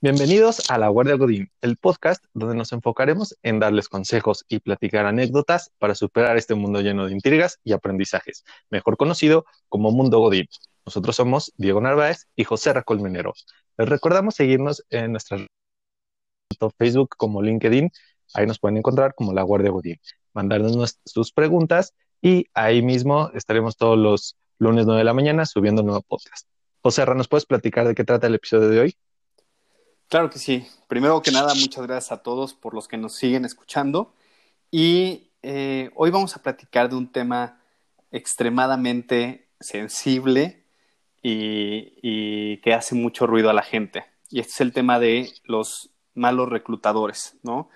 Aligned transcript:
Bienvenidos 0.00 0.70
a 0.70 0.78
La 0.78 0.86
Guardia 0.90 1.16
Godín, 1.16 1.50
el 1.60 1.76
podcast 1.76 2.24
donde 2.32 2.54
nos 2.54 2.70
enfocaremos 2.70 3.36
en 3.42 3.58
darles 3.58 3.88
consejos 3.88 4.44
y 4.48 4.60
platicar 4.60 5.06
anécdotas 5.06 5.72
para 5.80 5.96
superar 5.96 6.36
este 6.36 6.54
mundo 6.54 6.80
lleno 6.80 7.06
de 7.06 7.12
intrigas 7.12 7.58
y 7.64 7.72
aprendizajes, 7.72 8.44
mejor 8.70 8.96
conocido 8.96 9.44
como 9.68 9.90
Mundo 9.90 10.20
Godín. 10.20 10.46
Nosotros 10.86 11.16
somos 11.16 11.52
Diego 11.56 11.80
Narváez 11.80 12.28
y 12.36 12.44
José 12.44 12.72
Racolmenero. 12.72 13.32
Les 13.76 13.88
recordamos 13.88 14.36
seguirnos 14.36 14.84
en 14.90 15.10
nuestra 15.10 15.44
Facebook 16.78 17.16
como 17.16 17.42
LinkedIn, 17.42 17.90
ahí 18.34 18.46
nos 18.46 18.60
pueden 18.60 18.76
encontrar 18.76 19.16
como 19.16 19.32
La 19.32 19.42
Guardia 19.42 19.72
Godín, 19.72 19.98
mandarnos 20.32 21.00
sus 21.06 21.32
preguntas 21.32 21.92
y 22.22 22.46
ahí 22.54 22.82
mismo 22.82 23.32
estaremos 23.34 23.76
todos 23.76 23.98
los 23.98 24.36
lunes 24.60 24.86
9 24.86 25.00
de 25.00 25.04
la 25.04 25.12
mañana 25.12 25.44
subiendo 25.44 25.82
un 25.82 25.88
nuevo 25.88 26.02
podcast. 26.02 26.46
José, 26.82 27.04
¿nos 27.16 27.26
puedes 27.26 27.46
platicar 27.46 27.88
de 27.88 27.96
qué 27.96 28.04
trata 28.04 28.28
el 28.28 28.36
episodio 28.36 28.68
de 28.68 28.78
hoy? 28.78 28.96
Claro 30.08 30.30
que 30.30 30.38
sí. 30.38 30.66
Primero 30.88 31.20
que 31.20 31.30
nada, 31.30 31.54
muchas 31.54 31.86
gracias 31.86 32.12
a 32.12 32.22
todos 32.22 32.54
por 32.54 32.72
los 32.72 32.88
que 32.88 32.96
nos 32.96 33.14
siguen 33.16 33.44
escuchando. 33.44 34.14
Y 34.70 35.30
eh, 35.42 35.90
hoy 35.96 36.10
vamos 36.10 36.34
a 36.34 36.42
platicar 36.42 36.88
de 36.88 36.96
un 36.96 37.12
tema 37.12 37.60
extremadamente 38.10 39.48
sensible 39.60 40.64
y, 41.22 42.56
que 42.62 42.72
hace 42.72 42.94
mucho 42.94 43.26
ruido 43.26 43.50
a 43.50 43.52
la 43.52 43.62
gente. 43.62 44.06
Y 44.30 44.40
este 44.40 44.52
es 44.52 44.60
el 44.62 44.72
tema 44.72 44.98
de 44.98 45.30
los 45.44 45.90
malos 46.14 46.48
reclutadores, 46.48 47.36
¿no? 47.42 47.68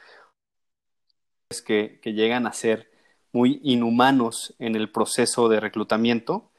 Que, 1.67 2.01
que 2.01 2.15
llegan 2.15 2.47
a 2.47 2.55
ser 2.55 2.91
muy 3.33 3.61
inhumanos 3.63 4.55
en 4.59 4.75
el 4.75 4.91
proceso 4.91 5.51
de 5.51 5.61
reclutamiento. 5.61 6.51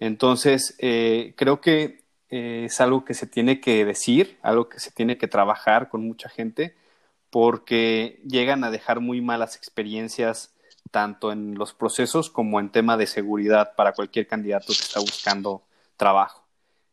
Entonces, 0.00 0.74
eh, 0.78 1.34
creo 1.36 1.60
que 1.60 1.99
eh, 2.30 2.64
es 2.66 2.80
algo 2.80 3.04
que 3.04 3.14
se 3.14 3.26
tiene 3.26 3.60
que 3.60 3.84
decir, 3.84 4.38
algo 4.42 4.68
que 4.68 4.80
se 4.80 4.90
tiene 4.90 5.18
que 5.18 5.28
trabajar 5.28 5.88
con 5.88 6.06
mucha 6.06 6.28
gente, 6.28 6.76
porque 7.30 8.20
llegan 8.26 8.64
a 8.64 8.70
dejar 8.70 9.00
muy 9.00 9.20
malas 9.20 9.56
experiencias 9.56 10.54
tanto 10.90 11.32
en 11.32 11.54
los 11.56 11.74
procesos 11.74 12.30
como 12.30 12.60
en 12.60 12.70
tema 12.70 12.96
de 12.96 13.06
seguridad 13.06 13.74
para 13.76 13.92
cualquier 13.92 14.26
candidato 14.26 14.68
que 14.68 14.80
está 14.80 15.00
buscando 15.00 15.62
trabajo. 15.96 16.44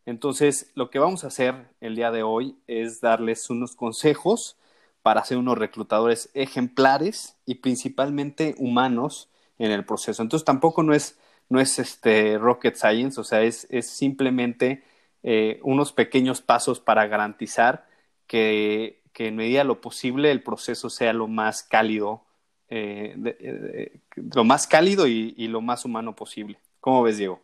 Entonces, 0.05 0.71
lo 0.75 0.89
que 0.89 0.99
vamos 0.99 1.23
a 1.23 1.27
hacer 1.27 1.69
el 1.81 1.95
día 1.95 2.11
de 2.11 2.23
hoy 2.23 2.58
es 2.67 3.02
darles 3.02 3.49
unos 3.49 3.75
consejos 3.75 4.58
para 5.02 5.23
ser 5.25 5.38
unos 5.38 5.58
reclutadores 5.58 6.30
ejemplares 6.33 7.35
y 7.45 7.55
principalmente 7.55 8.55
humanos 8.58 9.30
en 9.58 9.71
el 9.71 9.85
proceso. 9.85 10.21
Entonces, 10.21 10.45
tampoco 10.45 10.83
no 10.83 10.93
es, 10.93 11.17
no 11.49 11.59
es 11.59 11.80
este 11.80 12.38
rocket 12.38 12.75
science, 12.75 13.19
o 13.19 13.23
sea, 13.23 13.41
es, 13.41 13.67
es 13.69 13.89
simplemente 13.89 14.83
eh, 15.23 15.59
unos 15.63 15.91
pequeños 15.93 16.41
pasos 16.41 16.79
para 16.79 17.07
garantizar 17.07 17.87
que, 18.27 19.01
en 19.17 19.35
medida 19.35 19.59
de 19.59 19.65
lo 19.65 19.81
posible 19.81 20.31
el 20.31 20.43
proceso 20.43 20.89
sea 20.89 21.13
lo 21.13 21.27
más 21.27 21.63
cálido, 21.63 22.23
eh, 22.69 23.99
lo 24.15 24.43
más 24.43 24.67
cálido 24.67 25.07
y, 25.07 25.47
lo 25.47 25.61
más 25.61 25.85
humano 25.85 26.15
posible. 26.15 26.59
¿Cómo 26.79 27.03
ves, 27.03 27.17
Diego? 27.17 27.41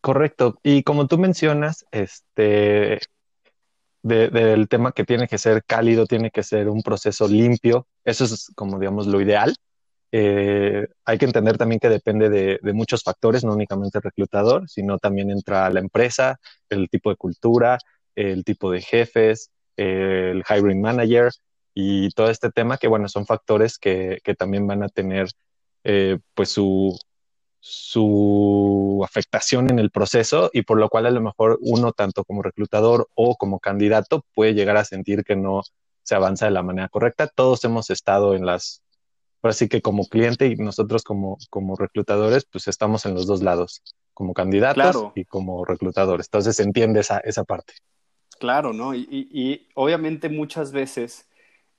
Correcto. 0.00 0.58
Y 0.62 0.82
como 0.82 1.06
tú 1.06 1.16
mencionas, 1.16 1.86
este, 1.90 3.00
del 4.02 4.68
tema 4.68 4.92
que 4.92 5.04
tiene 5.04 5.28
que 5.28 5.38
ser 5.38 5.64
cálido, 5.64 6.06
tiene 6.06 6.30
que 6.30 6.42
ser 6.42 6.68
un 6.68 6.82
proceso 6.82 7.28
limpio. 7.28 7.86
Eso 8.04 8.24
es 8.24 8.52
como, 8.54 8.78
digamos, 8.78 9.06
lo 9.06 9.20
ideal. 9.20 9.54
Eh, 10.14 10.86
hay 11.06 11.18
que 11.18 11.24
entender 11.24 11.56
también 11.56 11.80
que 11.80 11.88
depende 11.88 12.28
de, 12.28 12.72
muchos 12.74 13.02
factores, 13.02 13.44
no 13.44 13.54
únicamente 13.54 13.98
el 13.98 14.02
reclutador, 14.02 14.68
sino 14.68 14.98
también 14.98 15.30
entra 15.30 15.70
la 15.70 15.80
empresa, 15.80 16.38
el 16.68 16.90
tipo 16.90 17.10
de 17.10 17.16
cultura, 17.16 17.78
el 18.14 18.44
tipo 18.44 18.70
de 18.70 18.82
jefes, 18.82 19.50
el 19.76 20.44
hiring 20.48 20.82
manager 20.82 21.32
y 21.74 22.10
todo 22.10 22.30
este 22.30 22.50
tema 22.50 22.76
que, 22.76 22.88
bueno, 22.88 23.08
son 23.08 23.24
factores 23.26 23.78
que, 23.78 24.20
también 24.38 24.66
van 24.66 24.82
a 24.82 24.88
tener 24.90 25.28
eh, 25.84 26.18
pues 26.34 26.50
su, 26.50 26.98
su 27.60 29.00
afectación 29.04 29.70
en 29.70 29.78
el 29.78 29.90
proceso 29.90 30.50
y 30.52 30.62
por 30.62 30.78
lo 30.78 30.88
cual 30.90 31.06
a 31.06 31.10
lo 31.10 31.22
mejor 31.22 31.58
uno, 31.62 31.92
tanto 31.92 32.24
como 32.24 32.42
reclutador 32.42 33.08
o 33.14 33.36
como 33.36 33.60
candidato, 33.60 34.26
puede 34.34 34.54
llegar 34.54 34.76
a 34.76 34.84
sentir 34.84 35.24
que 35.24 35.36
no 35.36 35.62
se 36.02 36.14
avanza 36.14 36.46
de 36.46 36.50
la 36.52 36.62
manera 36.62 36.88
correcta. 36.88 37.28
Todos 37.28 37.64
hemos 37.64 37.88
estado 37.90 38.34
en 38.34 38.44
las 38.44 38.82
así 39.50 39.68
que 39.68 39.82
como 39.82 40.06
cliente 40.06 40.46
y 40.46 40.56
nosotros 40.56 41.02
como, 41.02 41.38
como 41.50 41.76
reclutadores, 41.76 42.44
pues 42.44 42.68
estamos 42.68 43.06
en 43.06 43.14
los 43.14 43.26
dos 43.26 43.42
lados, 43.42 43.82
como 44.14 44.34
candidatos 44.34 45.12
y 45.14 45.24
como 45.24 45.64
reclutadores. 45.64 46.26
Entonces 46.26 46.56
se 46.56 46.62
entiende 46.62 47.00
esa, 47.00 47.18
esa 47.18 47.44
parte. 47.44 47.74
Claro, 48.38 48.72
¿no? 48.72 48.94
Y, 48.94 49.06
y, 49.10 49.68
obviamente 49.74 50.28
muchas 50.28 50.72
veces 50.72 51.28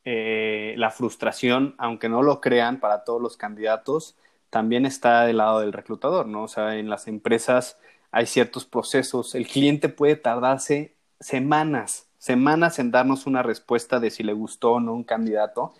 eh, 0.06 0.76
la 0.78 0.92
frustración, 0.92 1.76
aunque 1.78 2.10
no 2.10 2.22
lo 2.22 2.42
crean 2.42 2.80
para 2.80 3.04
todos 3.04 3.22
los 3.22 3.38
candidatos, 3.38 4.18
también 4.50 4.86
está 4.86 5.26
del 5.26 5.38
lado 5.38 5.60
del 5.60 5.74
reclutador, 5.74 6.28
¿no? 6.28 6.44
O 6.44 6.48
sea, 6.48 6.78
en 6.78 6.90
las 6.90 7.08
empresas 7.08 7.78
hay 8.12 8.28
ciertos 8.28 8.66
procesos, 8.66 9.36
el 9.36 9.48
cliente 9.48 9.90
puede 9.90 10.16
tardarse 10.16 10.96
semanas, 11.20 12.08
semanas 12.18 12.78
en 12.80 12.92
darnos 12.92 13.26
una 13.26 13.42
respuesta 13.42 14.00
de 14.00 14.12
si 14.12 14.24
le 14.24 14.34
gustó 14.34 14.74
o 14.74 14.80
no 14.80 14.94
un 14.94 15.04
candidato 15.04 15.74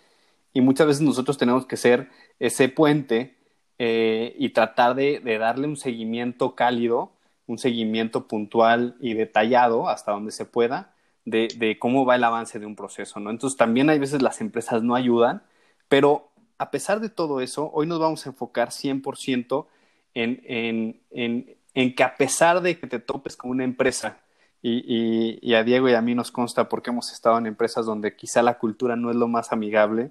y 0.54 0.60
muchas 0.60 0.86
veces 0.86 1.02
nosotros 1.02 1.36
tenemos 1.36 1.66
que 1.66 1.76
ser 1.76 2.08
ese 2.38 2.68
puente 2.68 3.36
eh, 3.78 4.34
y 4.38 4.50
tratar 4.50 4.94
de, 4.94 5.20
darle 5.38 5.66
un 5.66 5.76
seguimiento 5.76 6.54
cálido, 6.54 7.12
un 7.46 7.58
seguimiento 7.58 8.28
puntual 8.28 8.96
y 9.00 9.14
detallado 9.14 9.88
hasta 9.88 10.12
donde 10.12 10.30
se 10.30 10.46
pueda 10.46 10.94
de, 11.24 11.76
cómo 11.80 12.06
va 12.06 12.14
el 12.14 12.24
avance 12.24 12.60
de 12.60 12.66
un 12.66 12.76
proceso, 12.76 13.18
¿no? 13.18 13.30
Entonces 13.30 13.56
también 13.56 13.90
hay 13.90 13.98
veces 13.98 14.22
las 14.22 14.40
empresas 14.40 14.82
no 14.82 14.94
ayudan, 14.94 15.42
pero 15.88 16.30
a 16.58 16.70
pesar 16.70 17.00
de 17.00 17.08
todo 17.08 17.40
eso, 17.40 17.70
hoy 17.74 17.86
nos 17.86 17.98
vamos 17.98 18.24
a 18.24 18.30
enfocar 18.30 18.68
100% 18.68 19.66
en, 20.14 20.40
en, 20.44 21.00
en, 21.10 21.56
en 21.74 21.94
que 21.96 22.04
a 22.04 22.16
pesar 22.16 22.60
de 22.60 22.78
que 22.78 22.86
te 22.86 23.00
topes 23.00 23.36
con 23.36 23.50
una 23.50 23.64
empresa 23.64 24.20
y, 24.62 25.38
y, 25.42 25.54
a 25.54 25.64
Diego 25.64 25.88
y 25.88 25.94
a 25.94 26.00
mí 26.00 26.14
nos 26.14 26.30
consta 26.30 26.68
porque 26.68 26.90
hemos 26.90 27.12
estado 27.12 27.36
en 27.38 27.46
empresas 27.46 27.84
donde 27.84 28.16
quizá 28.16 28.42
la 28.42 28.58
cultura 28.58 28.96
no 28.96 29.10
es 29.10 29.16
lo 29.16 29.28
más 29.28 29.52
amigable 29.52 30.10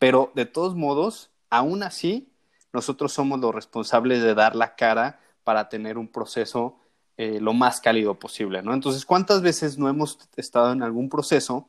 pero 0.00 0.32
de 0.34 0.46
todos 0.46 0.74
modos, 0.74 1.30
aún 1.50 1.82
así, 1.82 2.32
nosotros 2.72 3.12
somos 3.12 3.38
los 3.38 3.54
responsables 3.54 4.22
de 4.22 4.34
dar 4.34 4.56
la 4.56 4.74
cara 4.74 5.20
para 5.44 5.68
tener 5.68 5.98
un 5.98 6.08
proceso 6.08 6.80
eh, 7.18 7.38
lo 7.38 7.52
más 7.52 7.82
cálido 7.82 8.18
posible, 8.18 8.62
¿no? 8.62 8.72
Entonces, 8.72 9.04
¿cuántas 9.04 9.42
veces 9.42 9.76
no 9.76 9.90
hemos 9.90 10.18
estado 10.36 10.72
en 10.72 10.82
algún 10.82 11.10
proceso 11.10 11.68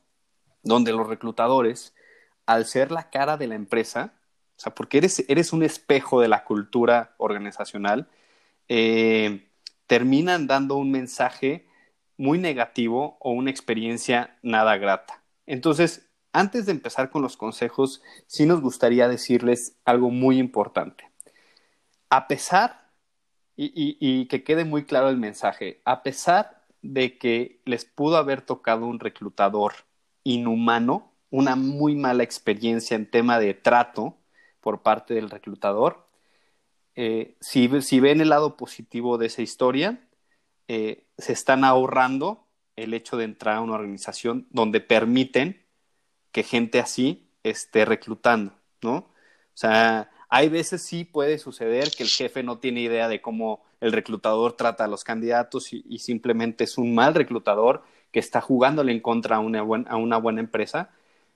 donde 0.64 0.94
los 0.94 1.08
reclutadores, 1.08 1.94
al 2.46 2.66
ser 2.66 2.90
la 2.90 3.10
cara 3.10 3.36
de 3.36 3.48
la 3.48 3.56
empresa, 3.56 4.14
o 4.56 4.62
sea, 4.62 4.74
porque 4.74 5.00
eres, 5.00 5.26
eres 5.28 5.52
un 5.52 5.64
espejo 5.64 6.22
de 6.22 6.30
la 6.30 6.46
cultura 6.46 7.16
organizacional, 7.18 8.08
eh, 8.70 9.50
terminan 9.88 10.48
dando 10.48 10.78
un 10.78 10.90
mensaje 10.90 11.68
muy 12.16 12.38
negativo 12.38 13.18
o 13.20 13.32
una 13.32 13.52
experiencia 13.52 14.38
nada 14.42 14.78
grata. 14.78 15.22
Entonces, 15.46 16.08
antes 16.34 16.66
de 16.66 16.72
empezar 16.72 17.10
con 17.10 17.22
los 17.22 17.38
consejos, 17.38 18.02
sí 18.28 18.46
nos 18.46 18.62
gustaría 18.62 19.08
decirles 19.08 19.78
algo 19.86 20.10
muy 20.10 20.40
importante. 20.40 21.10
A 22.10 22.28
pesar, 22.28 22.90
y, 23.56 24.26
que 24.28 24.44
quede 24.44 24.66
muy 24.66 24.86
claro 24.86 25.10
el 25.10 25.18
mensaje, 25.18 25.82
a 25.86 26.04
pesar 26.04 26.64
de 26.82 27.18
que 27.18 27.62
les 27.66 27.86
pudo 27.86 28.18
haber 28.18 28.42
tocado 28.42 28.86
un 28.86 29.00
reclutador 29.00 29.74
inhumano, 30.24 31.14
una 31.30 31.56
muy 31.56 31.96
mala 31.96 32.24
experiencia 32.24 32.96
en 32.96 33.10
tema 33.10 33.40
de 33.40 33.54
trato 33.54 34.18
por 34.62 34.82
parte 34.82 35.14
del 35.14 35.30
reclutador, 35.30 36.08
eh, 36.96 37.38
si, 37.40 37.68
ven 37.68 38.22
el 38.22 38.30
lado 38.30 38.58
positivo 38.58 39.18
de 39.18 39.28
esa 39.28 39.42
historia, 39.42 40.08
eh, 40.68 41.06
se 41.18 41.34
están 41.34 41.64
ahorrando 41.64 42.48
el 42.76 42.94
hecho 42.94 43.18
de 43.18 43.26
entrar 43.26 43.58
a 43.58 43.62
una 43.62 43.74
organización 43.74 44.48
donde 44.50 44.82
permiten 44.82 45.61
que 46.32 46.44
gente 46.44 46.80
así 46.80 47.28
esté 47.44 47.86
reclutando, 47.86 48.54
¿no? 48.82 48.96
O 48.96 49.58
sea, 49.62 50.10
hay 50.30 50.50
veces 50.50 50.82
sí 50.82 51.04
puede 51.04 51.38
suceder 51.38 51.92
que 51.92 52.04
el 52.04 52.10
jefe 52.10 52.42
no 52.42 52.60
tiene 52.60 52.82
idea 52.82 53.08
de 53.08 53.22
cómo 53.22 53.64
el 53.82 53.92
reclutador 53.92 54.54
trata 54.54 54.86
a 54.86 54.88
los 54.88 55.04
candidatos 55.04 55.74
y, 55.74 56.00
simplemente 56.00 56.64
es 56.64 56.78
un 56.78 56.96
mal 56.96 57.16
reclutador 57.16 57.84
que 58.12 58.20
está 58.20 58.40
jugándole 58.40 58.92
en 58.92 59.02
contra 59.02 59.38
a 59.38 59.40
una, 59.40 59.60
a 59.60 59.98
una 59.98 60.18
buena 60.18 60.40
empresa, 60.40 60.92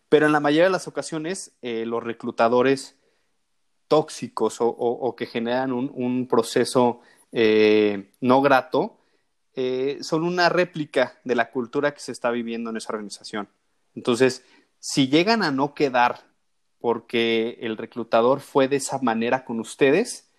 pero 0.10 0.28
en 0.28 0.32
la 0.32 0.40
mayoría 0.40 0.66
de 0.66 0.70
las 0.70 0.88
ocasiones 0.88 1.52
eh, 1.62 1.86
los 1.86 2.04
reclutadores 2.04 2.96
tóxicos 3.88 4.58
o, 4.60 5.16
que 5.18 5.26
generan 5.26 5.72
un, 5.72 6.28
proceso 6.28 7.02
eh, 7.32 8.12
no 8.22 8.42
grato 8.42 8.98
eh, 9.56 10.00
son 10.02 10.24
una 10.24 10.50
réplica 10.50 11.20
de 11.24 11.36
la 11.36 11.52
cultura 11.52 11.94
que 11.94 12.00
se 12.00 12.12
está 12.12 12.32
viviendo 12.32 12.70
en 12.70 12.78
esa 12.78 12.94
organización. 12.94 13.48
Entonces, 13.96 14.44
si 14.86 15.08
llegan 15.08 15.42
a 15.42 15.50
no 15.50 15.74
quedar 15.74 16.20
porque 16.80 17.58
el 17.62 17.76
reclutador 17.76 18.40
fue 18.40 18.68
de 18.68 18.76
esa 18.76 19.00
manera 19.00 19.44
con 19.44 19.60
ustedes, 19.60 20.30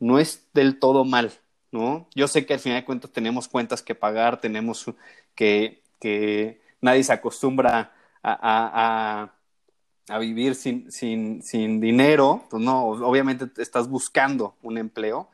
no 0.00 0.18
es 0.18 0.48
del 0.52 0.80
todo 0.80 1.04
mal, 1.04 1.30
¿no? 1.70 2.08
Yo 2.12 2.26
sé 2.26 2.44
que 2.44 2.54
al 2.54 2.58
final 2.58 2.80
de 2.80 2.84
cuentas 2.84 3.12
tenemos 3.12 3.46
cuentas 3.46 3.80
que 3.80 3.94
pagar, 3.94 4.40
tenemos 4.40 4.86
que, 5.36 5.84
nadie 6.80 7.04
se 7.04 7.12
acostumbra 7.12 7.94
a, 8.24 9.30
a, 10.08 10.18
vivir 10.18 10.56
sin, 10.56 10.90
sin, 10.90 11.40
sin, 11.40 11.80
dinero, 11.80 12.44
pues 12.50 12.60
no, 12.60 12.86
obviamente 12.86 13.50
estás 13.62 13.88
buscando 13.88 14.56
un 14.62 14.78
empleo, 14.78 15.30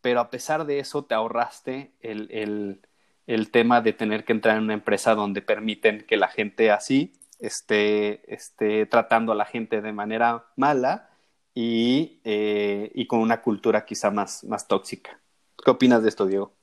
pero 0.00 0.20
a 0.20 0.30
pesar 0.30 0.64
de 0.64 0.78
eso 0.78 1.04
te 1.04 1.14
ahorraste 1.14 1.92
el, 2.00 2.30
el, 2.30 2.80
el 3.26 3.50
tema 3.50 3.82
de 3.82 3.92
tener 3.92 4.24
que 4.24 4.32
entrar 4.32 4.56
en 4.56 4.64
una 4.64 4.72
empresa 4.72 5.14
donde 5.14 5.42
permiten 5.42 6.06
que 6.08 6.16
la 6.16 6.28
gente 6.28 6.70
así 6.70 7.12
esté, 7.38 8.32
esté 8.32 8.86
tratando 8.86 9.32
a 9.32 9.34
la 9.34 9.44
gente 9.44 9.80
de 9.80 9.92
manera 9.92 10.46
mala 10.56 11.10
y, 11.54 12.20
eh, 12.24 12.90
y 12.94 13.06
con 13.06 13.20
una 13.20 13.42
cultura 13.42 13.84
quizá 13.84 14.10
más, 14.10 14.44
más 14.44 14.68
tóxica. 14.68 15.20
¿Qué 15.64 15.70
opinas 15.70 16.02
de 16.02 16.08
esto, 16.08 16.26
Diego? 16.26 16.54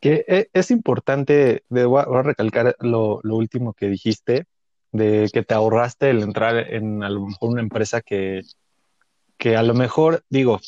Que 0.00 0.24
e, 0.28 0.50
es 0.52 0.70
importante, 0.70 1.64
voy 1.68 2.02
a 2.02 2.22
recalcar 2.22 2.76
lo, 2.80 3.20
lo, 3.22 3.36
último 3.36 3.72
que 3.72 3.88
dijiste, 3.88 4.46
de 4.92 5.30
que 5.32 5.42
te 5.42 5.54
ahorraste 5.54 6.10
el 6.10 6.22
entrar 6.22 6.56
en 6.72 7.02
a 7.02 7.10
lo 7.10 7.26
mejor 7.26 7.50
una 7.50 7.62
empresa 7.62 8.02
que, 8.02 8.42
que 9.38 9.56
a 9.56 9.62
lo 9.62 9.74
mejor, 9.74 10.22
digo, 10.28 10.60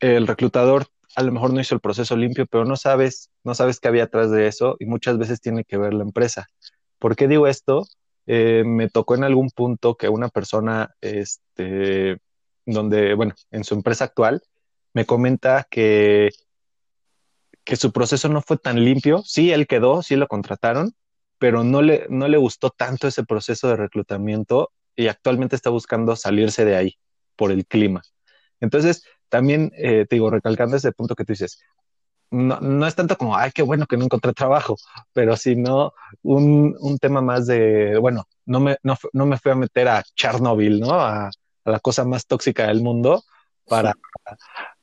el 0.00 0.26
reclutador 0.26 0.86
a 1.14 1.22
lo 1.22 1.32
mejor 1.32 1.52
no 1.52 1.60
hizo 1.60 1.74
el 1.74 1.80
proceso 1.80 2.16
limpio, 2.16 2.46
pero 2.46 2.64
no 2.64 2.76
sabes, 2.76 3.30
no 3.44 3.54
sabes 3.54 3.80
qué 3.80 3.88
había 3.88 4.04
atrás 4.04 4.30
de 4.30 4.46
eso 4.46 4.76
y 4.78 4.86
muchas 4.86 5.18
veces 5.18 5.40
tiene 5.40 5.64
que 5.64 5.76
ver 5.76 5.94
la 5.94 6.04
empresa. 6.04 6.46
¿Por 6.98 7.16
qué 7.16 7.28
digo 7.28 7.46
esto? 7.46 7.86
Eh, 8.26 8.62
me 8.64 8.88
tocó 8.88 9.14
en 9.14 9.24
algún 9.24 9.50
punto 9.50 9.96
que 9.96 10.08
una 10.08 10.28
persona, 10.28 10.94
este, 11.00 12.18
donde, 12.64 13.14
bueno, 13.14 13.34
en 13.50 13.64
su 13.64 13.74
empresa 13.74 14.04
actual, 14.04 14.42
me 14.94 15.06
comenta 15.06 15.66
que, 15.70 16.30
que 17.64 17.76
su 17.76 17.92
proceso 17.92 18.28
no 18.28 18.42
fue 18.42 18.58
tan 18.58 18.84
limpio. 18.84 19.22
Sí, 19.24 19.52
él 19.52 19.66
quedó, 19.66 20.02
sí 20.02 20.16
lo 20.16 20.28
contrataron, 20.28 20.94
pero 21.38 21.64
no 21.64 21.82
le, 21.82 22.06
no 22.08 22.28
le 22.28 22.36
gustó 22.36 22.70
tanto 22.70 23.08
ese 23.08 23.24
proceso 23.24 23.68
de 23.68 23.76
reclutamiento 23.76 24.70
y 24.94 25.08
actualmente 25.08 25.56
está 25.56 25.70
buscando 25.70 26.14
salirse 26.16 26.64
de 26.64 26.76
ahí 26.76 26.98
por 27.36 27.50
el 27.50 27.66
clima. 27.66 28.02
Entonces, 28.60 29.04
también 29.28 29.72
eh, 29.76 30.06
te 30.08 30.16
digo, 30.16 30.30
recalcando 30.30 30.76
ese 30.76 30.92
punto 30.92 31.14
que 31.14 31.24
tú 31.24 31.32
dices, 31.32 31.58
no, 32.32 32.60
no, 32.60 32.86
es 32.86 32.94
tanto 32.94 33.16
como, 33.16 33.36
ay, 33.36 33.50
qué 33.54 33.62
bueno 33.62 33.86
que 33.86 33.96
no 33.96 34.04
encontré 34.04 34.32
trabajo, 34.32 34.76
pero 35.12 35.36
sino 35.36 35.92
un, 36.22 36.74
un 36.80 36.98
tema 36.98 37.20
más 37.20 37.46
de, 37.46 37.98
bueno, 37.98 38.24
no 38.46 38.60
me, 38.60 38.78
no, 38.82 38.96
no, 39.12 39.26
me 39.26 39.38
fui 39.38 39.52
a 39.52 39.54
meter 39.54 39.88
a 39.88 40.02
Chernobyl, 40.16 40.80
¿no? 40.80 40.94
A, 40.94 41.30
la 41.64 41.78
cosa 41.78 42.04
más 42.04 42.26
tóxica 42.26 42.66
del 42.66 42.82
mundo 42.82 43.22
para, 43.68 43.94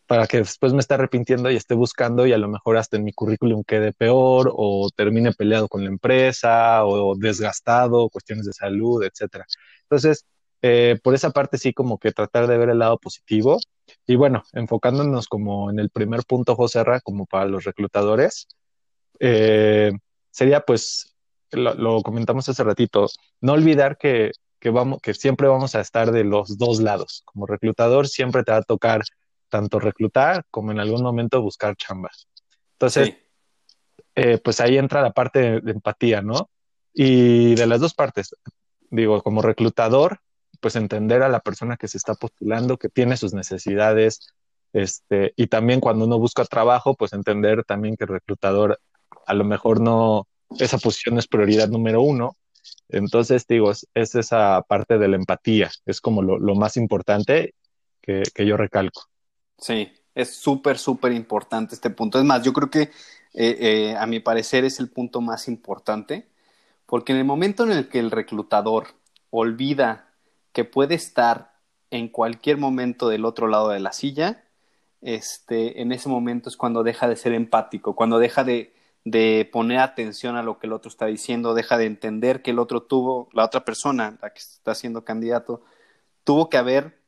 para 0.07 0.28
que 0.28 0.38
después 0.38 0.74
me 0.74 0.80
esté 0.80 0.94
arrepintiendo 0.94 1.51
y 1.51 1.57
esté 1.57 1.75
buscando 1.75 2.25
y 2.25 2.31
a 2.34 2.38
lo 2.38 2.48
mejor 2.48 2.78
hasta 2.78 2.98
en 2.98 3.04
mi 3.04 3.12
currículum 3.12 3.63
quede 3.66 3.92
peor 3.94 4.52
o 4.56 4.90
termine 4.95 5.34
peleado 5.34 5.68
con 5.68 5.84
la 5.84 5.90
empresa 5.90 6.86
o 6.86 7.16
desgastado, 7.18 8.10
cuestiones 8.10 8.45
de 8.45 8.54
salud, 8.54 9.04
etcétera. 9.04 9.45
Entonces, 9.84 10.25
eh, 10.62 11.00
por 11.04 11.16
esa 11.16 11.31
parte 11.31 11.57
sí 11.57 11.74
como 11.74 11.98
que 12.00 12.12
tratar 12.12 12.48
de 12.48 12.57
ver 12.57 12.69
el 12.69 12.80
lado 12.80 12.98
positivo 12.98 13.60
y 14.09 14.15
bueno, 14.15 14.44
enfocándonos 14.53 15.27
como 15.27 15.69
en 15.69 15.77
el 15.77 15.91
primer 15.91 16.23
punto, 16.23 16.56
José 16.56 16.83
Ra, 16.83 17.00
como 17.00 17.27
para 17.27 17.45
los 17.45 17.63
reclutadores, 17.63 18.47
eh, 19.19 19.91
sería 20.31 20.61
pues, 20.61 21.15
lo, 21.51 22.01
comentamos 22.01 22.50
hace 22.50 22.63
ratito, 22.63 23.06
no 23.39 23.53
olvidar 23.53 24.00
que, 24.00 24.31
que, 24.59 24.71
vamos, 24.71 25.00
que 25.00 25.13
siempre 25.13 25.47
vamos 25.47 25.75
a 25.75 25.81
estar 25.81 26.11
de 26.11 26.23
los 26.23 26.57
dos 26.57 26.81
lados. 26.81 27.21
Como 27.23 27.45
reclutador 27.45 28.07
siempre 28.07 28.44
te 28.44 28.51
va 28.51 28.57
a 28.57 28.63
tocar 28.63 29.03
tanto 29.47 29.79
reclutar 29.79 30.44
como 30.50 30.71
en 30.71 30.79
algún 30.79 31.03
momento 31.03 31.44
buscar 31.44 31.75
chambas. 31.75 32.27
Entonces, 32.79 33.13
eh, 34.15 34.39
pues 34.44 34.59
ahí 34.59 34.79
entra 34.79 35.03
la 35.03 35.11
parte 35.11 35.61
de, 35.61 35.71
empatía, 35.71 36.23
¿no? 36.23 36.50
Y 36.95 37.53
de 37.53 37.67
las 37.67 37.79
dos 37.79 37.94
partes, 37.94 38.35
digo, 38.89 39.21
como 39.21 39.44
reclutador, 39.44 40.19
pues 40.59 40.75
entender 40.75 41.23
a 41.23 41.29
la 41.29 41.39
persona 41.39 41.77
que 41.77 41.88
se 41.88 41.97
está 41.97 42.13
postulando, 42.15 42.77
que 42.77 42.89
tiene 42.89 43.17
sus 43.17 43.33
necesidades, 43.33 44.33
este, 44.73 45.33
y 45.35 45.47
también 45.47 45.79
cuando 45.79 46.06
uno 46.06 46.19
busca 46.19 46.45
trabajo, 46.45 46.95
pues 46.95 47.13
entender 47.13 47.63
también 47.63 47.95
que 47.97 48.03
el 48.03 48.11
reclutador 48.11 48.79
a 49.25 49.33
lo 49.33 49.44
mejor 49.44 49.81
no, 49.81 50.27
esa 50.59 50.77
posición 50.77 51.17
es 51.17 51.27
prioridad 51.27 51.69
número 51.69 52.01
uno. 52.01 52.38
Entonces, 52.89 53.45
digo, 53.47 53.71
es, 53.71 53.88
esa 53.94 54.61
parte 54.67 54.97
de 54.97 55.07
la 55.07 55.15
empatía, 55.15 55.71
es 55.85 56.01
como 56.01 56.21
lo, 56.21 56.39
lo 56.39 56.56
más 56.56 56.77
importante 56.77 57.53
que, 58.01 58.23
yo 58.45 58.57
recalco. 58.57 59.03
Sí, 59.57 59.91
es 60.15 60.33
súper, 60.33 60.79
súper 60.79 61.11
importante 61.11 61.75
este 61.75 61.91
punto. 61.91 62.17
Es 62.17 62.25
más, 62.25 62.44
yo 62.44 62.53
creo 62.53 62.69
que 62.69 62.81
eh, 62.81 62.89
eh, 63.33 63.95
a 63.97 64.07
mi 64.07 64.19
parecer 64.19 64.65
es 64.65 64.79
el 64.79 64.89
punto 64.89 65.21
más 65.21 65.47
importante, 65.47 66.27
porque 66.88 67.11
en 67.11 67.19
el 67.19 67.25
momento 67.25 67.63
en 67.63 67.71
el 67.71 67.88
que 67.88 68.00
el 68.00 68.09
reclutador 68.09 68.88
olvida 69.29 70.08
que 70.51 70.66
puede 70.66 70.96
estar 70.96 71.54
en 71.92 72.10
cualquier 72.10 72.57
momento 72.57 73.10
del 73.10 73.25
otro 73.25 73.48
lado 73.48 73.69
de 73.69 73.80
la 73.80 73.94
silla, 73.94 74.44
este, 75.01 75.81
en 75.81 75.92
ese 75.92 76.10
momento 76.10 76.50
es 76.50 76.57
cuando 76.57 76.84
deja 76.84 77.07
de 77.07 77.16
ser 77.16 77.34
empático, 77.34 77.96
cuando 77.96 78.19
deja 78.19 78.44
de, 78.44 78.74
de 79.06 79.50
poner 79.51 79.80
atención 79.80 80.36
a 80.36 80.44
lo 80.44 80.60
que 80.60 80.68
el 80.68 80.74
otro 80.74 80.90
está 80.90 81.06
diciendo, 81.06 81.54
deja 81.54 81.78
de 81.78 81.86
entender 81.86 82.42
que 82.42 82.51
el 82.51 82.60
otro 82.60 82.84
tuvo, 82.84 83.30
la 83.34 83.46
otra 83.46 83.66
persona, 83.66 84.18
la 84.22 84.31
que 84.31 84.40
está 84.40 84.75
siendo 84.75 85.06
candidato, 85.06 85.63
tuvo 86.24 86.50
que 86.50 86.57
haber 86.57 87.00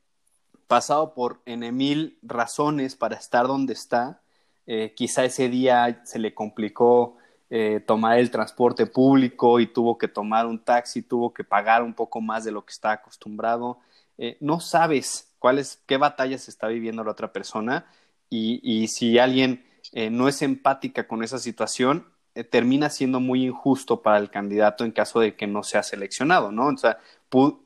pasado 0.68 1.14
por 1.14 1.42
en 1.46 1.76
mil 1.76 2.18
razones 2.22 2.96
para 2.96 3.18
estar 3.18 3.48
donde 3.48 3.74
está. 3.74 4.22
Eh, 4.68 4.94
quizá 4.96 5.26
ese 5.26 5.50
día 5.50 6.02
se 6.06 6.18
le 6.18 6.34
complicó 6.34 7.18
eh, 7.54 7.82
tomar 7.86 8.18
el 8.18 8.32
transporte 8.32 8.86
público 8.86 9.60
y 9.60 9.68
tuvo 9.68 9.98
que 9.98 10.08
tomar 10.08 10.46
un 10.48 10.58
taxi, 10.58 11.02
tuvo 11.02 11.34
que 11.34 11.44
pagar 11.44 11.84
un 11.84 11.94
poco 11.94 12.22
más 12.22 12.46
de 12.46 12.52
lo 12.54 12.64
que 12.64 12.72
está 12.72 12.94
acostumbrado. 12.94 13.80
Eh, 14.18 14.38
no 14.40 14.62
sabes 14.62 15.34
cuáles, 15.38 15.82
qué 15.86 15.98
batallas 15.98 16.48
está 16.48 16.68
viviendo 16.68 17.04
la 17.04 17.12
otra 17.12 17.34
persona 17.34 17.86
y, 18.30 18.62
y 18.64 18.88
si 18.88 19.20
alguien 19.20 19.66
eh, 19.92 20.10
no 20.10 20.30
es 20.30 20.42
empática 20.42 21.10
con 21.10 21.26
esa 21.26 21.40
situación, 21.40 22.08
termina 22.50 22.90
siendo 22.90 23.20
muy 23.20 23.44
injusto 23.46 24.02
para 24.02 24.18
el 24.18 24.30
candidato 24.30 24.86
en 24.86 24.94
caso 24.94 25.20
de 25.20 25.36
que 25.36 25.46
no 25.46 25.64
sea 25.64 25.84
seleccionado, 25.84 26.54
¿no? 26.54 26.68
O 26.68 26.78
sea, 26.78 27.00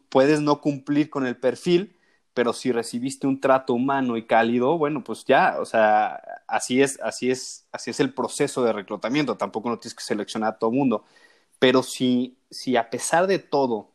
puedes 0.09 0.41
no 0.41 0.61
cumplir 0.61 1.11
con 1.11 1.27
el 1.27 1.37
perfil, 1.37 1.94
pero 2.35 2.53
si 2.53 2.71
recibiste 2.71 3.27
un 3.27 3.39
trato 3.39 3.73
humano 3.73 4.17
y 4.17 4.27
cálido, 4.27 4.77
bueno, 4.77 5.03
pues 5.03 5.25
ya, 5.25 5.55
o 5.59 5.65
sea, 5.65 6.21
así 6.47 6.81
es, 6.81 6.99
así 7.01 7.31
es, 7.31 7.65
así 7.71 7.91
es 7.91 7.99
el 8.01 8.13
proceso 8.13 8.63
de 8.63 8.73
reclutamiento, 8.73 9.37
tampoco 9.37 9.69
no 9.69 9.79
tienes 9.79 9.95
que 9.95 10.03
seleccionar 10.03 10.53
a 10.53 10.59
todo 10.59 10.69
mundo, 10.71 11.05
pero 11.59 11.81
si, 11.81 12.37
si 12.51 12.75
a 12.75 12.89
pesar 12.89 13.27
de 13.27 13.39
todo 13.39 13.94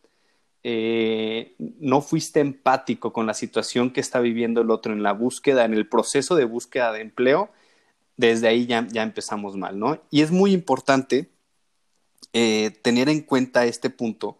eh, 0.63 1.55
no 1.59 2.01
fuiste 2.01 2.41
empático 2.41 3.13
con 3.13 3.27
la 3.27 3.35
situación 3.35 3.93
que 3.93 4.01
está 4.01 4.21
viviendo 4.21 4.63
el 4.63 4.71
otro 4.71 4.95
en 4.95 5.03
la 5.03 5.13
búsqueda, 5.13 5.67
en 5.67 5.75
el 5.75 5.87
proceso 5.89 6.35
de 6.35 6.47
búsqueda 6.47 6.93
de 6.93 7.03
empleo, 7.03 7.51
desde 8.17 8.49
ahí 8.49 8.67
ya, 8.67 8.87
ya 8.91 9.03
empezamos 9.03 9.57
mal, 9.57 9.79
¿no? 9.79 10.01
Y 10.11 10.23
es 10.23 10.31
muy 10.31 10.53
importante 10.53 11.31
eh, 12.33 12.71
tener 12.83 13.11
en 13.11 13.21
cuenta 13.23 13.67
este 13.67 13.91
punto, 13.91 14.39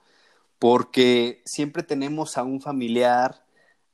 porque 0.59 1.43
siempre 1.45 1.83
tenemos 1.83 2.39
a 2.39 2.45
un 2.45 2.61
familiar, 2.63 3.45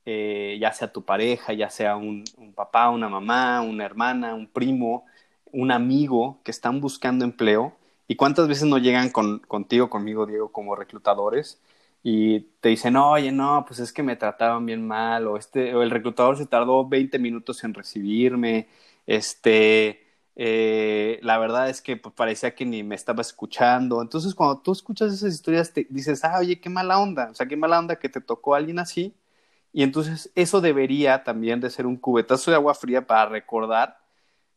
eh, 0.07 0.59
ya 0.61 0.73
sea 0.73 0.93
tu 0.93 1.05
pareja, 1.05 1.53
ya 1.53 1.69
sea 1.69 1.97
un, 1.97 2.25
papá, 2.55 2.91
una 2.91 3.09
mamá, 3.09 3.61
una 3.63 3.85
hermana, 3.85 4.35
un 4.35 4.47
primo, 4.47 5.05
un 5.53 5.73
amigo 5.73 6.41
que 6.45 6.53
están 6.53 6.81
buscando 6.81 7.25
empleo. 7.25 7.77
¿Y 8.09 8.17
cuántas 8.17 8.49
veces 8.49 8.69
no 8.69 8.79
llegan 8.79 9.11
con, 9.11 9.41
contigo, 9.41 9.91
conmigo, 9.91 10.27
Diego, 10.27 10.53
como 10.53 10.77
reclutadores? 10.77 11.61
Y 12.05 12.41
te 12.61 12.69
dicen, 12.71 12.97
oye, 12.97 13.33
no, 13.33 13.65
pues 13.67 13.81
es 13.81 13.93
que 13.93 14.03
me 14.05 14.17
trataban 14.17 14.65
bien 14.67 14.87
mal, 14.87 15.27
o, 15.27 15.37
este, 15.37 15.71
el 15.71 15.91
reclutador 15.91 16.39
se 16.39 16.47
tardó 16.47 16.87
20 16.89 17.19
minutos 17.19 17.65
en 17.65 17.75
recibirme, 17.75 18.69
este, 19.07 20.07
eh, 20.37 21.19
la 21.23 21.39
verdad 21.39 21.69
es 21.69 21.83
que 21.83 21.97
pues, 21.97 22.15
parecía 22.15 22.55
que 22.55 22.65
ni 22.65 22.83
me 22.85 22.95
estaba 22.95 23.23
escuchando. 23.23 24.01
Entonces, 24.03 24.35
cuando 24.35 24.61
tú 24.61 24.73
escuchas 24.73 25.13
esas 25.13 25.35
historias, 25.35 25.73
te 25.73 25.87
dices, 25.91 26.25
ah, 26.25 26.39
oye, 26.41 26.61
qué 26.61 26.71
mala 26.71 26.99
onda, 27.01 27.31
o 27.31 27.35
sea, 27.35 27.47
qué 27.47 27.57
mala 27.57 27.79
onda 27.79 27.97
que 27.99 28.09
te 28.09 28.21
tocó 28.21 28.55
alguien 28.55 28.79
así 28.79 29.15
y 29.77 29.83
entonces 29.83 30.33
eso 30.35 30.63
debería 30.63 31.23
también 31.23 31.61
de 31.61 31.69
ser 31.69 31.85
un 31.85 31.99
cubetazo 31.99 32.51
de 32.51 32.55
agua 32.55 32.73
fría 32.73 33.07
para 33.07 33.27
recordar 33.27 33.99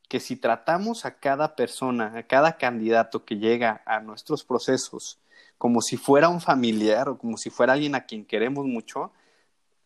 que 0.07 0.21
si 0.21 0.37
tratamos 0.37 1.03
a 1.03 1.19
cada 1.19 1.57
persona, 1.57 2.13
a 2.15 2.23
cada 2.23 2.55
candidato 2.55 3.25
que 3.25 3.35
llega 3.35 3.81
a 3.85 3.99
nuestros 3.99 4.45
procesos 4.45 5.19
como 5.57 5.81
si 5.81 5.97
fuera 5.97 6.29
un 6.29 6.39
familiar 6.39 7.09
o 7.09 7.17
como 7.17 7.35
si 7.35 7.49
fuera 7.49 7.73
alguien 7.73 7.95
a 7.95 8.05
quien 8.05 8.23
queremos 8.23 8.65
mucho, 8.65 9.11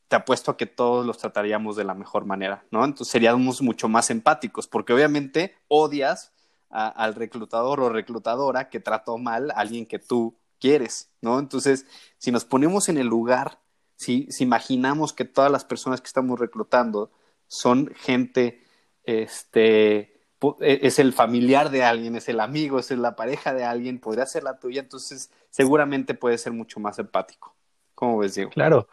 te 0.07 0.17
apuesto 0.17 0.51
a 0.51 0.55
que 0.55 0.67
todos 0.67 1.03
los 1.03 1.17
trataríamos 1.17 1.75
de 1.77 1.85
la 1.85 1.95
mejor 1.95 2.25
manera, 2.25 2.63
¿no? 2.69 2.85
Entonces 2.85 3.11
seríamos 3.11 3.59
mucho 3.63 3.89
más 3.89 4.11
empáticos, 4.11 4.67
porque 4.67 4.93
obviamente 4.93 5.55
odias 5.67 6.31
al 6.69 7.15
reclutador 7.15 7.79
o 7.79 7.89
reclutadora 7.89 8.69
que 8.69 8.79
trató 8.79 9.17
mal 9.17 9.49
a 9.49 9.55
alguien 9.55 9.87
que 9.87 9.97
tú 9.97 10.35
quieres, 10.59 11.09
¿no? 11.21 11.39
Entonces, 11.39 11.87
si 12.19 12.31
nos 12.31 12.45
ponemos 12.45 12.87
en 12.87 12.99
el 12.99 13.07
lugar 13.07 13.62
si, 13.95 14.27
imaginamos 14.39 15.13
que 15.13 15.25
todas 15.25 15.51
las 15.51 15.65
personas 15.65 16.01
que 16.01 16.07
estamos 16.07 16.39
reclutando 16.39 17.11
son 17.47 17.93
gente 17.95 18.63
este, 19.03 20.13
e, 20.61 20.79
es 20.81 20.99
el 20.99 21.13
familiar 21.13 21.69
de 21.69 21.83
alguien, 21.83 22.15
es 22.15 22.29
el 22.29 22.39
amigo, 22.39 22.79
es 22.79 22.91
la 22.91 23.15
pareja 23.15 23.53
de 23.53 23.63
alguien, 23.63 23.99
podría 23.99 24.25
ser 24.25 24.43
la 24.43 24.59
tuya, 24.59 24.81
entonces 24.81 25.31
seguramente 25.49 26.13
puede 26.13 26.37
ser 26.37 26.53
mucho 26.53 26.79
más 26.79 26.99
empático. 26.99 27.55
¿Cómo 27.95 28.17
ves, 28.17 28.35
Diego? 28.35 28.51
Claro. 28.51 28.87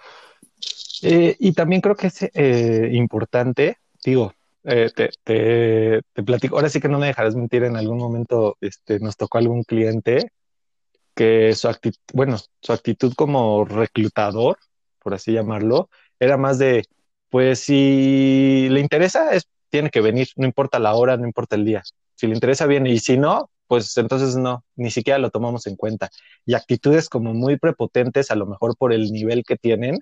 Eh, 1.02 1.36
y 1.38 1.52
también 1.52 1.80
creo 1.80 1.96
que 1.96 2.08
es 2.08 2.22
eh, 2.34 2.90
importante, 2.92 3.78
digo, 4.04 4.34
eh, 4.64 4.90
te, 4.94 5.10
te, 5.24 6.02
te, 6.12 6.22
platico, 6.22 6.56
ahora 6.56 6.68
sí 6.68 6.80
que 6.80 6.88
no 6.88 6.98
me 6.98 7.06
dejarás 7.06 7.34
mentir, 7.34 7.64
en 7.64 7.76
algún 7.76 7.96
momento 7.96 8.58
este, 8.60 9.00
nos 9.00 9.16
tocó 9.16 9.38
algún 9.38 9.64
cliente 9.64 10.32
que 11.14 11.54
su 11.54 11.68
actitud, 11.68 11.98
bueno, 12.12 12.36
su 12.60 12.72
actitud 12.72 13.14
como 13.14 13.64
reclutador, 13.64 14.58
por 15.02 15.14
así 15.14 15.32
llamarlo, 15.32 15.90
era 16.18 16.36
más 16.36 16.58
de, 16.58 16.84
pues 17.30 17.60
si 17.60 18.68
le 18.70 18.80
interesa, 18.80 19.32
es, 19.34 19.48
tiene 19.70 19.90
que 19.90 20.00
venir, 20.00 20.28
no 20.36 20.46
importa 20.46 20.78
la 20.78 20.94
hora, 20.94 21.16
no 21.16 21.26
importa 21.26 21.56
el 21.56 21.64
día. 21.64 21.82
Si 22.14 22.26
le 22.26 22.34
interesa, 22.34 22.66
viene, 22.66 22.90
y 22.90 22.98
si 22.98 23.16
no, 23.16 23.50
pues 23.66 23.96
entonces 23.98 24.36
no, 24.36 24.64
ni 24.76 24.90
siquiera 24.90 25.18
lo 25.18 25.30
tomamos 25.30 25.66
en 25.66 25.76
cuenta. 25.76 26.10
Y 26.44 26.54
actitudes 26.54 27.08
como 27.08 27.34
muy 27.34 27.56
prepotentes, 27.56 28.30
a 28.30 28.34
lo 28.34 28.46
mejor 28.46 28.76
por 28.76 28.92
el 28.92 29.12
nivel 29.12 29.44
que 29.44 29.56
tienen 29.56 30.00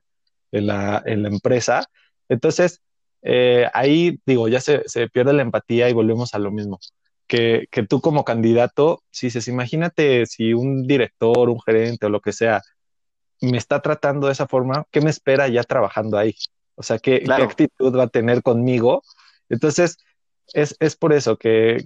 en 0.53 0.67
la, 0.67 1.03
en 1.05 1.23
la 1.23 1.29
empresa. 1.29 1.87
Entonces, 2.29 2.81
eh, 3.23 3.69
ahí 3.75 4.21
digo, 4.27 4.49
ya 4.49 4.61
se, 4.61 4.89
se, 4.89 5.09
pierde 5.09 5.33
la 5.35 5.43
empatía 5.43 5.89
y 5.91 5.93
volvemos 5.93 6.35
a 6.35 6.39
lo 6.39 6.51
mismo. 6.51 6.81
Que, 7.27 7.67
que 7.71 7.87
tú 7.87 8.01
como 8.01 8.25
candidato, 8.25 9.03
si 9.11 9.27
dices, 9.27 9.49
imagínate 9.49 10.25
si 10.27 10.55
un 10.55 10.87
director, 10.87 11.51
un 11.51 11.61
gerente 11.61 12.07
o 12.07 12.09
lo 12.09 12.21
que 12.23 12.33
sea, 12.33 12.63
me 13.41 13.59
está 13.59 13.81
tratando 13.81 14.27
de 14.27 14.33
esa 14.33 14.47
forma, 14.47 14.85
¿qué 14.91 15.01
me 15.01 15.11
espera 15.11 15.49
ya 15.49 15.63
trabajando 15.63 16.19
ahí? 16.19 16.35
O 16.75 16.83
sea, 16.83 16.99
¿qué, 16.99 17.23
claro. 17.23 17.47
¿qué 17.47 17.53
actitud 17.53 17.97
va 17.97 18.05
a 18.05 18.09
tener 18.09 18.43
conmigo? 18.43 19.03
Entonces, 19.49 19.99
es, 20.53 20.77
es 20.81 20.97
por 20.97 21.13
eso 21.13 21.37
que 21.37 21.85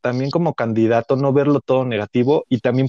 también 0.00 0.30
como 0.30 0.54
candidato 0.54 1.16
no 1.16 1.32
verlo 1.32 1.60
todo 1.60 1.84
negativo 1.84 2.44
y 2.48 2.58
también 2.58 2.88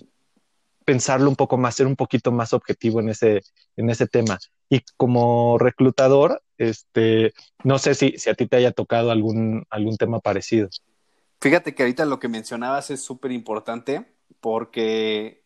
pensarlo 0.83 1.29
un 1.29 1.35
poco 1.35 1.57
más, 1.57 1.75
ser 1.75 1.87
un 1.87 1.95
poquito 1.95 2.31
más 2.31 2.53
objetivo 2.53 2.99
en 2.99 3.09
ese, 3.09 3.41
en 3.77 3.89
ese 3.89 4.07
tema. 4.07 4.37
Y 4.69 4.81
como 4.97 5.57
reclutador, 5.57 6.41
este, 6.57 7.33
no 7.63 7.79
sé 7.79 7.95
si, 7.95 8.17
si 8.17 8.29
a 8.29 8.33
ti 8.33 8.47
te 8.47 8.57
haya 8.57 8.71
tocado 8.71 9.11
algún, 9.11 9.65
algún 9.69 9.97
tema 9.97 10.19
parecido. 10.19 10.69
Fíjate 11.41 11.75
que 11.75 11.83
ahorita 11.83 12.05
lo 12.05 12.19
que 12.19 12.27
mencionabas 12.27 12.89
es 12.89 13.01
súper 13.01 13.31
importante 13.31 14.05
porque 14.39 15.43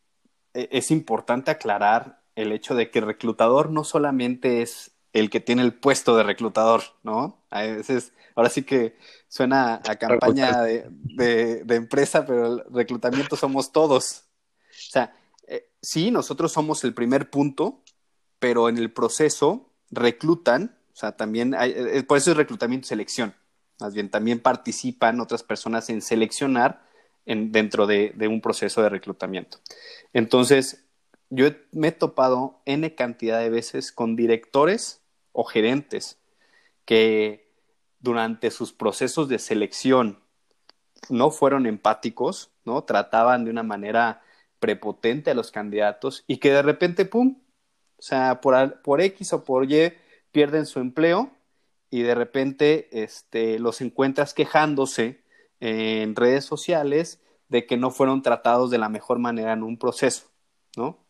e, 0.54 0.70
es 0.72 0.92
importante 0.92 1.52
aclarar 1.52 2.22
el 2.38 2.52
hecho 2.52 2.76
de 2.76 2.92
que 2.92 3.00
el 3.00 3.08
reclutador 3.08 3.72
no 3.72 3.84
solamente 3.84 4.62
es 4.62 4.92
el 5.12 5.32
que 5.32 5.40
tiene 5.40 5.64
el 5.64 5.74
puesto 5.74 6.16
de 6.16 6.22
reclutador, 6.22 6.84
¿no? 7.02 7.44
A 7.50 7.64
veces, 7.64 8.14
ahora 8.36 8.50
sí 8.52 8.62
que 8.62 8.96
suena 9.28 9.82
a 9.88 9.96
campaña 9.96 10.62
de, 10.62 10.86
de, 10.92 11.64
de 11.64 11.76
empresa, 11.76 12.28
pero 12.28 12.46
el 12.46 12.64
reclutamiento 12.70 13.36
somos 13.36 13.72
todos. 13.72 14.26
O 14.70 14.92
sea, 14.92 15.16
eh, 15.48 15.72
sí, 15.82 16.12
nosotros 16.12 16.52
somos 16.52 16.84
el 16.84 16.94
primer 16.94 17.32
punto, 17.32 17.82
pero 18.38 18.70
en 18.70 18.78
el 18.78 18.92
proceso 18.94 19.74
reclutan, 19.90 20.78
o 20.94 20.96
sea, 20.96 21.14
también 21.14 21.56
hay, 21.56 21.72
eh, 21.76 22.04
por 22.04 22.20
eso 22.20 22.30
es 22.30 22.38
reclutamiento 22.38 22.86
y 22.86 22.90
selección. 22.90 23.34
Más 23.80 23.96
bien, 23.96 24.12
también 24.12 24.40
participan 24.40 25.20
otras 25.22 25.42
personas 25.42 25.90
en 25.90 26.04
seleccionar 26.04 26.86
en, 27.26 27.52
dentro 27.52 27.88
de, 27.88 28.14
de 28.16 28.28
un 28.28 28.42
proceso 28.42 28.84
de 28.84 28.90
reclutamiento. 28.90 29.58
Entonces, 30.14 30.87
yo 31.30 31.48
me 31.72 31.90
he 31.90 31.92
topado 31.92 32.62
N 32.66 32.96
cantidad 32.96 33.40
de 33.40 33.50
veces 33.50 33.92
con 33.92 34.16
directores 34.16 35.02
o 35.32 35.44
gerentes 35.44 36.20
que 36.86 37.54
durante 38.00 38.52
sus 38.52 38.74
procesos 38.74 39.28
de 39.28 39.40
selección 39.40 40.24
no 41.10 41.32
fueron 41.32 41.66
empáticos, 41.66 42.52
¿no? 42.66 42.84
Trataban 42.84 43.46
de 43.46 43.52
una 43.52 43.64
manera 43.64 44.22
prepotente 44.60 45.32
a 45.32 45.36
los 45.36 45.52
candidatos 45.52 46.24
y 46.28 46.38
que 46.38 46.52
de 46.52 46.62
repente, 46.62 47.06
¡pum! 47.06 47.42
O 47.98 48.02
sea, 48.02 48.42
por, 48.42 48.82
por 48.82 49.02
X 49.02 49.34
o 49.34 49.44
por 49.44 49.72
Y 49.72 49.94
pierden 50.32 50.66
su 50.66 50.80
empleo 50.80 51.32
y 51.90 52.02
de 52.02 52.16
repente 52.16 52.90
este, 52.92 53.60
los 53.60 53.82
encuentras 53.82 54.34
quejándose 54.34 55.24
en 55.60 56.16
redes 56.16 56.46
sociales 56.46 57.22
de 57.50 57.66
que 57.66 57.78
no 57.78 57.92
fueron 57.92 58.22
tratados 58.22 58.70
de 58.70 58.78
la 58.78 58.90
mejor 58.90 59.20
manera 59.20 59.54
en 59.54 59.64
un 59.64 59.78
proceso, 59.78 60.28
¿no? 60.76 61.07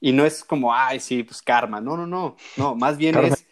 Y 0.00 0.12
no 0.12 0.24
es 0.24 0.44
como, 0.44 0.74
ay, 0.74 1.00
sí, 1.00 1.22
pues 1.22 1.42
karma. 1.42 1.80
No, 1.80 1.96
no, 1.96 2.06
no. 2.06 2.36
No, 2.56 2.74
más 2.74 2.96
bien 2.96 3.16
es. 3.16 3.46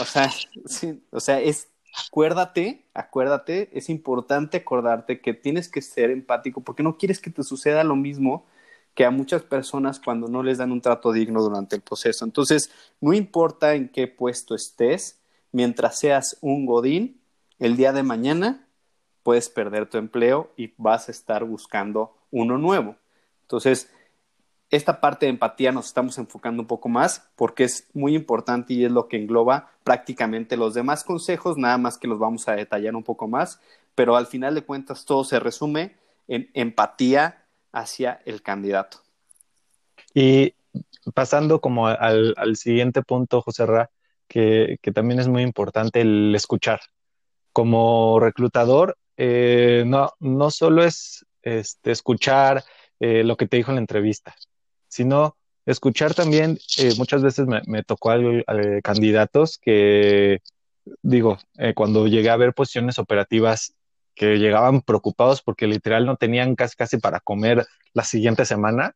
O 0.00 0.04
sea, 0.04 0.30
sí, 0.66 1.02
o 1.10 1.20
sea, 1.20 1.40
es 1.40 1.68
acuérdate, 2.06 2.86
acuérdate, 2.94 3.68
es 3.72 3.88
importante 3.88 4.58
acordarte 4.58 5.20
que 5.20 5.34
tienes 5.34 5.68
que 5.68 5.82
ser 5.82 6.10
empático 6.10 6.60
porque 6.60 6.82
no 6.82 6.96
quieres 6.96 7.20
que 7.20 7.30
te 7.30 7.42
suceda 7.42 7.84
lo 7.84 7.96
mismo 7.96 8.46
que 8.94 9.04
a 9.04 9.10
muchas 9.10 9.42
personas 9.42 10.00
cuando 10.00 10.28
no 10.28 10.42
les 10.42 10.58
dan 10.58 10.72
un 10.72 10.80
trato 10.80 11.12
digno 11.12 11.42
durante 11.42 11.76
el 11.76 11.82
proceso. 11.82 12.24
Entonces, 12.24 12.70
no 13.00 13.12
importa 13.12 13.74
en 13.74 13.88
qué 13.88 14.08
puesto 14.08 14.54
estés, 14.54 15.20
mientras 15.52 15.98
seas 15.98 16.36
un 16.40 16.66
godín, 16.66 17.20
el 17.58 17.76
día 17.76 17.92
de 17.92 18.02
mañana 18.02 18.66
puedes 19.22 19.48
perder 19.48 19.88
tu 19.88 19.98
empleo 19.98 20.50
y 20.56 20.72
vas 20.76 21.08
a 21.08 21.12
estar 21.12 21.44
buscando 21.44 22.16
uno 22.30 22.58
nuevo. 22.58 22.96
Entonces, 23.42 23.90
esta 24.70 25.00
parte 25.00 25.26
de 25.26 25.30
empatía 25.30 25.72
nos 25.72 25.86
estamos 25.86 26.16
enfocando 26.18 26.62
un 26.62 26.68
poco 26.68 26.88
más 26.88 27.28
porque 27.36 27.64
es 27.64 27.88
muy 27.92 28.14
importante 28.14 28.74
y 28.74 28.84
es 28.84 28.92
lo 28.92 29.08
que 29.08 29.16
engloba 29.16 29.72
prácticamente 29.82 30.56
los 30.56 30.74
demás 30.74 31.02
consejos, 31.02 31.58
nada 31.58 31.76
más 31.76 31.98
que 31.98 32.08
los 32.08 32.18
vamos 32.18 32.48
a 32.48 32.52
detallar 32.52 32.94
un 32.94 33.02
poco 33.02 33.26
más, 33.26 33.60
pero 33.94 34.16
al 34.16 34.26
final 34.26 34.54
de 34.54 34.62
cuentas 34.62 35.04
todo 35.04 35.24
se 35.24 35.40
resume 35.40 35.96
en 36.28 36.50
empatía 36.54 37.44
hacia 37.72 38.20
el 38.24 38.42
candidato. 38.42 38.98
Y 40.14 40.54
pasando 41.14 41.60
como 41.60 41.88
al, 41.88 42.56
siguiente 42.56 43.02
punto, 43.02 43.42
José 43.42 43.66
Ra, 43.66 43.90
que, 44.28 44.78
que, 44.80 44.92
también 44.92 45.18
es 45.18 45.28
muy 45.28 45.42
importante 45.42 46.00
el 46.00 46.32
escuchar. 46.34 46.80
Como 47.52 48.20
reclutador, 48.20 48.96
eh, 49.16 49.82
no, 49.86 50.12
no 50.20 50.50
solo 50.50 50.84
es 50.84 51.26
este, 51.42 51.90
escuchar 51.90 52.64
eh, 53.00 53.24
lo 53.24 53.36
que 53.36 53.46
te 53.46 53.56
dijo 53.56 53.70
en 53.70 53.76
la 53.76 53.80
entrevista, 53.80 54.34
sino 54.90 55.36
escuchar 55.64 56.14
también, 56.14 56.58
eh, 56.78 56.92
muchas 56.98 57.22
veces 57.22 57.46
me, 57.46 57.82
tocó 57.82 58.10
al, 58.10 58.44
al, 58.46 58.82
candidatos 58.82 59.58
que, 59.58 60.40
digo, 61.02 61.38
eh, 61.58 61.72
cuando 61.74 62.06
llegué 62.06 62.28
a 62.28 62.36
ver 62.36 62.52
posiciones 62.52 62.98
operativas 62.98 63.74
que 64.14 64.38
llegaban 64.38 64.82
preocupados 64.82 65.40
porque 65.42 65.66
literal 65.66 66.04
no 66.04 66.16
tenían 66.16 66.56
casi, 66.56 66.76
casi 66.76 66.98
para 66.98 67.20
comer 67.20 67.66
la 67.94 68.04
siguiente 68.04 68.44
semana. 68.44 68.94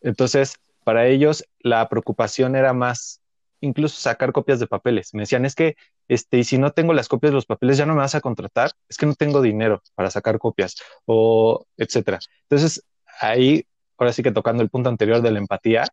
Entonces, 0.00 0.56
para 0.84 1.06
ellos 1.06 1.44
la 1.60 1.88
preocupación 1.88 2.54
era 2.54 2.72
más 2.72 3.20
incluso 3.60 4.00
sacar 4.00 4.32
copias 4.32 4.60
de 4.60 4.66
papeles. 4.66 5.14
Me 5.14 5.22
decían, 5.22 5.46
es 5.46 5.54
que, 5.54 5.76
este, 6.08 6.38
y 6.38 6.44
si 6.44 6.58
no 6.58 6.72
tengo 6.72 6.92
las 6.92 7.08
copias 7.08 7.30
de 7.30 7.36
los 7.36 7.46
papeles, 7.46 7.78
ya 7.78 7.86
no 7.86 7.94
me 7.94 8.00
vas 8.00 8.14
a 8.14 8.20
contratar, 8.20 8.72
es 8.88 8.96
que 8.96 9.06
no 9.06 9.14
tengo 9.14 9.40
dinero 9.40 9.82
para 9.94 10.10
sacar 10.10 10.38
copias, 10.38 10.76
o 11.06 11.64
etcétera. 11.76 12.18
Entonces, 12.42 12.84
ahí 13.20 13.64
ahora 14.02 14.12
sí 14.12 14.22
que 14.22 14.32
tocando 14.32 14.62
el 14.62 14.70
punto 14.70 14.88
anterior 14.88 15.22
de 15.22 15.30
la 15.30 15.38
empatía, 15.38 15.86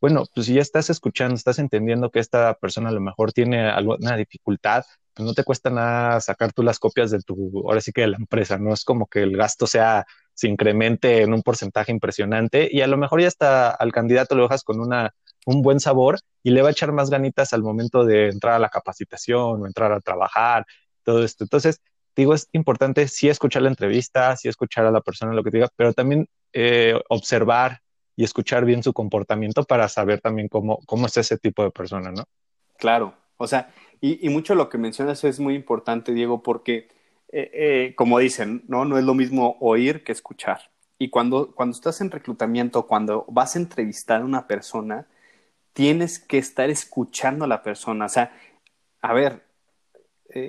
bueno, 0.00 0.24
pues 0.34 0.46
si 0.46 0.54
ya 0.54 0.60
estás 0.60 0.90
escuchando, 0.90 1.34
estás 1.34 1.58
entendiendo 1.58 2.10
que 2.10 2.20
esta 2.20 2.54
persona 2.54 2.90
a 2.90 2.92
lo 2.92 3.00
mejor 3.00 3.32
tiene 3.32 3.68
alguna 3.68 4.16
dificultad, 4.16 4.84
pues 5.14 5.26
no 5.26 5.34
te 5.34 5.44
cuesta 5.44 5.70
nada 5.70 6.20
sacar 6.20 6.52
tú 6.52 6.62
las 6.62 6.78
copias 6.78 7.10
de 7.10 7.20
tu, 7.22 7.62
ahora 7.66 7.80
sí 7.80 7.92
que 7.92 8.02
de 8.02 8.08
la 8.08 8.18
empresa, 8.18 8.58
no 8.58 8.74
es 8.74 8.84
como 8.84 9.06
que 9.06 9.22
el 9.22 9.36
gasto 9.36 9.66
sea, 9.66 10.06
se 10.34 10.48
incremente 10.48 11.22
en 11.22 11.32
un 11.32 11.42
porcentaje 11.42 11.92
impresionante 11.92 12.68
y 12.70 12.82
a 12.82 12.86
lo 12.86 12.98
mejor 12.98 13.22
ya 13.22 13.28
hasta 13.28 13.70
al 13.70 13.90
candidato 13.90 14.34
lo 14.34 14.42
dejas 14.42 14.64
con 14.64 14.80
una, 14.80 15.14
un 15.46 15.62
buen 15.62 15.80
sabor 15.80 16.20
y 16.42 16.50
le 16.50 16.60
va 16.60 16.68
a 16.68 16.72
echar 16.72 16.92
más 16.92 17.08
ganitas 17.08 17.54
al 17.54 17.62
momento 17.62 18.04
de 18.04 18.28
entrar 18.28 18.54
a 18.54 18.58
la 18.58 18.68
capacitación 18.68 19.62
o 19.62 19.66
entrar 19.66 19.92
a 19.92 20.00
trabajar, 20.00 20.66
todo 21.04 21.24
esto. 21.24 21.44
Entonces, 21.44 21.80
digo, 22.16 22.34
es 22.34 22.48
importante 22.52 23.06
sí 23.08 23.28
escuchar 23.28 23.62
la 23.62 23.68
entrevista, 23.68 24.36
sí 24.36 24.48
escuchar 24.48 24.86
a 24.86 24.90
la 24.90 25.00
persona 25.00 25.34
lo 25.34 25.44
que 25.44 25.50
diga, 25.50 25.68
pero 25.76 25.92
también 25.92 26.28
eh, 26.52 26.98
observar 27.08 27.80
y 28.16 28.24
escuchar 28.24 28.64
bien 28.64 28.82
su 28.82 28.92
comportamiento 28.92 29.64
para 29.64 29.88
saber 29.88 30.20
también 30.20 30.48
cómo, 30.48 30.78
cómo 30.86 31.06
es 31.06 31.16
ese 31.18 31.36
tipo 31.36 31.62
de 31.62 31.70
persona, 31.70 32.10
¿no? 32.10 32.24
Claro, 32.78 33.14
o 33.36 33.46
sea, 33.46 33.70
y, 34.00 34.28
mucho 34.28 34.54
lo 34.54 34.68
que 34.68 34.78
mencionas 34.78 35.24
es 35.24 35.40
muy 35.40 35.54
importante, 35.54 36.12
Diego, 36.12 36.42
porque, 36.42 36.88
eh, 37.28 37.50
eh, 37.52 37.94
como 37.96 38.18
dicen, 38.18 38.64
¿no? 38.68 38.84
No 38.84 38.98
es 38.98 39.04
lo 39.04 39.14
mismo 39.14 39.56
oír 39.60 40.04
que 40.04 40.12
escuchar. 40.12 40.70
Y 40.98 41.10
cuando, 41.10 41.54
cuando 41.54 41.74
estás 41.74 42.00
en 42.00 42.10
reclutamiento, 42.10 42.86
cuando 42.86 43.24
vas 43.28 43.56
a 43.56 43.58
entrevistar 43.58 44.22
a 44.22 44.24
una 44.24 44.46
persona, 44.46 45.06
tienes 45.72 46.18
que 46.18 46.38
estar 46.38 46.70
escuchando 46.70 47.44
a 47.44 47.48
la 47.48 47.62
persona. 47.62 48.06
O 48.06 48.08
sea, 48.08 48.32
a 49.02 49.12
ver, 49.12 49.45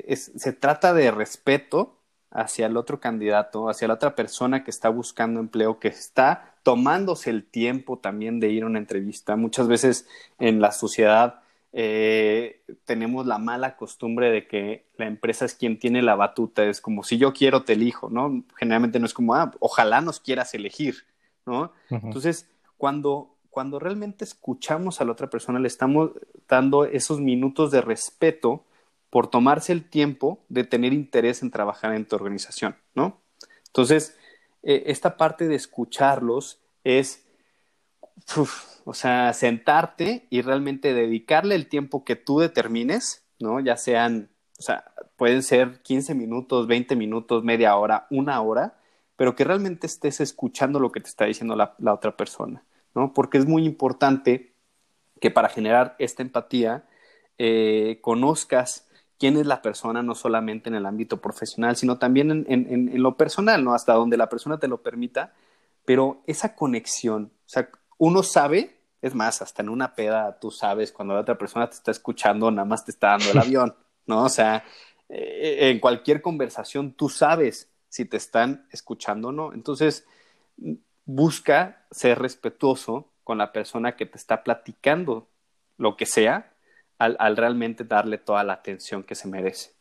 es, 0.07 0.31
se 0.35 0.53
trata 0.53 0.93
de 0.93 1.11
respeto 1.11 1.97
hacia 2.31 2.67
el 2.67 2.77
otro 2.77 2.99
candidato, 2.99 3.69
hacia 3.69 3.87
la 3.87 3.95
otra 3.95 4.15
persona 4.15 4.63
que 4.63 4.71
está 4.71 4.89
buscando 4.89 5.39
empleo, 5.39 5.79
que 5.79 5.87
está 5.87 6.55
tomándose 6.63 7.29
el 7.29 7.45
tiempo 7.45 7.97
también 7.97 8.39
de 8.39 8.49
ir 8.49 8.63
a 8.63 8.67
una 8.67 8.79
entrevista. 8.79 9.35
Muchas 9.35 9.67
veces 9.67 10.07
en 10.37 10.59
la 10.59 10.71
sociedad 10.71 11.41
eh, 11.73 12.61
tenemos 12.85 13.25
la 13.25 13.37
mala 13.37 13.75
costumbre 13.77 14.29
de 14.31 14.47
que 14.47 14.85
la 14.97 15.05
empresa 15.05 15.45
es 15.45 15.53
quien 15.53 15.79
tiene 15.79 16.01
la 16.01 16.15
batuta, 16.15 16.65
es 16.65 16.81
como 16.81 17.03
si 17.03 17.17
yo 17.17 17.33
quiero 17.33 17.63
te 17.63 17.73
elijo, 17.73 18.09
¿no? 18.09 18.43
Generalmente 18.57 18.99
no 18.99 19.05
es 19.05 19.13
como, 19.13 19.35
ah, 19.35 19.51
ojalá 19.59 20.01
nos 20.01 20.19
quieras 20.19 20.53
elegir, 20.53 21.05
¿no? 21.45 21.71
Entonces, 21.89 22.49
cuando, 22.77 23.35
cuando 23.49 23.79
realmente 23.79 24.25
escuchamos 24.25 24.99
a 24.99 25.05
la 25.05 25.11
otra 25.13 25.29
persona, 25.29 25.59
le 25.59 25.67
estamos 25.67 26.11
dando 26.47 26.85
esos 26.85 27.19
minutos 27.19 27.71
de 27.71 27.81
respeto 27.81 28.63
por 29.17 29.31
tomarse 29.31 29.73
el 29.73 29.89
tiempo 29.89 30.45
de 30.47 30.63
tener 30.63 30.93
interés 30.93 31.41
en 31.41 31.49
trabajar 31.49 31.95
en 31.95 32.05
tu 32.05 32.15
organización, 32.15 32.75
¿no? 32.93 33.19
Entonces, 33.65 34.15
eh, 34.61 34.83
esta 34.85 35.17
parte 35.17 35.47
de 35.47 35.55
escucharlos 35.55 36.61
es, 36.83 37.25
o 38.85 38.93
sea, 38.93 39.33
sentarte 39.33 40.27
y 40.29 40.43
realmente 40.43 40.93
dedicarle 40.93 41.55
el 41.55 41.67
tiempo 41.67 42.05
que 42.05 42.15
tú 42.15 42.37
determines, 42.37 43.23
¿no? 43.39 43.59
Ya 43.59 43.75
sean, 43.75 44.29
o 44.59 44.61
sea, 44.61 44.85
pueden 45.15 45.41
ser 45.41 45.81
15 45.81 46.13
minutos, 46.13 46.67
20 46.67 46.95
minutos, 46.95 47.43
media 47.43 47.75
hora, 47.75 48.05
una 48.11 48.39
hora, 48.41 48.77
pero 49.15 49.35
que 49.35 49.45
realmente 49.45 49.87
estés 49.87 50.21
escuchando 50.21 50.79
lo 50.79 50.91
que 50.91 50.99
te 50.99 51.09
está 51.09 51.25
diciendo 51.25 51.55
la, 51.55 51.91
otra 51.91 52.15
persona, 52.15 52.63
¿no? 52.93 53.15
Porque 53.15 53.39
es 53.39 53.47
muy 53.47 53.65
importante 53.65 54.53
que 55.19 55.31
para 55.31 55.49
generar 55.49 55.95
esta 55.97 56.21
empatía 56.21 56.85
eh, 57.39 57.97
conozcas 58.03 58.86
quién 59.17 59.37
es 59.37 59.45
la 59.45 59.61
persona, 59.61 60.03
no 60.03 60.15
solamente 60.15 60.69
en 60.69 60.75
el 60.75 60.85
ámbito 60.85 61.17
profesional, 61.21 61.75
sino 61.75 61.97
también 61.97 62.31
en, 62.31 62.45
en, 62.47 63.01
lo 63.01 63.17
personal, 63.17 63.63
¿no? 63.63 63.73
Hasta 63.73 63.93
donde 63.93 64.17
la 64.17 64.29
persona 64.29 64.59
te 64.59 64.67
lo 64.67 64.81
permita, 64.81 65.33
pero 65.85 66.21
esa 66.27 66.55
conexión, 66.55 67.31
o 67.45 67.49
sea, 67.49 67.69
uno 67.97 68.23
sabe, 68.23 68.77
es 69.01 69.15
más, 69.15 69.41
hasta 69.41 69.61
en 69.61 69.69
una 69.69 69.95
peda 69.95 70.39
tú 70.39 70.51
sabes 70.51 70.91
cuando 70.91 71.13
la 71.13 71.21
otra 71.21 71.37
persona 71.37 71.69
te 71.69 71.75
está 71.75 71.91
escuchando, 71.91 72.51
nada 72.51 72.65
más 72.65 72.85
te 72.85 72.91
está 72.91 73.09
dando 73.09 73.31
el 73.31 73.37
avión, 73.39 73.75
¿no? 74.05 74.23
O 74.23 74.29
sea, 74.29 74.63
eh, 75.09 75.69
en 75.71 75.79
cualquier 75.79 76.21
conversación 76.21 76.93
tú 76.93 77.09
sabes 77.09 77.71
si 77.89 78.05
te 78.05 78.17
están 78.17 78.67
escuchando 78.71 79.29
o 79.29 79.31
no. 79.31 79.53
Entonces, 79.53 80.05
busca 81.05 81.85
ser 81.89 82.19
respetuoso 82.19 83.09
con 83.23 83.37
la 83.37 83.51
persona 83.51 83.95
que 83.95 84.05
te 84.05 84.17
está 84.17 84.43
platicando 84.43 85.27
lo 85.77 85.95
que 85.95 86.05
sea, 86.05 86.53
al, 86.99 87.37
realmente 87.37 87.83
darle 87.83 88.17
toda 88.17 88.43
la 88.43 88.53
atención 88.53 89.03
que 89.03 89.15
se 89.15 89.27
merece. 89.27 89.71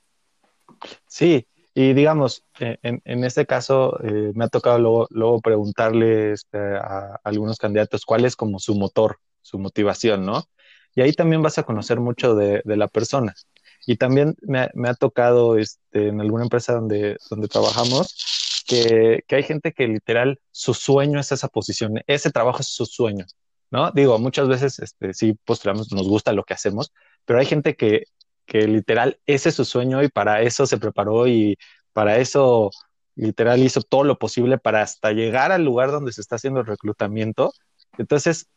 Sí, 1.06 1.46
y 1.74 1.92
digamos, 1.92 2.44
eh, 2.58 2.78
en, 2.82 3.24
este 3.24 3.46
caso 3.46 3.98
eh, 4.02 4.32
me 4.34 4.44
ha 4.44 4.48
tocado 4.48 4.78
luego, 4.78 5.06
luego 5.10 5.40
preguntarle 5.40 6.32
este, 6.32 6.58
a 6.58 7.20
algunos 7.24 7.58
candidatos 7.58 8.04
cuál 8.04 8.24
es 8.24 8.36
como 8.36 8.58
su 8.58 8.74
motor, 8.74 9.18
su 9.42 9.58
motivación, 9.58 10.24
¿no? 10.26 10.44
Y 10.94 11.02
ahí 11.02 11.12
también 11.12 11.42
vas 11.42 11.58
a 11.58 11.64
conocer 11.64 12.00
mucho 12.00 12.34
de, 12.34 12.62
la 12.64 12.88
persona. 12.88 13.34
Y 13.86 13.96
también 13.96 14.34
me, 14.40 14.88
ha 14.88 14.94
tocado 14.94 15.58
este, 15.58 16.08
en 16.08 16.20
alguna 16.20 16.44
empresa 16.44 16.72
donde, 16.72 17.18
donde 17.30 17.48
trabajamos 17.48 18.64
que, 18.66 19.22
que, 19.28 19.36
hay 19.36 19.42
gente 19.42 19.72
que 19.72 19.86
literal 19.86 20.40
su 20.50 20.72
sueño 20.74 21.20
es 21.20 21.30
esa 21.32 21.48
posición, 21.48 22.02
ese 22.06 22.30
trabajo 22.30 22.60
es 22.60 22.68
su 22.68 22.86
sueño. 22.86 23.26
¿no? 23.70 23.90
Digo, 23.92 24.18
muchas 24.18 24.48
veces 24.48 24.78
este, 24.78 25.12
sí 25.14 25.34
postulamos, 25.44 25.92
nos 25.92 26.08
gusta 26.08 26.32
lo 26.32 26.44
que 26.44 26.54
hacemos, 26.54 26.92
pero 27.26 27.40
hay 27.40 27.46
gente 27.46 27.76
que, 27.76 28.04
que 28.46 28.66
literal 28.66 29.20
ese 29.26 29.50
es 29.50 29.54
su 29.56 29.64
sueño 29.64 30.02
y 30.02 30.08
para 30.08 30.42
eso 30.42 30.66
se 30.66 30.78
preparó 30.78 31.26
y 31.26 31.58
para 31.92 32.18
eso 32.18 32.70
literal 33.16 33.60
hizo 33.62 33.82
todo 33.82 34.04
lo 34.04 34.18
posible 34.18 34.58
para 34.58 34.82
hasta 34.82 35.12
llegar 35.12 35.52
al 35.52 35.64
lugar 35.64 35.90
donde 35.90 36.12
se 36.12 36.20
está 36.20 36.36
haciendo 36.36 36.60
el 36.60 36.66
reclutamiento. 36.66 37.52
Entonces, 37.98 38.48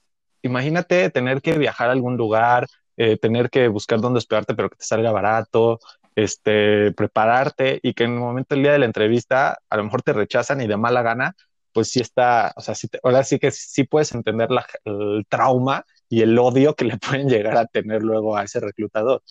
imagínate 0.41 1.09
tener 1.09 1.41
que 1.41 1.57
viajar 1.57 1.89
a 1.89 1.93
algún 1.93 2.17
lugar, 2.17 2.67
eh, 2.97 3.17
tener 3.17 3.49
que 3.49 3.67
buscar 3.69 4.01
dónde 4.01 4.19
hospedarte, 4.19 4.55
pero 4.55 4.69
que 4.69 4.77
te 4.77 4.85
salga 4.85 5.11
barato, 5.11 5.79
este, 6.15 6.91
prepararte 6.93 7.79
y 7.81 7.93
que 7.93 8.03
en 8.03 8.13
el 8.13 8.19
momento 8.19 8.55
del 8.55 8.63
día 8.63 8.73
de 8.73 8.79
la 8.79 8.85
entrevista 8.85 9.59
a 9.69 9.77
lo 9.77 9.85
mejor 9.85 10.01
te 10.01 10.13
rechazan 10.13 10.61
y 10.61 10.67
de 10.67 10.77
mala 10.77 11.01
gana, 11.01 11.35
pues 11.71 11.91
sí 11.91 12.01
está, 12.01 12.53
o 12.57 12.61
sea, 12.61 12.75
ahora 13.03 13.23
sí 13.23 13.39
que 13.39 13.51
sí 13.51 13.85
puedes 13.85 14.13
entender 14.13 14.49
el 14.83 15.25
trauma 15.29 15.85
y 16.09 16.21
el 16.21 16.37
odio 16.37 16.75
que 16.75 16.85
le 16.85 16.97
pueden 16.97 17.29
llegar 17.29 17.57
a 17.57 17.65
tener 17.65 18.01
luego 18.03 18.35
a 18.35 18.43
ese 18.43 18.59
reclutador. 18.59 19.21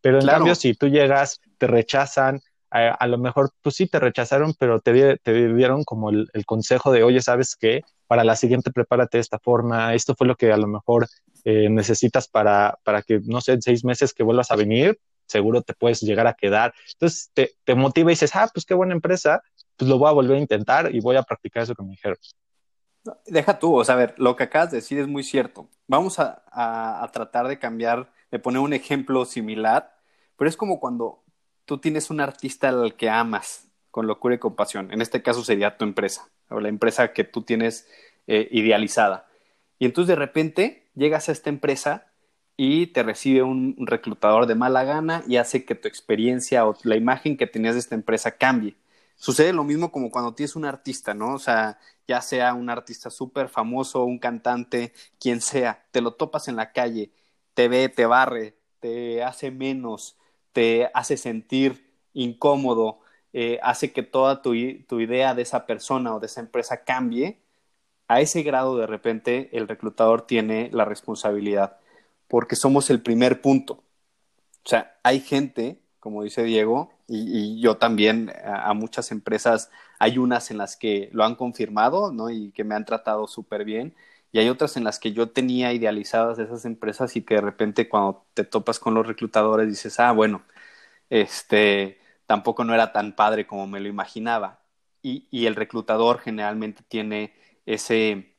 Pero 0.00 0.20
en 0.20 0.26
cambio, 0.26 0.54
si 0.54 0.74
tú 0.74 0.88
llegas, 0.88 1.40
te 1.58 1.66
rechazan, 1.66 2.40
a, 2.70 3.06
lo 3.06 3.18
mejor, 3.18 3.50
pues 3.62 3.76
sí 3.76 3.86
te 3.86 3.98
rechazaron, 3.98 4.54
pero 4.58 4.80
te, 4.80 5.16
te 5.18 5.54
dieron 5.54 5.84
como 5.84 6.10
el, 6.10 6.28
consejo 6.46 6.92
de, 6.92 7.02
oye, 7.02 7.20
¿sabes 7.20 7.56
qué? 7.56 7.82
Para 8.06 8.24
la 8.24 8.36
siguiente 8.36 8.70
prepárate 8.70 9.18
de 9.18 9.22
esta 9.22 9.38
forma, 9.38 9.94
esto 9.94 10.14
fue 10.14 10.26
lo 10.26 10.36
que 10.36 10.52
a 10.52 10.56
lo 10.56 10.66
mejor 10.66 11.08
eh, 11.44 11.68
necesitas 11.70 12.28
para, 12.28 12.78
para 12.84 13.02
que, 13.02 13.20
no 13.24 13.40
sé, 13.40 13.52
en 13.52 13.62
seis 13.62 13.84
meses 13.84 14.12
que 14.12 14.22
vuelvas 14.22 14.50
a 14.50 14.56
venir, 14.56 15.00
seguro 15.26 15.62
te 15.62 15.74
puedes 15.74 16.00
llegar 16.02 16.26
a 16.26 16.34
quedar. 16.34 16.74
Entonces 16.92 17.30
te, 17.32 17.52
te 17.64 17.74
motiva 17.74 18.10
y 18.10 18.14
dices, 18.14 18.34
ah, 18.34 18.50
pues 18.52 18.66
qué 18.66 18.74
buena 18.74 18.94
empresa, 18.94 19.42
pues 19.76 19.88
lo 19.88 19.98
voy 19.98 20.08
a 20.08 20.12
volver 20.12 20.36
a 20.36 20.40
intentar 20.40 20.94
y 20.94 21.00
voy 21.00 21.16
a 21.16 21.22
practicar 21.22 21.62
eso 21.62 21.74
que 21.74 21.82
me 21.82 21.90
dijeron. 21.90 22.18
Deja 23.26 23.58
tú, 23.58 23.74
o 23.74 23.84
sea, 23.84 23.94
ver, 23.94 24.14
lo 24.18 24.36
que 24.36 24.44
acabas 24.44 24.70
de 24.70 24.78
decir 24.78 24.98
es 24.98 25.08
muy 25.08 25.22
cierto. 25.22 25.68
Vamos 25.86 26.18
a, 26.18 26.42
a, 26.50 27.08
tratar 27.12 27.48
de 27.48 27.58
cambiar, 27.58 28.12
de 28.30 28.38
poner 28.38 28.60
un 28.60 28.72
ejemplo 28.72 29.24
similar, 29.24 29.96
pero 30.36 30.48
es 30.48 30.56
como 30.56 30.80
cuando 30.80 31.22
tú 31.64 31.78
tienes 31.78 32.10
un 32.10 32.20
artista 32.20 32.68
al 32.68 32.94
que 32.96 33.08
amas 33.08 33.68
con 33.90 34.06
locura 34.06 34.34
y 34.34 34.38
compasión. 34.38 34.92
En 34.92 35.00
este 35.00 35.22
caso 35.22 35.42
sería 35.44 35.76
tu 35.76 35.84
empresa, 35.84 36.28
o 36.50 36.60
la 36.60 36.68
empresa 36.68 37.12
que 37.12 37.24
tú 37.24 37.42
tienes 37.42 37.88
eh, 38.26 38.48
idealizada. 38.50 39.26
Y 39.78 39.86
entonces 39.86 40.08
de 40.08 40.16
repente 40.16 40.84
llegas 40.94 41.28
a 41.28 41.32
esta 41.32 41.50
empresa 41.50 42.06
y 42.56 42.88
te 42.88 43.02
recibe 43.02 43.42
un 43.42 43.76
reclutador 43.78 44.46
de 44.46 44.56
mala 44.56 44.84
gana 44.84 45.22
y 45.26 45.36
hace 45.36 45.64
que 45.64 45.74
tu 45.74 45.88
experiencia 45.88 46.66
o 46.66 46.76
la 46.82 46.96
imagen 46.96 47.36
que 47.36 47.46
tenías 47.46 47.74
de 47.74 47.80
esta 47.80 47.94
empresa 47.94 48.32
cambie 48.32 48.76
sucede 49.18 49.52
lo 49.52 49.64
mismo 49.64 49.92
como 49.92 50.10
cuando 50.10 50.34
tienes 50.34 50.56
un 50.56 50.64
artista, 50.64 51.12
¿no? 51.14 51.34
O 51.34 51.38
sea, 51.38 51.78
ya 52.06 52.22
sea 52.22 52.54
un 52.54 52.70
artista 52.70 53.10
súper 53.10 53.48
famoso, 53.48 54.04
un 54.04 54.18
cantante, 54.18 54.92
quien 55.20 55.40
sea, 55.42 55.86
te 55.90 56.00
lo 56.00 56.14
topas 56.14 56.48
en 56.48 56.56
la 56.56 56.72
calle, 56.72 57.10
te 57.54 57.68
ve, 57.68 57.88
te 57.90 58.06
barre, 58.06 58.56
te 58.80 59.22
hace 59.22 59.50
menos, 59.50 60.16
te 60.52 60.90
hace 60.94 61.16
sentir 61.16 61.92
incómodo, 62.14 63.00
eh, 63.32 63.58
hace 63.62 63.92
que 63.92 64.02
toda 64.02 64.42
tu, 64.42 64.54
tu 64.86 65.00
idea 65.00 65.34
de 65.34 65.42
esa 65.42 65.66
persona 65.66 66.14
o 66.14 66.20
de 66.20 66.26
esa 66.26 66.40
empresa 66.40 66.84
cambie, 66.84 67.40
a 68.08 68.20
ese 68.20 68.42
grado 68.42 68.76
de 68.78 68.86
repente 68.86 69.50
el 69.52 69.68
reclutador 69.68 70.22
tiene 70.22 70.70
la 70.72 70.84
responsabilidad, 70.84 71.78
porque 72.28 72.56
somos 72.56 72.90
el 72.90 73.02
primer 73.02 73.42
punto. 73.42 73.82
O 74.64 74.68
sea, 74.68 74.98
hay 75.02 75.20
gente, 75.20 75.80
como 76.00 76.22
dice 76.22 76.42
Diego, 76.44 76.92
y, 77.08 77.60
yo 77.60 77.78
también 77.78 78.32
a, 78.44 78.72
muchas 78.74 79.10
empresas, 79.12 79.70
hay 79.98 80.18
unas 80.18 80.50
en 80.50 80.58
las 80.58 80.76
que 80.76 81.08
lo 81.12 81.24
han 81.24 81.34
confirmado, 81.36 82.12
¿no? 82.12 82.30
Y 82.30 82.52
que 82.52 82.64
me 82.64 82.74
han 82.74 82.84
tratado 82.84 83.26
súper 83.26 83.64
bien. 83.64 83.96
Y 84.30 84.38
hay 84.38 84.48
otras 84.50 84.76
en 84.76 84.84
las 84.84 84.98
que 84.98 85.12
yo 85.12 85.30
tenía 85.30 85.72
idealizadas 85.72 86.38
esas 86.38 86.64
empresas 86.66 87.16
y 87.16 87.22
que 87.22 87.36
de 87.36 87.40
repente 87.40 87.88
cuando 87.88 88.26
te 88.34 88.44
topas 88.44 88.78
con 88.78 88.94
los 88.94 89.06
reclutadores 89.06 89.68
dices, 89.68 89.98
ah, 90.00 90.12
bueno, 90.12 90.42
este, 91.10 92.00
tampoco 92.26 92.64
no 92.64 92.74
era 92.74 92.92
tan 92.92 93.16
padre 93.16 93.46
como 93.46 93.66
me 93.66 93.80
lo 93.80 93.88
imaginaba. 93.88 94.60
Y, 95.02 95.28
y 95.30 95.46
el 95.46 95.56
reclutador 95.56 96.18
generalmente 96.20 96.82
tiene 96.88 97.34
ese, 97.66 98.36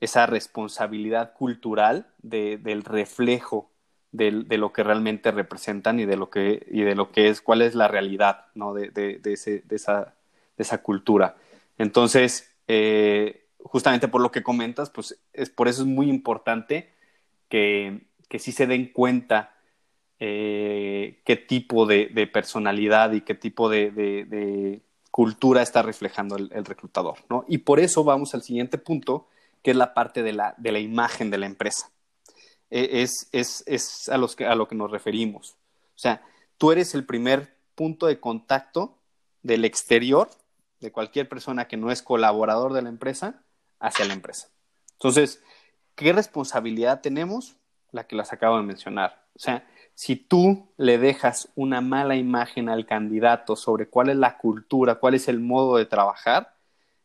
esa 0.00 0.26
responsabilidad 0.26 1.34
cultural 1.34 2.12
de, 2.22 2.58
del 2.58 2.84
reflejo 2.84 3.70
de, 4.14 4.58
lo 4.58 4.72
que 4.72 4.84
realmente 4.84 5.32
representan 5.32 5.98
y 5.98 6.06
de 6.06 6.16
lo 6.16 6.30
que, 6.30 6.64
y 6.70 6.82
de 6.82 6.94
lo 6.94 7.10
que 7.10 7.28
es, 7.28 7.40
cuál 7.40 7.62
es 7.62 7.74
la 7.74 7.88
realidad 7.88 8.46
¿no? 8.54 8.72
de, 8.72 8.90
de, 8.90 9.18
de 9.18 9.76
esa 10.56 10.82
cultura. 10.82 11.36
Entonces, 11.78 12.54
eh, 12.68 13.46
justamente 13.58 14.08
por 14.08 14.20
lo 14.20 14.30
que 14.30 14.42
comentas, 14.42 14.90
pues 14.90 15.20
es, 15.32 15.50
por 15.50 15.68
eso 15.68 15.82
es 15.82 15.88
muy 15.88 16.08
importante 16.08 16.92
que, 17.48 18.06
que 18.28 18.38
sí 18.38 18.52
se 18.52 18.66
den 18.66 18.92
cuenta 18.92 19.56
eh, 20.20 21.20
qué 21.24 21.36
tipo 21.36 21.84
de, 21.86 22.06
personalidad 22.32 23.12
y 23.12 23.22
qué 23.22 23.34
tipo 23.34 23.68
de, 23.68 24.80
cultura 25.10 25.62
está 25.62 25.82
reflejando 25.82 26.36
el, 26.36 26.50
el, 26.52 26.64
reclutador. 26.64 27.18
¿no? 27.28 27.44
Y 27.48 27.58
por 27.58 27.80
eso 27.80 28.04
vamos 28.04 28.34
al 28.34 28.42
siguiente 28.42 28.78
punto, 28.78 29.28
que 29.62 29.72
es 29.72 29.76
la 29.76 29.94
parte 29.94 30.22
de 30.22 30.32
la, 30.32 30.54
de 30.56 30.72
la 30.72 30.78
imagen 30.78 31.30
de 31.30 31.38
la 31.38 31.46
empresa. 31.46 31.90
E, 32.70 33.02
es, 33.02 33.28
es, 33.32 33.62
es 33.66 34.08
a, 34.08 34.18
los 34.18 34.36
que, 34.36 34.46
a 34.46 34.54
lo 34.54 34.68
que 34.68 34.74
nos 34.74 34.90
referimos. 34.90 35.56
O 35.94 35.98
sea, 35.98 36.22
tú 36.58 36.72
eres 36.72 36.94
el 36.94 37.04
primer 37.04 37.56
punto 37.74 38.06
de 38.06 38.20
contacto 38.20 38.98
del 39.42 39.64
exterior, 39.64 40.30
de 40.80 40.92
cualquier 40.92 41.28
persona 41.28 41.66
que 41.66 41.76
no 41.76 41.90
es 41.90 42.02
colaborador 42.02 42.72
de 42.72 42.82
la 42.82 42.88
empresa, 42.88 43.42
hacia 43.78 44.04
la 44.04 44.14
empresa. 44.14 44.48
Entonces, 44.92 45.42
¿qué 45.94 46.12
responsabilidad 46.12 47.00
tenemos? 47.00 47.56
La 47.90 48.06
que 48.06 48.16
las 48.16 48.32
acabo 48.32 48.56
de 48.56 48.62
mencionar. 48.62 49.24
O 49.34 49.38
sea, 49.38 49.66
si 49.94 50.16
tú 50.16 50.68
le 50.76 50.98
dejas 50.98 51.50
una 51.54 51.80
mala 51.80 52.16
imagen 52.16 52.68
al 52.68 52.86
candidato 52.86 53.56
sobre 53.56 53.88
cuál 53.88 54.08
es 54.08 54.16
la 54.16 54.38
cultura, 54.38 54.96
cuál 54.96 55.14
es 55.14 55.28
el 55.28 55.40
modo 55.40 55.76
de 55.76 55.86
trabajar, 55.86 56.56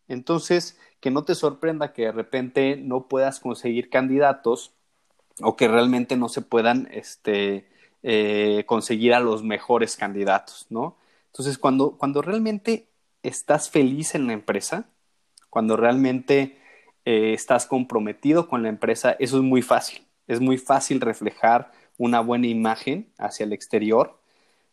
entonces 0.08 0.78
que 1.00 1.12
no 1.12 1.24
te 1.24 1.36
sorprenda 1.36 1.94
que 1.94 2.04
de 2.04 2.12
repente 2.12 2.78
no 2.78 3.08
puedas 3.08 3.40
conseguir 3.40 3.90
candidatos 3.90 4.74
o 5.42 5.56
que 5.56 5.68
realmente 5.68 6.18
no 6.18 6.30
se 6.30 6.42
puedan 6.42 6.88
este, 6.92 7.70
eh, 8.04 8.64
conseguir 8.66 9.14
a 9.14 9.20
los 9.20 9.44
mejores 9.44 9.96
candidatos, 9.96 10.68
¿no? 10.70 10.98
Entonces, 11.28 11.58
cuando, 11.58 11.98
cuando 11.98 12.22
realmente 12.22 12.88
estás 13.24 13.70
feliz 13.70 14.16
en 14.16 14.28
la 14.28 14.34
empresa, 14.34 14.90
cuando 15.50 15.78
realmente 15.78 16.60
eh, 17.06 17.34
estás 17.34 17.66
comprometido 17.66 18.48
con 18.48 18.64
la 18.64 18.70
empresa, 18.70 19.16
eso 19.20 19.38
es 19.38 19.44
muy 19.44 19.62
fácil. 19.62 20.06
Es 20.28 20.40
muy 20.40 20.58
fácil 20.58 21.02
reflejar 21.02 21.72
una 21.98 22.20
buena 22.22 22.48
imagen 22.48 23.12
hacia 23.18 23.46
el 23.46 23.54
exterior, 23.54 24.20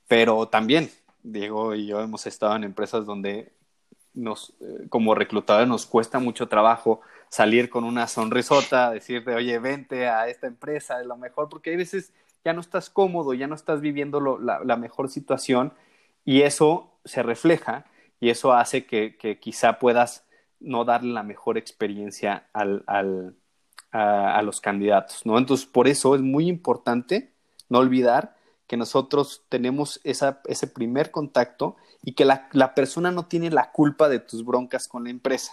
pero 0.06 0.48
también, 0.48 0.90
Diego 1.22 1.74
y 1.74 1.86
yo 1.86 2.00
hemos 2.00 2.26
estado 2.26 2.54
en 2.56 2.64
empresas 2.64 3.04
donde 3.06 3.52
nos, 4.14 4.54
eh, 4.60 4.86
como 4.88 5.14
reclutadores 5.14 5.68
nos 5.68 5.86
cuesta 5.86 6.18
mucho 6.18 6.48
trabajo 6.48 7.00
salir 7.30 7.70
con 7.70 7.84
una 7.84 8.06
sonrisota, 8.06 8.90
decirte, 8.90 9.34
oye, 9.34 9.58
vente 9.58 10.08
a 10.08 10.28
esta 10.28 10.46
empresa, 10.46 11.00
es 11.00 11.06
lo 11.06 11.16
mejor, 11.16 11.48
porque 11.48 11.70
hay 11.70 11.76
veces 11.76 12.12
ya 12.44 12.52
no 12.52 12.60
estás 12.60 12.90
cómodo, 12.90 13.34
ya 13.34 13.48
no 13.48 13.56
estás 13.56 13.80
viviendo 13.80 14.20
la, 14.20 14.76
mejor 14.76 15.10
situación 15.10 15.74
y 16.24 16.42
eso 16.42 16.92
se 17.04 17.24
refleja 17.24 17.86
y 18.20 18.30
eso 18.30 18.52
hace 18.52 18.86
que, 18.86 19.38
quizá 19.40 19.78
puedas 19.80 20.24
no 20.60 20.84
darle 20.84 21.12
la 21.12 21.24
mejor 21.24 21.58
experiencia 21.58 22.48
al, 22.52 22.84
a, 22.86 24.42
los 24.42 24.60
candidatos, 24.60 25.26
¿no? 25.26 25.38
Entonces, 25.38 25.66
por 25.66 25.88
eso 25.88 26.14
es 26.14 26.20
muy 26.20 26.48
importante 26.48 27.32
no 27.68 27.78
olvidar 27.78 28.36
que 28.68 28.76
nosotros 28.76 29.44
tenemos 29.48 30.00
esa, 30.04 30.40
ese 30.46 30.68
primer 30.68 31.10
contacto 31.10 31.76
y 32.02 32.12
que 32.12 32.24
la, 32.24 32.48
la 32.52 32.74
persona 32.74 33.10
no 33.10 33.26
tiene 33.26 33.50
la 33.50 33.72
culpa 33.72 34.08
de 34.08 34.20
tus 34.20 34.44
broncas 34.44 34.86
con 34.86 35.04
la 35.04 35.10
empresa. 35.10 35.52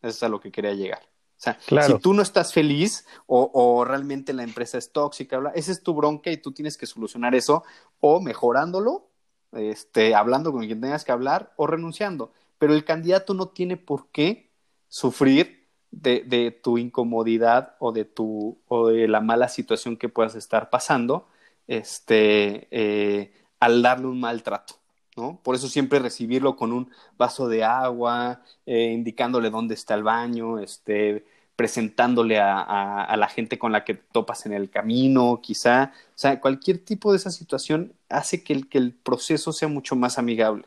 Eso 0.00 0.08
es 0.08 0.22
a 0.22 0.28
lo 0.30 0.40
que 0.40 0.50
quería 0.50 0.72
llegar. 0.72 1.09
O 1.40 1.42
sea, 1.42 1.58
si 1.86 1.98
tú 2.00 2.12
no 2.12 2.20
estás 2.20 2.52
feliz 2.52 3.06
o, 3.26 3.82
realmente 3.86 4.34
la 4.34 4.42
empresa 4.42 4.76
es 4.76 4.92
tóxica, 4.92 5.40
esa 5.54 5.72
es 5.72 5.82
tu 5.82 5.94
bronca 5.94 6.30
y 6.30 6.36
tú 6.36 6.52
tienes 6.52 6.76
que 6.76 6.84
solucionar 6.84 7.34
eso 7.34 7.64
o 7.98 8.20
mejorándolo, 8.20 9.08
este, 9.52 10.14
hablando 10.14 10.52
con 10.52 10.66
quien 10.66 10.82
tengas 10.82 11.02
que 11.02 11.12
hablar 11.12 11.54
o 11.56 11.66
renunciando. 11.66 12.32
Pero 12.58 12.74
el 12.74 12.84
candidato 12.84 13.32
no 13.32 13.48
tiene 13.48 13.78
por 13.78 14.08
qué 14.08 14.50
sufrir 14.88 15.66
de, 15.90 16.60
tu 16.62 16.76
incomodidad 16.76 17.74
o 17.78 17.92
de, 17.92 18.04
tu, 18.04 18.60
o 18.68 18.88
de 18.88 19.08
la 19.08 19.22
mala 19.22 19.48
situación 19.48 19.96
que 19.96 20.10
puedas 20.10 20.34
estar 20.34 20.68
pasando 20.68 21.26
este, 21.66 22.68
eh, 22.70 23.32
al 23.60 23.80
darle 23.80 24.08
un 24.08 24.20
maltrato. 24.20 24.79
¿No? 25.16 25.40
Por 25.42 25.54
eso 25.54 25.68
siempre 25.68 25.98
recibirlo 25.98 26.56
con 26.56 26.72
un 26.72 26.90
vaso 27.16 27.48
de 27.48 27.64
agua, 27.64 28.42
eh, 28.66 28.92
indicándole 28.92 29.50
dónde 29.50 29.74
está 29.74 29.94
el 29.94 30.02
baño, 30.02 30.58
este, 30.58 31.24
presentándole 31.56 32.38
a, 32.40 33.14
la 33.18 33.28
gente 33.28 33.58
con 33.58 33.72
la 33.72 33.84
que 33.84 33.94
topas 33.94 34.46
en 34.46 34.54
el 34.54 34.70
camino, 34.70 35.40
quizá. 35.42 35.92
O 35.94 36.18
sea, 36.18 36.40
cualquier 36.40 36.78
tipo 36.78 37.12
de 37.12 37.18
esa 37.18 37.30
situación 37.30 37.92
hace 38.08 38.42
que 38.42 38.54
el, 38.54 38.68
que 38.68 38.78
el 38.78 38.94
proceso 38.94 39.52
sea 39.52 39.68
mucho 39.68 39.94
más 39.94 40.18
amigable. 40.18 40.64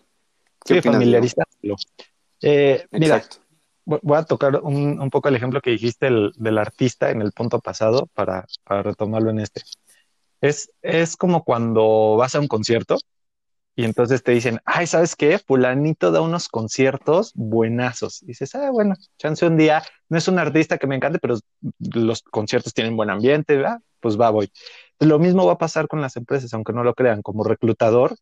Sí. 0.66 0.80
Eh, 2.42 2.86
mira, 2.92 3.24
voy 3.86 4.18
a 4.18 4.24
tocar 4.24 4.62
un, 4.62 5.10
poco 5.10 5.30
el 5.30 5.36
ejemplo 5.36 5.62
que 5.62 5.72
dijiste 5.72 6.10
del 6.36 6.58
artista 6.58 7.10
en 7.10 7.22
el 7.22 7.32
punto 7.32 7.60
pasado 7.60 8.08
para, 8.14 8.46
para 8.64 8.84
retomarlo 8.84 9.32
en 9.32 9.40
este. 9.40 9.62
Es, 10.42 10.72
es 10.82 11.18
como 11.18 11.44
cuando 11.44 12.18
vas 12.18 12.36
a 12.36 12.40
un 12.40 12.48
concierto 12.48 12.98
y 13.76 13.86
entonces 13.86 14.22
te 14.24 14.32
dicen, 14.32 14.60
ay, 14.66 14.86
¿sabes 14.86 15.16
qué? 15.16 15.40
Fulanito 15.40 16.12
da 16.12 16.22
unos 16.22 16.48
conciertos 16.48 17.32
buenazos. 17.34 18.22
Y 18.22 18.28
dices, 18.28 18.54
ah, 18.56 18.70
bueno, 18.72 18.96
chance 19.18 19.46
un 19.46 19.58
día, 19.58 19.84
no 20.10 20.18
es 20.18 20.28
un 20.28 20.38
artista 20.38 20.78
que 20.78 20.86
me 20.86 20.96
encante, 20.96 21.20
pero 21.20 21.38
los 21.80 22.22
conciertos 22.22 22.74
tienen 22.74 22.96
buen 22.96 23.10
ambiente, 23.10 23.58
¿verdad? 23.58 23.80
Pues 24.00 24.20
va, 24.20 24.30
voy. 24.30 24.52
Lo 25.00 25.18
mismo 25.18 25.46
va 25.46 25.54
a 25.54 25.58
pasar 25.58 25.88
con 25.88 26.02
las 26.02 26.16
empresas, 26.18 26.54
aunque 26.54 26.74
no 26.74 26.84
lo 26.84 26.94
crean, 26.94 27.24
como 27.24 27.44
reclutador, 27.44 28.16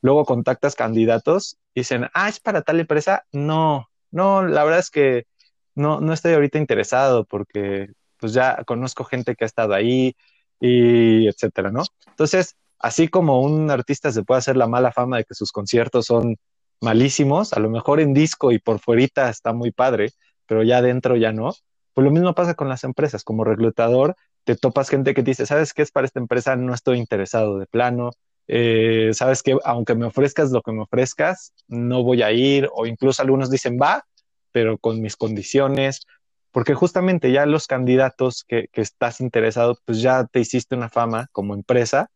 luego 0.00 0.24
contactas 0.24 0.74
candidatos 0.74 1.58
y 1.74 1.80
dicen, 1.80 2.08
ah, 2.14 2.28
es 2.28 2.40
para 2.40 2.62
tal 2.62 2.80
empresa. 2.80 3.26
No, 3.30 3.88
no, 4.10 4.46
la 4.46 4.64
verdad 4.64 4.80
es 4.80 4.90
que 4.90 5.26
no, 5.74 6.00
no 6.00 6.12
estoy 6.14 6.32
ahorita 6.32 6.58
interesado 6.58 7.24
porque 7.26 7.88
pues 8.18 8.32
ya 8.32 8.64
conozco 8.64 9.04
gente 9.04 9.34
que 9.34 9.44
ha 9.44 9.46
estado 9.46 9.74
ahí 9.74 10.16
y 10.60 11.28
etcétera, 11.28 11.70
¿no? 11.70 11.82
Entonces, 12.06 12.56
así 12.84 13.08
como 13.08 13.40
un 13.40 13.70
artista 13.70 14.12
se 14.12 14.24
puede 14.24 14.40
hacer 14.40 14.58
la 14.58 14.68
mala 14.68 14.92
fama 14.92 15.16
de 15.16 15.24
que 15.24 15.34
sus 15.34 15.52
conciertos 15.52 16.04
son 16.04 16.36
malísimos, 16.82 17.54
a 17.54 17.60
lo 17.60 17.70
mejor 17.70 17.98
en 17.98 18.12
disco 18.12 18.52
y 18.52 18.58
por 18.58 18.78
fuera 18.78 19.30
está 19.30 19.54
muy 19.54 19.70
padre, 19.70 20.10
pero 20.46 20.62
ya 20.62 20.78
adentro 20.78 21.16
ya 21.16 21.32
no. 21.32 21.54
Pues 21.94 22.04
lo 22.04 22.10
mismo 22.10 22.34
pasa 22.34 22.52
con 22.52 22.68
las 22.68 22.84
empresas. 22.84 23.24
Como 23.24 23.42
reclutador, 23.42 24.16
te 24.44 24.54
topas 24.54 24.90
gente 24.90 25.14
que 25.14 25.22
dice, 25.22 25.46
¿sabes 25.46 25.72
qué 25.72 25.80
es 25.80 25.90
para 25.92 26.06
esta 26.06 26.20
empresa? 26.20 26.56
No 26.56 26.74
estoy 26.74 26.98
interesado 26.98 27.58
de 27.58 27.66
plano. 27.66 28.10
Eh, 28.48 29.12
¿Sabes 29.14 29.42
que 29.42 29.56
Aunque 29.64 29.94
me 29.94 30.04
ofrezcas 30.04 30.50
lo 30.50 30.60
que 30.60 30.72
me 30.72 30.82
ofrezcas, 30.82 31.54
no 31.68 32.02
voy 32.02 32.20
a 32.20 32.32
ir. 32.32 32.68
O 32.74 32.84
incluso 32.84 33.22
algunos 33.22 33.50
dicen, 33.50 33.78
va, 33.80 34.04
pero 34.52 34.76
con 34.76 35.00
mis 35.00 35.16
condiciones. 35.16 36.02
Porque 36.50 36.74
justamente 36.74 37.32
ya 37.32 37.46
los 37.46 37.66
candidatos 37.66 38.44
que, 38.46 38.68
que 38.72 38.82
estás 38.82 39.22
interesado, 39.22 39.78
pues 39.86 40.02
ya 40.02 40.26
te 40.26 40.40
hiciste 40.40 40.74
una 40.74 40.90
fama 40.90 41.28
como 41.32 41.54
empresa 41.54 42.10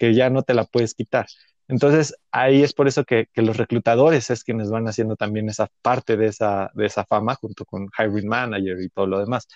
que 0.00 0.14
ya 0.14 0.30
no 0.30 0.42
te 0.42 0.54
la 0.54 0.64
puedes 0.64 0.94
quitar. 0.94 1.26
Entonces, 1.68 2.16
ahí 2.32 2.62
es 2.64 2.72
por 2.72 2.88
eso 2.88 3.04
que, 3.04 3.28
los 3.36 3.56
reclutadores 3.58 4.30
es 4.30 4.42
quienes 4.44 4.70
van 4.70 4.88
haciendo 4.88 5.14
también 5.14 5.48
esa 5.48 5.68
parte 5.82 6.16
de 6.16 6.26
esa, 6.26 6.70
de 6.74 6.86
esa 6.86 7.04
fama 7.04 7.34
junto 7.36 7.64
con 7.66 7.88
hiring 7.98 8.26
manager 8.26 8.80
y 8.80 8.88
todo 8.88 9.06
lo 9.06 9.20
demás. 9.20 9.46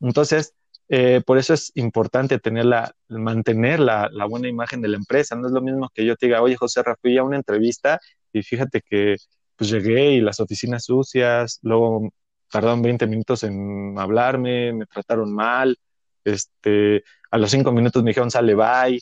Entonces, 0.00 0.54
eh, 0.88 1.22
por 1.24 1.38
eso 1.38 1.54
es 1.54 1.70
importante 1.76 2.38
tener 2.38 2.66
mantener 3.08 3.80
la, 3.80 4.10
buena 4.28 4.48
imagen 4.48 4.80
de 4.80 4.88
la 4.88 4.96
empresa. 4.96 5.36
No 5.36 5.46
es 5.46 5.52
lo 5.52 5.60
mismo 5.62 5.90
que 5.94 6.04
yo 6.06 6.16
te 6.16 6.26
diga, 6.26 6.42
oye, 6.42 6.56
José 6.56 6.82
Rafael, 6.82 7.18
a 7.18 7.24
una 7.24 7.36
entrevista 7.36 8.00
y 8.32 8.42
fíjate 8.42 8.80
que 8.82 9.16
pues 9.56 9.70
llegué 9.70 10.12
y 10.12 10.20
las 10.20 10.40
oficinas 10.40 10.84
sucias, 10.84 11.60
luego 11.62 12.10
tardaron 12.50 12.82
20 12.82 13.06
minutos 13.06 13.44
en 13.44 13.94
hablarme, 13.98 14.72
me 14.72 14.86
trataron 14.86 15.32
mal, 15.32 15.76
este, 16.24 17.04
a 17.30 17.38
los 17.38 17.50
cinco 17.50 17.72
minutos 17.72 18.02
me 18.02 18.10
dijeron, 18.10 18.30
sale, 18.30 18.54
bye, 18.54 19.00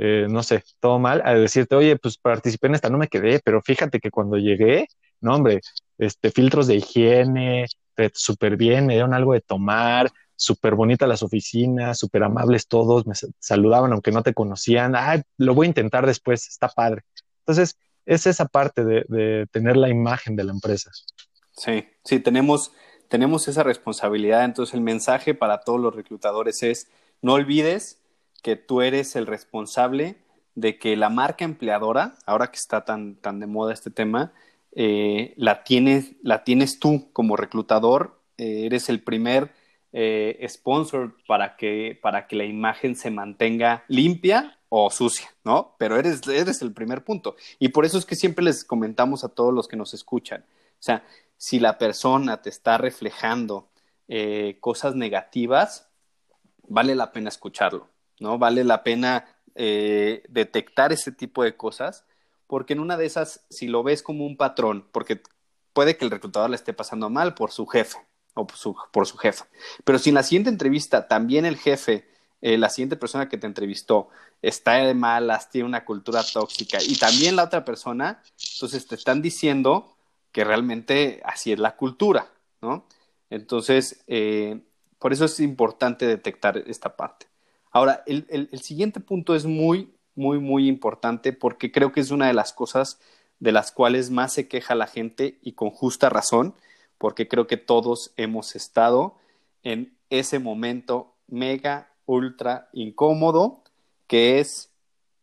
eh, 0.00 0.26
no 0.30 0.44
sé, 0.44 0.62
todo 0.78 1.00
mal, 1.00 1.22
a 1.24 1.34
decirte, 1.34 1.74
oye, 1.74 1.96
pues 1.96 2.18
participé 2.18 2.68
en 2.68 2.76
esta, 2.76 2.88
no 2.88 2.98
me 2.98 3.08
quedé, 3.08 3.40
pero 3.44 3.60
fíjate 3.60 3.98
que 3.98 4.10
cuando 4.12 4.36
llegué, 4.36 4.86
no, 5.20 5.34
hombre, 5.34 5.60
este, 5.98 6.30
filtros 6.30 6.68
de 6.68 6.76
higiene, 6.76 7.66
súper 8.14 8.56
bien, 8.56 8.86
me 8.86 8.92
dieron 8.94 9.12
algo 9.12 9.32
de 9.32 9.40
tomar, 9.40 10.08
súper 10.36 10.76
bonitas 10.76 11.08
las 11.08 11.24
oficinas, 11.24 11.98
súper 11.98 12.22
amables 12.22 12.68
todos, 12.68 13.08
me 13.08 13.14
saludaban 13.40 13.92
aunque 13.92 14.12
no 14.12 14.22
te 14.22 14.34
conocían, 14.34 14.94
ay, 14.94 15.22
lo 15.36 15.54
voy 15.54 15.66
a 15.66 15.68
intentar 15.68 16.06
después, 16.06 16.46
está 16.46 16.68
padre. 16.68 17.02
Entonces, 17.40 17.76
es 18.06 18.26
esa 18.28 18.46
parte 18.46 18.84
de, 18.84 19.04
de 19.08 19.46
tener 19.50 19.76
la 19.76 19.88
imagen 19.88 20.36
de 20.36 20.44
la 20.44 20.52
empresa. 20.52 20.92
Sí, 21.50 21.84
sí, 22.04 22.20
tenemos, 22.20 22.70
tenemos 23.08 23.48
esa 23.48 23.64
responsabilidad. 23.64 24.44
Entonces, 24.44 24.74
el 24.74 24.80
mensaje 24.80 25.34
para 25.34 25.58
todos 25.62 25.80
los 25.80 25.94
reclutadores 25.94 26.62
es, 26.62 26.88
no 27.20 27.32
olvides 27.32 27.97
que 28.42 28.56
tú 28.56 28.82
eres 28.82 29.16
el 29.16 29.26
responsable 29.26 30.16
de 30.54 30.78
que 30.78 30.96
la 30.96 31.08
marca 31.08 31.44
empleadora, 31.44 32.16
ahora 32.26 32.50
que 32.50 32.56
está 32.56 32.84
tan, 32.84 33.16
tan 33.16 33.38
de 33.40 33.46
moda 33.46 33.72
este 33.72 33.90
tema, 33.90 34.32
eh, 34.72 35.34
la, 35.36 35.62
tienes, 35.64 36.12
la 36.22 36.44
tienes 36.44 36.78
tú 36.78 37.10
como 37.12 37.36
reclutador, 37.36 38.20
eh, 38.36 38.66
eres 38.66 38.88
el 38.88 39.02
primer 39.02 39.52
eh, 39.92 40.44
sponsor 40.48 41.16
para 41.26 41.56
que, 41.56 41.98
para 42.00 42.26
que 42.26 42.36
la 42.36 42.44
imagen 42.44 42.96
se 42.96 43.10
mantenga 43.10 43.84
limpia 43.88 44.58
o 44.68 44.90
sucia, 44.90 45.32
¿no? 45.44 45.74
Pero 45.78 45.96
eres, 45.96 46.26
eres 46.26 46.60
el 46.60 46.72
primer 46.72 47.04
punto. 47.04 47.36
Y 47.58 47.68
por 47.68 47.84
eso 47.84 47.96
es 47.98 48.04
que 48.04 48.16
siempre 48.16 48.44
les 48.44 48.64
comentamos 48.64 49.24
a 49.24 49.28
todos 49.28 49.54
los 49.54 49.68
que 49.68 49.76
nos 49.76 49.94
escuchan. 49.94 50.42
O 50.42 50.82
sea, 50.82 51.04
si 51.36 51.58
la 51.60 51.78
persona 51.78 52.42
te 52.42 52.50
está 52.50 52.78
reflejando 52.78 53.68
cosas 54.60 54.94
negativas, 54.94 55.90
vale 56.66 56.94
la 56.94 57.12
pena 57.12 57.28
escucharlo. 57.28 57.88
¿No? 58.20 58.38
Vale 58.38 58.64
la 58.64 58.82
pena 58.82 59.26
eh, 59.54 60.22
detectar 60.28 60.92
ese 60.92 61.12
tipo 61.12 61.42
de 61.42 61.56
cosas, 61.56 62.04
porque 62.46 62.72
en 62.72 62.80
una 62.80 62.96
de 62.96 63.06
esas, 63.06 63.44
si 63.50 63.66
lo 63.66 63.82
ves 63.82 64.02
como 64.02 64.24
un 64.24 64.36
patrón, 64.36 64.86
porque 64.92 65.22
puede 65.72 65.96
que 65.96 66.04
el 66.04 66.10
reclutador 66.10 66.50
le 66.50 66.56
esté 66.56 66.72
pasando 66.72 67.10
mal 67.10 67.34
por 67.34 67.50
su 67.50 67.66
jefe 67.66 67.98
o 68.34 68.46
por 68.46 69.06
su, 69.06 69.16
jefa, 69.16 69.48
pero 69.84 69.98
si 69.98 70.10
en 70.10 70.14
la 70.14 70.22
siguiente 70.22 70.50
entrevista 70.50 71.08
también 71.08 71.44
el 71.44 71.56
jefe, 71.56 72.08
eh, 72.40 72.56
la 72.56 72.70
siguiente 72.70 72.96
persona 72.96 73.28
que 73.28 73.36
te 73.36 73.46
entrevistó, 73.46 74.08
está 74.42 74.74
de 74.74 74.94
malas, 74.94 75.50
tiene 75.50 75.66
una 75.66 75.84
cultura 75.84 76.22
tóxica 76.22 76.78
y 76.80 76.96
también 76.96 77.34
la 77.34 77.44
otra 77.44 77.64
persona, 77.64 78.22
entonces 78.54 78.86
te 78.86 78.94
están 78.94 79.22
diciendo 79.22 79.96
que 80.30 80.44
realmente 80.44 81.20
así 81.24 81.52
es 81.52 81.58
la 81.58 81.76
cultura, 81.76 82.30
¿no? 82.60 82.86
Entonces, 83.30 84.04
eh, 84.06 84.60
por 84.98 85.12
eso 85.12 85.24
es 85.24 85.40
importante 85.40 86.06
detectar 86.06 86.58
esta 86.58 86.96
parte. 86.96 87.26
Ahora, 87.70 88.02
el, 88.06 88.48
siguiente 88.60 89.00
punto 89.00 89.34
es 89.34 89.44
muy, 89.44 89.92
muy, 90.14 90.38
muy 90.38 90.68
importante 90.68 91.32
porque 91.32 91.70
creo 91.70 91.92
que 91.92 92.00
es 92.00 92.10
una 92.10 92.26
de 92.26 92.32
las 92.32 92.52
cosas 92.52 92.98
de 93.38 93.52
las 93.52 93.72
cuales 93.72 94.10
más 94.10 94.32
se 94.32 94.48
queja 94.48 94.74
la 94.74 94.86
gente 94.86 95.38
y 95.42 95.52
con 95.52 95.70
justa 95.70 96.08
razón, 96.08 96.54
porque 96.96 97.28
creo 97.28 97.46
que 97.46 97.56
todos 97.56 98.12
hemos 98.16 98.56
estado 98.56 99.16
en 99.62 99.96
ese 100.10 100.38
momento 100.38 101.14
mega 101.28 101.92
ultra 102.06 102.68
incómodo, 102.72 103.62
que 104.06 104.40
es, 104.40 104.72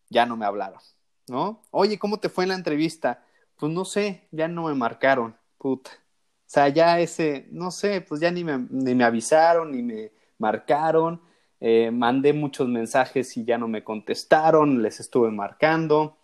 ya 0.10 0.26
no 0.26 0.38
me 0.38 0.46
hablaron, 0.46 0.80
¿no? 1.28 1.62
Oye, 1.72 1.98
¿cómo 2.00 2.20
te 2.20 2.30
fue 2.30 2.46
en 2.46 2.50
la 2.50 2.56
entrevista? 2.56 3.26
Pues 3.58 3.72
no 3.72 3.84
sé, 3.84 4.28
ya 4.32 4.48
no 4.48 4.68
me 4.68 4.76
marcaron, 4.76 5.36
puta. 5.58 5.92
O 5.92 6.48
sea, 6.48 6.70
ya 6.70 7.00
ese, 7.00 7.48
no 7.52 7.72
sé, 7.72 8.02
pues 8.02 8.22
ya 8.22 8.30
ni 8.32 8.44
me, 8.44 8.60
ni 8.70 8.94
me 8.94 9.04
avisaron, 9.04 9.72
ni 9.72 9.82
me 9.82 10.12
marcaron, 10.38 11.20
eh, 11.60 11.92
mandé 11.92 12.34
muchos 12.34 12.68
mensajes 12.68 13.38
y 13.38 13.46
ya 13.46 13.58
no 13.58 13.68
me 13.68 13.84
contestaron, 13.84 14.82
les 14.82 15.00
estuve 15.00 15.32
marcando. 15.32 16.18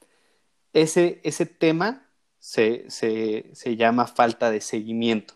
Ese, 0.74 1.20
ese 1.24 1.46
tema 1.46 2.08
se, 2.40 2.90
se, 2.90 3.50
se 3.54 3.76
llama 3.76 4.08
falta 4.08 4.52
de 4.52 4.62
seguimiento. 4.62 5.36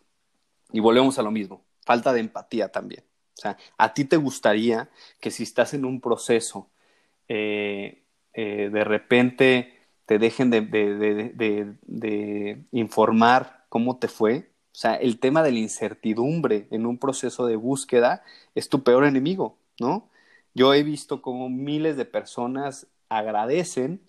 Y 0.71 0.79
volvemos 0.79 1.19
a 1.19 1.23
lo 1.23 1.31
mismo, 1.31 1.63
falta 1.85 2.13
de 2.13 2.19
empatía 2.19 2.71
también. 2.71 3.03
O 3.37 3.41
sea, 3.41 3.57
a 3.77 3.93
ti 3.93 4.05
te 4.05 4.17
gustaría 4.17 4.89
que 5.19 5.31
si 5.31 5.43
estás 5.43 5.73
en 5.73 5.85
un 5.85 5.99
proceso, 5.99 6.69
eh, 7.27 8.03
eh, 8.33 8.69
de 8.71 8.83
repente 8.83 9.73
te 10.05 10.19
dejen 10.19 10.49
de, 10.49 10.61
de, 10.61 10.95
de, 11.33 11.75
de, 11.81 12.65
informar 12.71 13.65
cómo 13.69 13.97
te 13.97 14.07
fue. 14.07 14.51
O 14.71 14.77
sea, 14.77 14.95
el 14.95 15.19
tema 15.19 15.43
de 15.43 15.51
la 15.51 15.59
incertidumbre 15.59 16.67
en 16.71 16.85
un 16.85 16.97
proceso 16.97 17.45
de 17.45 17.55
búsqueda 17.55 18.23
es 18.53 18.69
tu 18.69 18.83
peor 18.83 19.05
enemigo, 19.05 19.57
¿no? 19.79 20.09
Yo 20.53 20.73
he 20.73 20.83
visto 20.83 21.21
como 21.21 21.49
miles 21.49 21.97
de 21.97 22.05
personas 22.05 22.87
agradecen 23.09 24.01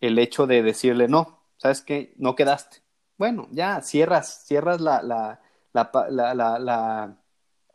el 0.00 0.18
hecho 0.18 0.46
de 0.46 0.62
decirle, 0.62 1.08
no, 1.08 1.40
¿sabes 1.56 1.82
qué? 1.82 2.14
No 2.16 2.36
quedaste. 2.36 2.78
Bueno, 3.16 3.48
ya 3.50 3.80
cierras, 3.82 4.44
cierras 4.46 4.80
la, 4.80 5.02
la, 5.02 5.40
la, 5.72 6.34
la 6.34 7.16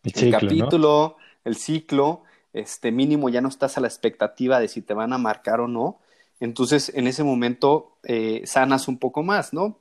el, 0.04 0.32
capítulo, 0.32 1.18
el 1.44 1.56
ciclo, 1.56 2.24
este 2.54 2.92
mínimo 2.92 3.30
ya 3.30 3.42
no 3.42 3.50
estás 3.50 3.78
a 3.78 3.82
la 3.82 3.88
expectativa 3.88 4.60
de 4.60 4.68
si 4.68 4.82
te 4.82 4.94
van 4.94 5.12
a 5.14 5.18
marcar 5.18 5.60
o 5.60 5.68
no. 5.68 6.00
Entonces, 6.40 6.92
en 6.96 7.08
ese 7.08 7.24
momento 7.24 7.98
eh, 8.04 8.42
sanas 8.46 8.88
un 8.88 8.98
poco 8.98 9.24
más, 9.24 9.54
¿no? 9.54 9.80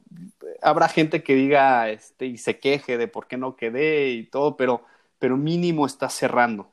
Habrá 0.62 0.88
gente 0.88 1.22
que 1.22 1.34
diga 1.34 1.90
este, 1.90 2.26
y 2.26 2.38
se 2.38 2.58
queje 2.58 2.98
de 2.98 3.08
por 3.08 3.26
qué 3.26 3.36
no 3.36 3.56
quedé 3.56 4.10
y 4.10 4.24
todo, 4.24 4.56
pero, 4.56 4.84
pero 5.18 5.36
mínimo 5.36 5.86
estás 5.86 6.14
cerrando. 6.14 6.70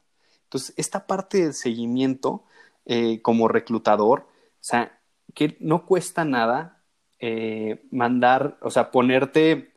Entonces, 0.50 0.74
esta 0.78 1.06
parte 1.06 1.44
del 1.44 1.54
seguimiento 1.54 2.44
eh, 2.86 3.22
como 3.22 3.48
reclutador, 3.48 4.22
o 4.22 4.62
sea, 4.62 5.00
que 5.36 5.58
no 5.60 5.86
cuesta 5.86 6.26
nada 6.26 6.82
eh, 7.20 7.86
mandar, 7.92 8.58
o 8.62 8.72
sea, 8.72 8.90
ponerte 8.90 9.74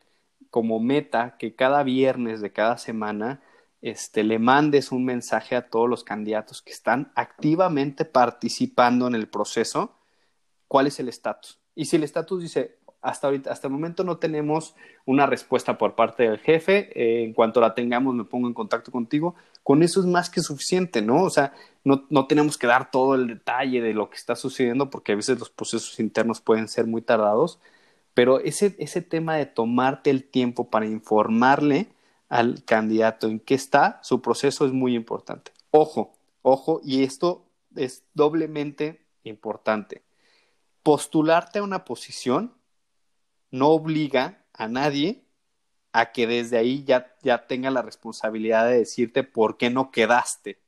como 0.49 0.79
meta 0.79 1.37
que 1.37 1.55
cada 1.55 1.83
viernes 1.83 2.41
de 2.41 2.51
cada 2.51 2.79
semana 2.79 3.43
este, 3.83 4.23
le 4.23 4.39
mandes 4.39 4.91
un 4.91 5.05
mensaje 5.05 5.55
a 5.55 5.69
todos 5.69 5.87
los 5.87 6.03
candidatos 6.03 6.63
que 6.63 6.71
están 6.71 7.11
activamente 7.13 8.03
participando 8.03 9.05
en 9.05 9.13
el 9.13 9.27
proceso, 9.27 9.99
cuál 10.67 10.87
es 10.87 10.99
el 10.99 11.07
estatus. 11.07 11.59
Y 11.75 11.85
si 11.85 11.97
el 11.97 12.03
estatus 12.03 12.41
dice, 12.41 12.79
hasta 13.03 13.27
ahorita, 13.27 13.51
hasta 13.51 13.67
el 13.67 13.73
momento 13.73 14.03
no 14.03 14.17
tenemos 14.17 14.75
una 15.05 15.25
respuesta 15.25 15.77
por 15.77 15.95
parte 15.95 16.23
del 16.23 16.39
jefe, 16.39 16.89
eh, 16.95 17.23
en 17.23 17.33
cuanto 17.33 17.61
la 17.61 17.75
tengamos 17.75 18.15
me 18.15 18.23
pongo 18.23 18.47
en 18.47 18.53
contacto 18.53 18.91
contigo, 18.91 19.35
con 19.61 19.83
eso 19.83 19.99
es 19.99 20.05
más 20.05 20.29
que 20.29 20.41
suficiente, 20.41 21.01
¿no? 21.01 21.23
O 21.23 21.29
sea, 21.29 21.53
no, 21.83 22.05
no 22.09 22.27
tenemos 22.27 22.57
que 22.57 22.67
dar 22.67 22.89
todo 22.89 23.15
el 23.15 23.27
detalle 23.27 23.81
de 23.81 23.93
lo 23.93 24.09
que 24.09 24.15
está 24.15 24.35
sucediendo 24.35 24.89
porque 24.89 25.11
a 25.11 25.15
veces 25.15 25.37
los 25.37 25.49
procesos 25.49 25.99
internos 25.99 26.41
pueden 26.41 26.67
ser 26.67 26.87
muy 26.87 27.01
tardados, 27.01 27.59
pero 28.13 28.39
ese, 28.39 28.75
ese 28.79 29.01
tema 29.01 29.35
de 29.35 29.45
tomarte 29.45 30.09
el 30.09 30.23
tiempo 30.23 30.69
para 30.69 30.85
informarle, 30.85 31.89
al 32.33 32.63
candidato 32.63 33.27
en 33.27 33.39
qué 33.39 33.53
está, 33.53 33.99
su 34.01 34.19
proceso 34.19 34.65
es 34.65 34.71
muy 34.71 34.95
importante. 34.95 35.51
Ojo, 35.69 36.13
ojo, 36.41 36.81
y 36.83 37.03
esto 37.03 37.45
es 37.75 38.03
doblemente 38.15 39.05
importante. 39.23 40.01
Postularte 40.81 41.59
a 41.59 41.63
una 41.63 41.85
posición 41.85 42.51
no 43.53 43.69
obliga 43.69 44.39
a 44.51 44.67
nadie 44.67 45.23
a 45.91 46.11
que 46.11 46.25
desde 46.25 46.57
ahí 46.57 46.83
ya, 46.83 47.15
ya 47.21 47.45
tenga 47.45 47.69
la 47.69 47.83
responsabilidad 47.83 48.67
de 48.67 48.79
decirte 48.79 49.23
por 49.23 49.57
qué 49.57 49.69
no 49.69 49.91
quedaste, 49.91 50.59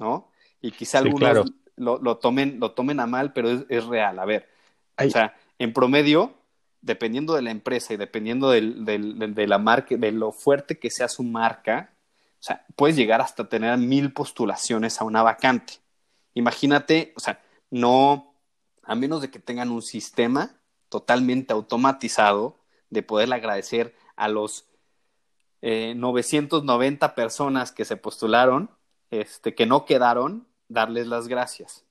¿no? 0.00 0.28
Y 0.60 0.72
quizá 0.72 0.98
algunos 0.98 1.52
lo, 1.76 2.18
tomen, 2.18 2.58
lo 2.58 2.72
tomen 2.72 2.98
a 2.98 3.06
mal, 3.06 3.32
pero 3.32 3.64
es, 3.68 3.86
real. 3.86 4.18
A 4.18 4.24
ver, 4.24 4.48
o 4.98 5.08
sea, 5.08 5.36
en 5.60 5.72
promedio, 5.72 6.34
dependiendo 6.80 7.34
de 7.34 7.42
la 7.42 7.52
empresa 7.52 7.94
y 7.94 7.96
dependiendo 7.96 8.50
del, 8.50 8.84
de 8.84 9.46
la 9.46 9.58
marca, 9.58 9.96
de 9.96 10.10
lo 10.10 10.32
fuerte 10.32 10.80
que 10.80 10.90
sea 10.90 11.06
su 11.06 11.22
marca, 11.22 11.92
o 12.40 12.42
sea, 12.42 12.66
puedes 12.74 12.96
llegar 12.96 13.20
hasta 13.20 13.48
tener 13.48 13.78
mil 13.78 14.12
postulaciones 14.12 15.00
a 15.00 15.04
una 15.04 15.22
vacante. 15.22 15.74
Imagínate, 16.34 17.12
o 17.16 17.20
sea, 17.20 17.40
no, 17.70 18.34
a 18.82 18.96
menos 18.96 19.22
de 19.22 19.30
que 19.30 19.38
tengan 19.38 19.70
un 19.70 19.82
sistema 19.82 20.57
totalmente 20.88 21.52
automatizado 21.52 22.58
de 22.90 23.02
poderle 23.02 23.36
agradecer 23.36 23.94
a 24.16 24.28
los 24.28 24.68
990 25.62 27.06
eh, 27.06 27.08
personas 27.10 27.72
que 27.72 27.84
se 27.84 27.96
postularon, 27.96 28.70
este, 29.10 29.54
que 29.54 29.66
no 29.66 29.84
quedaron, 29.84 30.46
darles 30.68 31.06
las 31.06 31.28
gracias. 31.28 31.84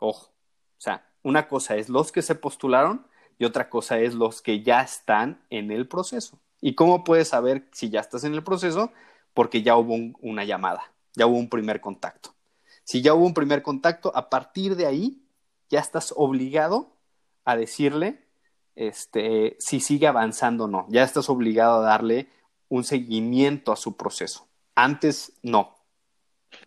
Ojo, 0.00 0.26
o 0.26 0.80
sea, 0.80 1.08
una 1.22 1.48
cosa 1.48 1.76
es 1.76 1.88
los 1.88 2.12
que 2.12 2.22
se 2.22 2.34
postularon 2.34 3.06
y 3.38 3.44
otra 3.44 3.70
cosa 3.70 3.98
es 3.98 4.14
los 4.14 4.42
que 4.42 4.62
ya 4.62 4.82
están 4.82 5.44
en 5.50 5.70
el 5.70 5.88
proceso. 5.88 6.38
¿Y 6.60 6.74
cómo 6.74 7.04
puedes 7.04 7.28
saber 7.28 7.68
si 7.72 7.90
ya 7.90 8.00
estás 8.00 8.24
en 8.24 8.34
el 8.34 8.44
proceso? 8.44 8.92
Porque 9.34 9.62
ya 9.62 9.76
hubo 9.76 9.94
una 10.20 10.44
llamada, 10.44 10.92
ya 11.14 11.26
hubo 11.26 11.38
un 11.38 11.48
primer 11.48 11.80
contacto. 11.80 12.34
Si 12.84 13.00
ya 13.00 13.14
hubo 13.14 13.24
un 13.24 13.34
primer 13.34 13.62
contacto, 13.62 14.12
a 14.14 14.28
partir 14.28 14.76
de 14.76 14.86
ahí 14.86 15.22
ya 15.68 15.80
estás 15.80 16.12
obligado 16.16 16.96
a 17.44 17.56
decirle 17.56 18.22
este, 18.74 19.56
si 19.58 19.80
sigue 19.80 20.06
avanzando 20.06 20.64
o 20.64 20.68
no. 20.68 20.86
Ya 20.88 21.02
estás 21.02 21.28
obligado 21.28 21.80
a 21.80 21.86
darle 21.86 22.28
un 22.68 22.84
seguimiento 22.84 23.72
a 23.72 23.76
su 23.76 23.96
proceso. 23.96 24.48
Antes 24.74 25.32
no. 25.42 25.74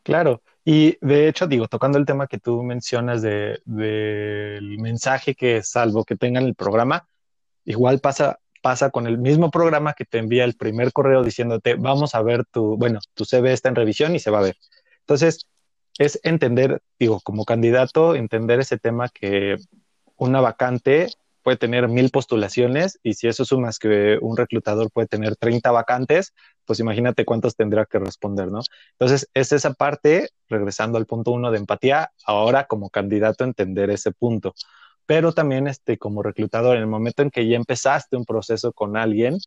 Claro, 0.04 0.42
y 0.64 0.98
de 1.02 1.28
hecho, 1.28 1.46
digo, 1.48 1.68
tocando 1.68 2.00
el 2.00 2.06
tema 2.06 2.28
que 2.28 2.40
tú 2.40 2.64
mencionas 2.64 3.22
del 3.22 3.62
de, 3.66 4.60
mensaje 4.80 5.36
que 5.36 5.62
salvo 5.62 6.04
que 6.04 6.16
tengan 6.16 6.46
el 6.46 6.56
programa, 6.56 7.08
igual 7.66 8.00
pasa, 8.00 8.40
pasa 8.64 8.90
con 8.90 9.06
el 9.06 9.20
mismo 9.20 9.52
programa 9.52 9.94
que 9.94 10.06
te 10.06 10.18
envía 10.18 10.44
el 10.44 10.56
primer 10.56 10.92
correo 10.92 11.24
diciéndote, 11.24 11.76
vamos 11.76 12.16
a 12.16 12.22
ver 12.24 12.46
tu, 12.46 12.78
bueno, 12.78 13.00
tu 13.14 13.26
CV 13.26 13.54
está 13.54 13.70
en 13.70 13.76
revisión 13.76 14.16
y 14.16 14.20
se 14.20 14.32
va 14.32 14.40
a 14.40 14.44
ver. 14.44 14.58
Entonces, 15.02 15.48
es 16.00 16.20
entender, 16.24 16.82
digo, 17.00 17.22
como 17.22 17.46
candidato, 17.46 18.16
entender 18.16 18.60
ese 18.60 18.78
tema 18.78 19.10
que 19.10 19.58
una 20.18 20.42
vacante 20.42 21.10
puede 21.46 21.58
tener 21.58 21.88
mil 21.88 22.10
postulaciones 22.10 23.00
y 23.04 23.14
si 23.14 23.28
eso 23.28 23.46
sumas 23.46 23.78
que 23.78 24.18
un 24.20 24.36
reclutador 24.36 24.90
puede 24.92 25.08
tener 25.08 25.36
30 25.36 25.70
vacantes, 25.70 26.34
pues 26.66 26.80
imagínate 26.80 27.24
cuántos 27.24 27.56
tendrá 27.56 27.86
que 27.86 28.00
responder, 28.00 28.52
¿no? 28.52 28.62
Entonces, 28.94 29.30
es 29.36 29.52
esa 29.52 29.74
parte, 29.74 30.30
regresando 30.50 30.98
al 30.98 31.06
punto 31.06 31.30
uno 31.30 31.52
de 31.52 31.60
empatía, 31.60 32.10
ahora 32.26 32.66
como 32.66 32.90
candidato 32.90 33.44
entender 33.44 33.92
ese 33.92 34.12
punto. 34.12 34.56
Pero 35.06 35.34
también 35.34 35.68
este, 35.68 36.00
como 36.00 36.24
reclutador, 36.24 36.78
en 36.78 36.82
el 36.82 36.88
momento 36.88 37.22
en 37.22 37.30
que 37.30 37.48
ya 37.48 37.58
empezaste 37.58 38.18
un 38.18 38.26
proceso 38.26 38.74
con 38.74 38.98
alguien, 38.98 39.38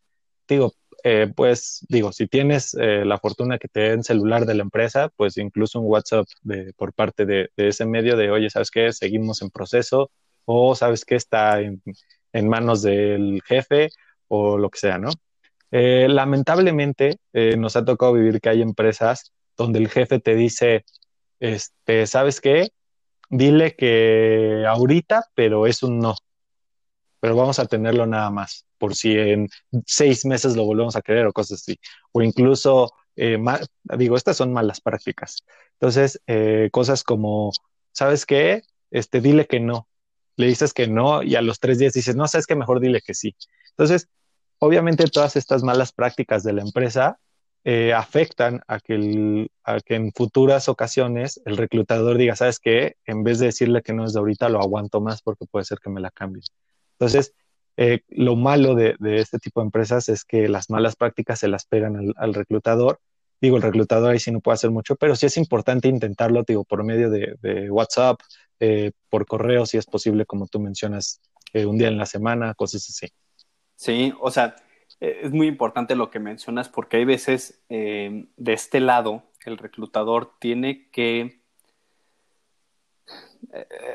digo, 0.47 0.71
eh, 1.03 1.31
pues 1.35 1.85
digo, 1.89 2.13
si 2.13 2.27
tienes 2.27 2.75
eh, 2.79 3.03
la 3.05 3.17
fortuna 3.17 3.57
que 3.57 3.67
te 3.67 3.81
den 3.81 4.05
celular 4.05 4.45
de 4.45 4.55
la 4.55 4.63
empresa, 4.63 5.09
pues 5.17 5.37
incluso 5.37 5.81
un 5.81 5.87
WhatsApp 5.87 6.27
de, 6.43 6.71
por 6.77 6.93
parte 6.93 7.25
de, 7.25 7.49
de, 7.57 7.67
ese 7.67 7.85
medio 7.85 8.15
de, 8.15 8.31
oye, 8.31 8.49
¿sabes 8.49 8.71
qué? 8.71 8.93
Seguimos 8.93 9.41
en 9.41 9.49
proceso, 9.49 10.11
o 10.51 10.73
sabes 10.73 11.05
que 11.05 11.15
está 11.15 11.61
en, 11.61 11.79
manos 12.49 12.81
del 12.81 13.41
jefe 13.45 13.89
o 14.27 14.57
lo 14.57 14.71
que 14.71 14.79
sea, 14.79 14.97
¿no? 14.97 15.11
Eh, 15.69 16.07
lamentablemente 16.09 17.19
eh, 17.33 17.55
nos 17.55 17.75
ha 17.75 17.85
tocado 17.85 18.13
vivir 18.13 18.41
que 18.41 18.49
hay 18.49 18.63
empresas 18.63 19.31
donde 19.55 19.77
el 19.77 19.89
jefe 19.89 20.19
te 20.19 20.33
dice, 20.33 20.85
este, 21.39 22.07
¿sabes 22.07 22.41
qué? 22.41 22.69
Dile 23.29 23.75
que 23.75 24.65
ahorita, 24.67 25.25
pero 25.35 25.67
es 25.67 25.83
un 25.83 25.99
no. 25.99 26.15
Pero 27.19 27.35
vamos 27.35 27.59
a 27.59 27.67
tenerlo 27.67 28.07
nada 28.07 28.31
más, 28.31 28.65
por 28.79 28.95
si 28.95 29.13
en 29.19 29.49
seis 29.85 30.25
meses 30.25 30.55
lo 30.55 30.65
volvemos 30.65 30.95
a 30.95 31.03
querer 31.03 31.27
o 31.27 31.33
cosas 31.33 31.61
así. 31.61 31.79
O 32.11 32.23
incluso, 32.23 32.91
eh, 33.15 33.37
digo, 33.99 34.15
estas 34.15 34.37
son 34.37 34.51
malas 34.51 34.81
prácticas. 34.81 35.43
Entonces, 35.73 36.19
cosas 36.71 37.03
como, 37.03 37.51
¿sabes 37.91 38.25
qué? 38.25 38.63
Este, 38.89 39.21
dile 39.21 39.45
que 39.45 39.59
no 39.59 39.89
le 40.39 40.47
dices 40.47 40.73
que 40.73 40.87
no 40.87 41.21
y 41.21 41.35
a 41.35 41.41
los 41.41 41.59
tres 41.59 41.79
días 41.79 41.91
dices, 41.91 42.15
no, 42.15 42.25
sabes 42.25 42.47
que 42.47 42.55
mejor 42.55 42.79
dile 42.79 43.01
que 43.01 43.13
sí. 43.13 43.35
Entonces, 43.71 44.07
obviamente 44.59 45.03
todas 45.07 45.35
estas 45.35 45.63
malas 45.63 45.91
prácticas 45.91 46.43
de 46.43 46.53
la 46.53 46.61
empresa 46.61 47.19
eh, 47.65 47.93
afectan 47.93 48.61
a 48.65 48.79
que, 48.79 49.49
a 49.65 49.81
que 49.81 49.95
en 49.95 50.13
futuras 50.13 50.69
ocasiones 50.69 51.41
el 51.43 51.57
reclutador 51.57 52.17
diga, 52.17 52.37
sabes 52.37 52.59
qué, 52.59 52.95
en 53.05 53.25
vez 53.25 53.39
de 53.39 53.47
decirle 53.47 53.81
que 53.81 53.91
no 53.91 54.05
es 54.05 54.13
de 54.13 54.19
ahorita, 54.19 54.47
lo 54.47 54.61
aguanto 54.61 55.01
más 55.01 55.21
porque 55.21 55.45
puede 55.45 55.65
ser 55.65 55.79
que 55.79 55.89
me 55.89 55.99
la 55.99 56.09
cambie. 56.09 56.43
Entonces, 56.93 57.33
eh, 57.75 58.03
lo 58.07 58.37
malo 58.37 58.75
de, 58.75 58.95
este 59.01 59.39
tipo 59.39 59.59
de 59.59 59.65
empresas 59.65 60.07
es 60.07 60.23
que 60.23 60.47
las 60.47 60.69
malas 60.69 60.95
prácticas 60.95 61.39
se 61.39 61.49
las 61.49 61.65
pegan 61.65 62.13
al, 62.15 62.33
reclutador 62.33 63.01
digo, 63.41 63.57
el 63.57 63.63
reclutador 63.63 64.11
ahí 64.11 64.19
sí 64.19 64.31
no 64.31 64.41
puede 64.41 64.55
hacer 64.55 64.71
mucho, 64.71 64.95
pero 64.95 65.15
sí 65.15 65.25
es 65.25 65.37
importante 65.37 65.87
intentarlo, 65.87 66.43
digo, 66.43 66.63
por 66.63 66.83
medio 66.83 67.09
de, 67.09 67.69
WhatsApp, 67.69 68.19
eh, 68.59 68.91
por 69.09 69.25
correo, 69.25 69.65
si 69.65 69.77
es 69.77 69.85
posible, 69.85 70.25
como 70.25 70.47
tú 70.47 70.59
mencionas, 70.59 71.21
eh, 71.53 71.65
un 71.65 71.77
día 71.77 71.87
en 71.87 71.97
la 71.97 72.05
semana, 72.05 72.53
cosas 72.53 72.87
así. 72.89 73.07
Sí, 73.75 74.13
o 74.19 74.29
sea, 74.29 74.55
eh, 74.99 75.21
es 75.23 75.31
muy 75.31 75.47
importante 75.47 75.95
lo 75.95 76.09
que 76.09 76.19
mencionas 76.19 76.69
porque 76.69 76.97
hay 76.97 77.05
veces 77.05 77.61
de 77.69 78.53
este 78.53 78.79
lado 78.79 79.23
el 79.45 79.57
reclutador 79.57 80.33
tiene 80.39 80.89
que 80.91 81.39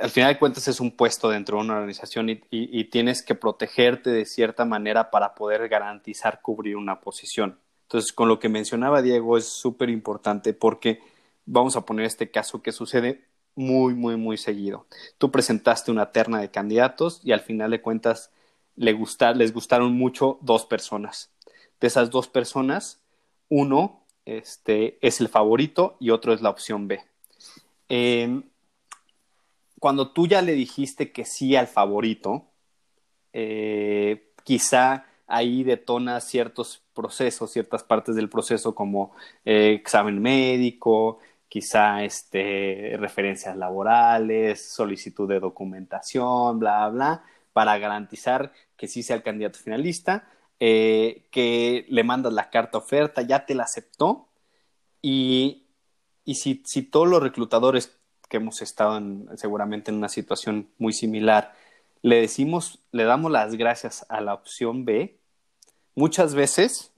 al 0.01 0.11
final 0.11 0.33
de 0.33 0.39
cuentas 0.39 0.67
es 0.69 0.81
un 0.81 0.97
puesto 0.97 1.29
dentro 1.29 1.59
de 1.59 1.65
una 1.65 1.75
organización 1.75 2.29
y, 2.51 2.85
tienes 2.85 3.23
que 3.23 3.35
protegerte 3.35 4.11
de 4.11 4.25
cierta 4.25 4.65
manera 4.65 5.11
para 5.11 5.35
poder 5.35 5.69
garantizar 5.69 6.41
cubrir 6.41 6.77
una 6.77 7.01
posición. 7.01 7.59
Entonces, 7.95 8.13
con 8.13 8.27
lo 8.27 8.41
que 8.41 8.49
mencionaba 8.49 9.03
Diego 9.03 9.39
es 9.39 9.47
súper 9.47 9.89
importante 9.89 10.53
porque 10.53 10.99
vamos 11.47 11.77
a 11.77 11.87
poner 11.87 12.07
este 12.07 12.29
caso 12.29 12.61
que 12.61 12.73
sucede 12.73 13.23
muy, 13.55 13.95
muy, 13.95 14.17
muy 14.17 14.37
seguido. 14.37 14.89
Tú 15.17 15.31
presentaste 15.31 15.93
una 15.93 16.11
terna 16.11 16.41
de 16.41 16.51
candidatos 16.51 17.21
y 17.23 17.31
al 17.31 17.39
final 17.39 17.71
de 17.71 17.81
cuentas 17.81 18.33
le 18.75 18.99
les 19.37 19.53
gustaron 19.55 19.93
mucho 19.93 20.41
dos 20.41 20.67
personas. 20.67 21.31
De 21.81 21.87
esas 21.87 22.11
dos 22.11 22.27
personas, 22.27 23.01
uno 23.49 24.01
este, 24.25 24.99
es 25.01 25.21
el 25.21 25.29
favorito 25.29 25.97
y 26.01 26.11
otro 26.11 26.33
es 26.33 26.43
la 26.43 26.51
opción 26.51 26.89
B. 26.89 27.01
Eh, 27.89 28.43
cuando 29.79 30.11
tú 30.11 30.27
ya 30.27 30.43
le 30.43 30.55
dijiste 30.55 31.13
que 31.13 31.25
sí 31.25 31.55
al 31.55 31.69
favorito, 31.69 32.49
eh, 33.33 34.33
quizá 34.43 35.07
ahí 35.29 35.63
detona 35.63 36.21
ciertos 36.21 36.84
procesos, 36.95 37.51
ciertas 37.51 37.83
partes 37.83 38.15
del 38.17 38.29
proceso 38.29 38.75
como 38.75 39.13
eh, 39.45 39.75
examen 39.75 40.21
médico, 40.23 41.19
quizá 41.49 42.05
este, 42.05 42.97
referencias 42.99 43.57
laborales, 43.57 44.65
solicitud 44.65 45.29
de 45.29 45.41
documentación, 45.41 46.59
bla, 46.59 46.89
bla, 46.89 47.25
para 47.53 47.79
garantizar 47.79 48.53
que 48.77 48.89
sí 48.89 49.03
sea 49.03 49.17
el 49.17 49.23
candidato 49.23 49.59
finalista, 49.59 50.29
eh, 50.61 51.27
que 51.31 51.87
le 51.89 52.05
mandas 52.05 52.33
la 52.33 52.51
carta 52.51 52.79
oferta, 52.79 53.23
ya 53.23 53.47
te 53.47 53.55
la 53.55 53.65
aceptó 53.65 54.29
y, 55.03 55.67
y 56.25 56.37
si, 56.37 56.63
si 56.65 56.83
todos 56.83 57.09
los 57.09 57.23
reclutadores 57.23 57.99
que 58.29 58.39
hemos 58.39 58.63
estado 58.63 59.01
seguramente 59.37 59.91
en 59.91 59.99
una 59.99 60.09
situación 60.09 60.71
muy 60.79 60.93
similar, 60.93 61.55
le 62.03 62.21
decimos, 62.21 62.81
le 62.93 63.05
damos 63.05 63.31
las 63.31 63.55
gracias 63.57 64.07
a 64.09 64.21
la 64.21 64.35
opción 64.35 64.85
B, 64.85 65.21
muchas 65.95 66.35
veces 66.35 66.93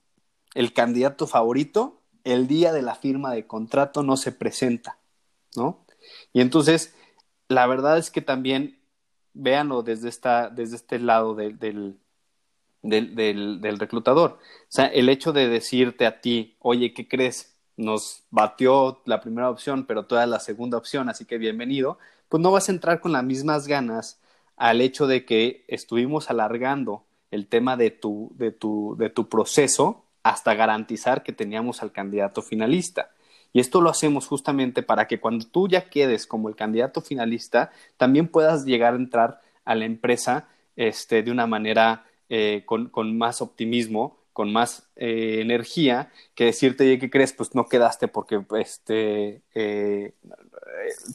el 0.55 0.73
candidato 0.73 1.27
favorito 1.27 2.01
el 2.25 2.47
día 2.49 2.73
de 2.73 2.83
la 2.83 2.95
firma 2.95 3.33
de 3.33 3.47
contrato 3.47 4.03
no 4.03 4.17
se 4.17 4.33
presenta, 4.33 4.99
¿no? 5.55 5.85
Y 6.33 6.41
entonces, 6.41 6.95
la 7.49 7.67
verdad 7.67 7.99
es 7.99 8.11
que 8.11 8.21
también 8.21 8.81
véanlo 9.33 9.83
desde, 9.83 10.09
esta, 10.09 10.51
desde 10.51 10.77
este 10.77 10.99
lado 10.99 11.35
del, 11.35 11.59
del, 11.59 12.01
del, 12.83 13.61
del 13.61 13.79
reclutador. 13.79 14.33
O 14.33 14.67
sea, 14.69 14.87
el 14.87 15.09
hecho 15.09 15.33
de 15.33 15.49
decirte 15.49 16.07
a 16.07 16.21
ti, 16.21 16.57
oye, 16.61 16.93
¿qué 16.95 17.07
crees? 17.07 17.57
nos 17.77 18.25
batió 18.31 19.03
la 19.05 19.21
primera 19.21 19.51
opción, 19.51 19.87
pero 19.87 20.07
toda 20.07 20.27
la 20.27 20.41
segunda 20.41 20.79
opción, 20.79 21.09
así 21.09 21.25
que 21.25 21.39
bienvenido, 21.39 21.99
pues 22.29 22.43
no 22.43 22.51
vas 22.51 22.69
a 22.69 22.73
entrar 22.73 23.01
con 23.01 23.13
las 23.13 23.25
mismas 23.25 23.67
ganas 23.67 24.21
al 24.57 24.81
hecho 24.81 25.07
de 25.07 25.25
que 25.25 25.65
estuvimos 25.69 26.31
alargando 26.31 27.05
el 27.31 27.49
tema 27.49 27.77
de 27.77 27.91
tu, 27.91 28.33
de 28.37 28.53
tu, 28.53 28.97
de 28.99 29.11
tu 29.11 29.29
proceso 29.29 30.05
hasta 30.23 30.55
garantizar 30.55 31.23
que 31.23 31.33
teníamos 31.33 31.83
al 31.83 31.93
candidato 31.93 32.43
finalista. 32.43 33.11
Y 33.53 33.61
esto 33.61 33.81
lo 33.81 33.91
hacemos 33.91 34.27
justamente 34.27 34.83
para 34.83 35.07
que 35.07 35.21
cuando 35.21 35.47
tú 35.47 35.69
ya 35.69 35.89
quedes 35.89 36.27
como 36.27 36.49
el 36.49 36.57
candidato 36.57 37.01
finalista, 37.01 37.71
también 37.97 38.29
puedas 38.29 38.65
llegar 38.65 38.93
a 38.93 38.97
entrar 38.97 39.41
a 39.65 39.75
la 39.75 39.85
empresa 39.85 40.49
este, 40.75 41.23
de 41.23 41.31
una 41.31 41.47
manera 41.47 42.05
eh, 42.29 42.63
con, 42.67 42.89
con, 42.89 43.17
más 43.17 43.41
optimismo 43.41 44.19
con 44.37 44.53
más 44.53 44.87
eh, 44.97 45.39
energía 45.41 46.13
que 46.35 46.45
decirte, 46.45 46.99
¿qué 46.99 47.09
crees? 47.09 47.33
Pues 47.33 47.55
no 47.55 47.65
quedaste 47.65 48.07
porque, 48.07 48.45
este, 48.59 49.41
eh, 49.55 50.13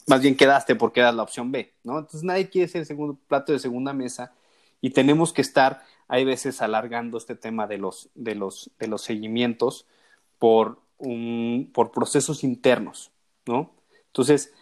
más 0.08 0.24
bien 0.24 0.36
quedaste 0.36 0.74
porque 0.74 1.02
eras 1.02 1.14
la 1.14 1.22
opción 1.22 1.52
B, 1.52 1.72
¿no? 1.84 2.00
Entonces 2.00 2.24
nadie 2.24 2.50
quiere 2.50 2.68
ser 2.68 2.80
el 2.80 2.88
segundo 2.88 3.16
plato 3.28 3.54
de 3.54 3.60
segunda 3.60 3.94
mesa 3.94 4.34
y 4.82 4.90
tenemos 4.90 5.34
que 5.34 5.44
estar, 5.44 5.84
hay 6.12 6.26
veces, 6.26 6.62
alargando 6.62 7.18
este 7.18 7.36
tema 7.36 7.68
de 7.68 7.78
los, 7.78 8.10
de 8.16 8.36
los, 8.36 8.70
de 8.78 8.88
los 8.88 9.02
seguimientos 9.02 9.88
por, 10.40 10.82
un, 10.98 11.72
por 11.74 11.92
procesos 11.92 12.44
internos, 12.44 13.12
¿no? 13.46 13.72
Entonces, 14.08 14.54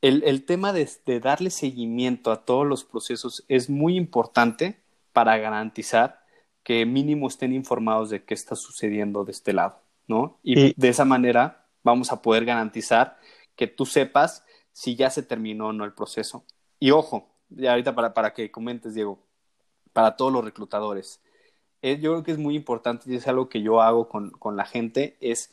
el, 0.00 0.22
el 0.24 0.46
tema 0.46 0.72
de, 0.72 0.88
de 1.04 1.20
darle 1.20 1.50
seguimiento 1.50 2.32
a 2.32 2.46
todos 2.46 2.66
los 2.66 2.84
procesos 2.84 3.44
es 3.48 3.68
muy 3.68 3.94
importante 3.94 4.80
para 5.12 5.36
garantizar 5.36 6.24
que 6.62 6.86
mínimo 6.86 7.28
estén 7.28 7.52
informados 7.52 8.08
de 8.08 8.24
qué 8.24 8.32
está 8.32 8.56
sucediendo 8.56 9.26
de 9.26 9.32
este 9.32 9.52
lado, 9.52 9.82
¿no? 10.08 10.38
Y, 10.42 10.72
de 10.80 10.88
esa 10.88 11.04
manera 11.04 11.66
vamos 11.82 12.10
a 12.10 12.22
poder 12.22 12.46
garantizar 12.46 13.18
que 13.54 13.66
tú 13.66 13.84
sepas 13.84 14.46
si 14.72 14.96
ya 14.96 15.10
se 15.10 15.22
terminó 15.22 15.66
o 15.66 15.72
no 15.74 15.84
el 15.84 15.92
proceso. 15.92 16.42
Y 16.78 16.90
ojo, 16.90 17.28
ahorita 17.68 17.94
para, 17.94 18.14
para 18.14 18.32
que 18.32 18.50
comentes, 18.50 18.94
Diego, 18.94 19.18
para 19.92 20.16
todos 20.16 20.32
los 20.32 20.44
reclutadores, 20.44 21.20
eh, 21.82 21.98
yo 22.00 22.12
creo 22.12 22.22
que 22.22 22.32
es 22.32 22.38
muy 22.38 22.56
importante 22.56 23.10
y 23.10 23.16
es 23.16 23.26
algo 23.26 23.48
que 23.48 23.62
yo 23.62 23.80
hago 23.80 24.08
con, 24.08 24.30
con 24.30 24.56
la 24.56 24.64
gente, 24.64 25.16
es 25.20 25.50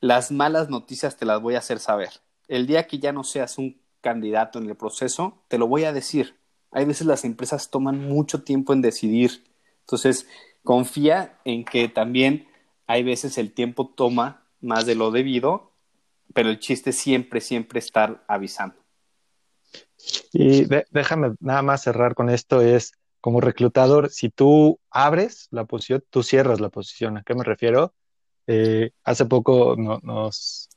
las 0.00 0.30
malas 0.30 0.70
noticias 0.70 1.16
te 1.16 1.26
las 1.26 1.40
voy 1.40 1.54
a 1.54 1.58
hacer 1.58 1.78
saber. 1.78 2.10
El 2.48 2.66
día 2.66 2.86
que 2.86 2.98
ya 2.98 3.12
no 3.12 3.24
seas 3.24 3.58
un 3.58 3.80
candidato 4.00 4.58
en 4.58 4.68
el 4.68 4.76
proceso, 4.76 5.42
te 5.48 5.58
lo 5.58 5.66
voy 5.66 5.84
a 5.84 5.92
decir. 5.92 6.36
Hay 6.70 6.84
veces 6.84 7.06
las 7.06 7.24
empresas 7.24 7.70
toman 7.70 8.08
mucho 8.08 8.42
tiempo 8.44 8.72
en 8.72 8.82
decidir 8.82 9.42
entonces, 9.86 10.26
confía 10.64 11.38
en 11.44 11.64
que 11.64 11.88
también 11.88 12.48
hay 12.88 13.04
veces 13.04 13.38
el 13.38 13.52
tiempo 13.52 13.92
toma 13.96 14.42
más 14.60 14.84
de 14.84 14.96
lo 14.96 15.12
debido, 15.12 15.70
pero 16.34 16.48
el 16.48 16.58
chiste 16.58 16.90
siempre, 16.90 17.40
siempre 17.40 17.78
estar 17.78 18.24
avisando. 18.26 18.74
Y 20.32 20.64
déjame 20.90 21.34
nada 21.38 21.62
más 21.62 21.84
cerrar 21.84 22.16
con 22.16 22.30
esto, 22.30 22.60
es 22.60 22.92
como 23.26 23.40
reclutador, 23.40 24.08
si 24.10 24.30
tú 24.30 24.78
abres 24.88 25.48
la 25.50 25.64
posición, 25.64 26.04
tú 26.10 26.22
cierras 26.22 26.60
la 26.60 26.68
posición. 26.68 27.16
¿A 27.16 27.24
qué 27.24 27.34
me 27.34 27.42
refiero? 27.42 27.92
Eh, 28.46 28.92
hace 29.02 29.24
poco 29.24 29.74
nos, 29.76 30.68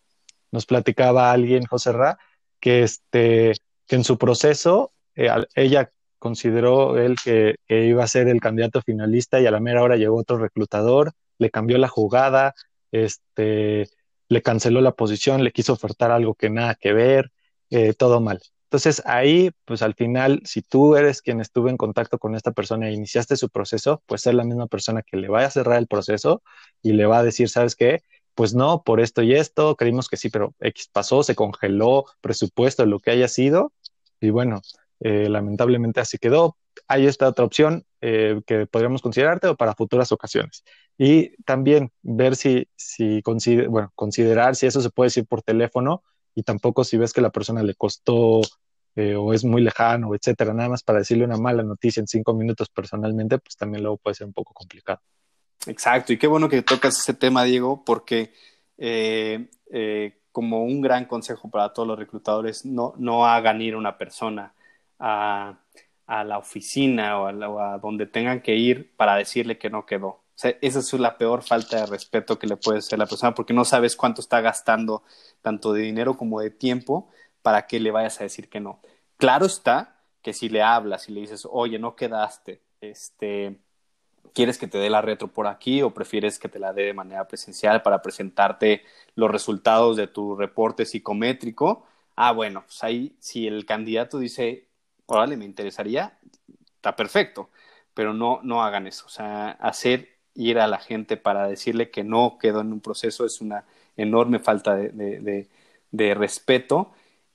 nos 0.49 0.65
platicaba 0.65 1.31
alguien, 1.31 1.67
José 1.67 1.91
Ra, 1.91 2.17
que, 2.59 2.81
este, 2.81 3.53
en 3.89 4.03
su 4.03 4.17
proceso 4.17 4.93
eh, 5.13 5.29
ella 5.53 5.91
consideró 6.17 6.97
él 6.97 7.17
que, 7.23 7.57
iba 7.67 8.03
a 8.03 8.07
ser 8.07 8.27
el 8.27 8.41
candidato 8.41 8.81
finalista 8.81 9.39
y 9.39 9.45
a 9.45 9.51
la 9.51 9.59
mera 9.59 9.83
hora 9.83 9.95
llegó 9.95 10.17
otro 10.17 10.39
reclutador, 10.39 11.11
le 11.37 11.51
cambió 11.51 11.77
la 11.77 11.87
jugada, 11.87 12.55
este, 12.91 13.89
le 14.27 14.41
canceló 14.41 14.81
la 14.81 14.93
posición, 14.93 15.43
le 15.43 15.51
quiso 15.51 15.73
ofertar 15.73 16.09
algo 16.09 16.33
que 16.33 16.49
nada 16.49 16.73
que 16.73 16.93
ver, 16.93 17.31
eh, 17.69 17.93
todo 17.93 18.19
mal. 18.21 18.41
Entonces 18.69 19.01
ahí, 19.05 19.49
pues 19.65 19.81
al 19.81 19.95
final, 19.95 20.41
si 20.45 20.61
tú 20.61 20.95
eres 20.95 21.23
quien 21.23 21.41
estuvo 21.41 21.69
en 21.69 21.77
contacto 21.77 22.19
con 22.19 22.35
esta 22.35 22.51
persona 22.51 22.87
e 22.87 22.93
iniciaste 22.93 23.35
su 23.35 23.49
proceso, 23.49 24.03
pues 24.05 24.21
ser 24.21 24.35
la 24.35 24.43
misma 24.43 24.67
persona 24.67 25.01
que 25.01 25.17
le 25.17 25.27
vaya 25.27 25.47
a 25.47 25.49
cerrar 25.49 25.79
el 25.79 25.87
proceso 25.87 26.43
y 26.83 26.93
le 26.93 27.07
va 27.07 27.17
a 27.17 27.23
decir, 27.23 27.49
¿sabes 27.49 27.75
qué? 27.75 28.03
Pues 28.35 28.53
no, 28.53 28.83
por 28.83 28.99
esto 28.99 29.23
y 29.23 29.33
esto, 29.33 29.75
creímos 29.75 30.07
que 30.07 30.17
sí, 30.17 30.29
pero 30.29 30.53
X 30.59 30.87
pasó, 30.93 31.23
se 31.23 31.33
congeló 31.33 32.05
presupuesto, 32.21 32.85
lo 32.85 32.99
que 32.99 33.09
haya 33.09 33.27
sido, 33.27 33.73
y 34.21 34.29
bueno, 34.29 34.61
eh, 34.99 35.29
lamentablemente 35.29 35.99
así 35.99 36.19
quedó. 36.19 36.55
Hay 36.87 37.07
esta 37.07 37.27
otra 37.27 37.45
opción 37.45 37.85
eh, 38.01 38.39
que 38.45 38.67
podríamos 38.67 39.01
considerarte 39.01 39.47
o 39.47 39.55
para 39.55 39.73
futuras 39.73 40.11
ocasiones. 40.11 40.63
Y 40.95 41.35
también 41.43 41.91
ver 42.03 42.35
si, 42.35 42.67
si 42.75 43.21
bueno, 43.67 43.91
considerar 43.95 44.55
si 44.55 44.67
eso 44.67 44.79
se 44.79 44.91
puede 44.91 45.07
decir 45.07 45.25
por 45.25 45.41
teléfono 45.41 46.03
y 46.35 46.43
tampoco 46.43 46.83
si 46.83 46.97
ves 46.97 47.13
que 47.13 47.21
la 47.21 47.29
persona 47.29 47.63
le 47.63 47.75
costó 47.75 48.41
eh, 48.95 49.15
o 49.15 49.33
es 49.33 49.43
muy 49.43 49.61
lejano, 49.61 50.13
etcétera, 50.15 50.53
nada 50.53 50.69
más 50.69 50.83
para 50.83 50.99
decirle 50.99 51.25
una 51.25 51.37
mala 51.37 51.63
noticia 51.63 52.01
en 52.01 52.07
cinco 52.07 52.33
minutos 52.33 52.69
personalmente, 52.69 53.37
pues 53.39 53.55
también 53.55 53.83
luego 53.83 53.97
puede 53.97 54.15
ser 54.15 54.27
un 54.27 54.33
poco 54.33 54.53
complicado. 54.53 54.99
Exacto, 55.67 56.13
y 56.13 56.17
qué 56.17 56.27
bueno 56.27 56.47
que 56.47 56.61
tocas 56.61 56.97
ese 56.97 57.13
tema, 57.13 57.43
Diego, 57.43 57.83
porque 57.83 58.31
como 60.31 60.63
un 60.63 60.81
gran 60.81 61.05
consejo 61.05 61.49
para 61.49 61.73
todos 61.73 61.87
los 61.87 61.99
reclutadores, 61.99 62.65
no, 62.65 62.93
no 62.97 63.25
hagan 63.25 63.61
ir 63.61 63.75
una 63.75 63.97
persona 63.97 64.53
a, 64.97 65.59
la 66.07 66.37
oficina 66.37 67.19
o 67.19 67.59
a, 67.59 67.77
donde 67.77 68.05
tengan 68.05 68.41
que 68.41 68.55
ir 68.55 68.95
para 68.95 69.15
decirle 69.15 69.57
que 69.57 69.69
no 69.69 69.85
quedó. 69.85 70.23
Sea, 70.39 70.55
esa 70.61 70.79
es 70.79 70.93
la 70.93 71.17
peor 71.17 71.43
falta 71.43 71.81
de 71.81 71.85
respeto 71.85 72.39
que 72.39 72.47
le 72.47 72.55
puede 72.55 72.79
hacer 72.79 72.95
a 72.95 73.03
la 73.03 73.07
persona 73.07 73.35
porque 73.35 73.53
no 73.53 73.65
sabes 73.65 73.97
cuánto 73.97 74.21
está 74.21 74.39
gastando 74.39 75.03
tanto 75.41 75.73
de 75.73 75.81
dinero 75.81 76.15
como 76.15 76.39
de 76.39 76.49
tiempo 76.49 77.09
para 77.41 77.67
que 77.67 77.77
le 77.77 77.91
vayas 77.91 78.21
a 78.21 78.23
decir 78.23 78.47
que 78.47 78.61
no. 78.61 78.79
Claro 79.17 79.45
está 79.45 80.01
que 80.21 80.31
si 80.31 80.47
le 80.47 80.61
hablas 80.61 81.09
y 81.09 81.11
le 81.11 81.19
dices, 81.19 81.45
oye, 81.51 81.77
no 81.77 81.97
quedaste, 81.97 82.61
este, 82.79 83.59
¿Quieres 84.33 84.57
que 84.57 84.67
te 84.69 84.77
dé 84.77 84.89
la 84.89 85.01
retro 85.01 85.27
por 85.27 85.47
aquí 85.47 85.81
o 85.81 85.93
prefieres 85.93 86.39
que 86.39 86.47
te 86.47 86.57
la 86.57 86.71
dé 86.71 86.83
de 86.83 86.93
manera 86.93 87.27
presencial 87.27 87.81
para 87.81 88.01
presentarte 88.01 88.83
los 89.15 89.29
resultados 89.29 89.97
de 89.97 90.07
tu 90.07 90.37
reporte 90.37 90.85
psicométrico? 90.85 91.85
Ah, 92.15 92.31
bueno, 92.31 92.63
pues 92.65 92.81
ahí 92.81 93.17
si 93.19 93.45
el 93.45 93.65
candidato 93.65 94.19
dice, 94.19 94.69
órale, 95.05 95.35
me 95.35 95.43
interesaría, 95.43 96.17
está 96.75 96.95
perfecto, 96.95 97.49
pero 97.93 98.13
no, 98.13 98.39
no 98.43 98.63
hagan 98.63 98.87
eso. 98.87 99.05
O 99.05 99.09
sea, 99.09 99.49
hacer 99.51 100.18
ir 100.39 100.57
a 100.59 100.67
la 100.67 100.79
gente 100.79 101.17
para 101.17 101.47
decirle 101.47 101.91
que 101.91 102.03
no 102.03 102.37
quedó 102.39 102.61
en 102.61 102.71
un 102.71 102.79
proceso 102.79 103.25
es 103.25 103.41
una 103.41 103.65
enorme 103.97 104.39
falta 104.39 104.75
de, 104.75 104.89
de, 104.89 105.47
de, 105.91 106.13
respeto 106.13 106.91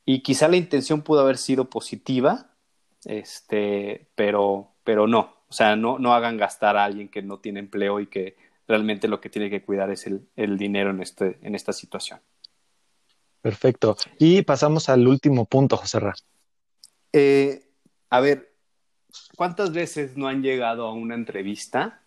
y 0.07 0.23
quizá 0.23 0.49
la 0.49 0.57
intención 0.57 1.03
pudo 1.03 1.21
haber 1.21 1.37
sido 1.37 1.69
positiva, 1.69 2.51
este, 3.05 4.09
pero, 4.15 4.73
pero 4.85 5.07
no, 5.07 5.37
o 5.49 5.53
sea, 5.53 5.77
no, 5.77 5.99
no 5.99 6.15
hagan 6.15 6.39
gastar 6.39 6.79
a 6.79 6.85
alguien 6.85 7.09
que 7.09 7.21
no 7.21 7.39
tiene 7.39 7.61
empleo 7.61 8.01
y 8.01 8.07
que 8.07 8.37
realmente 8.67 9.07
lo 9.07 9.21
que 9.21 9.29
tiene 9.29 9.51
que 9.51 9.63
cuidar 9.63 9.91
es 9.91 10.07
el, 10.07 10.27
el 10.35 10.57
dinero 10.57 10.91
en, 10.91 11.03
este, 11.03 11.39
en 11.43 11.55
esta 11.55 11.75
situación. 11.75 12.21
Perfecto. 13.43 13.99
Y 14.19 14.41
pasamos 14.41 14.89
al 14.89 15.07
último 15.07 15.45
punto, 15.45 15.77
José 15.77 16.01
Ra. 16.01 16.15
Eh, 17.13 17.69
a 18.09 18.21
ver, 18.21 18.55
¿cuántas 19.37 19.73
veces 19.73 20.17
no 20.17 20.29
han 20.29 20.43
llegado 20.43 20.87
a 20.87 20.95
una 20.95 21.15
entrevista 21.15 22.04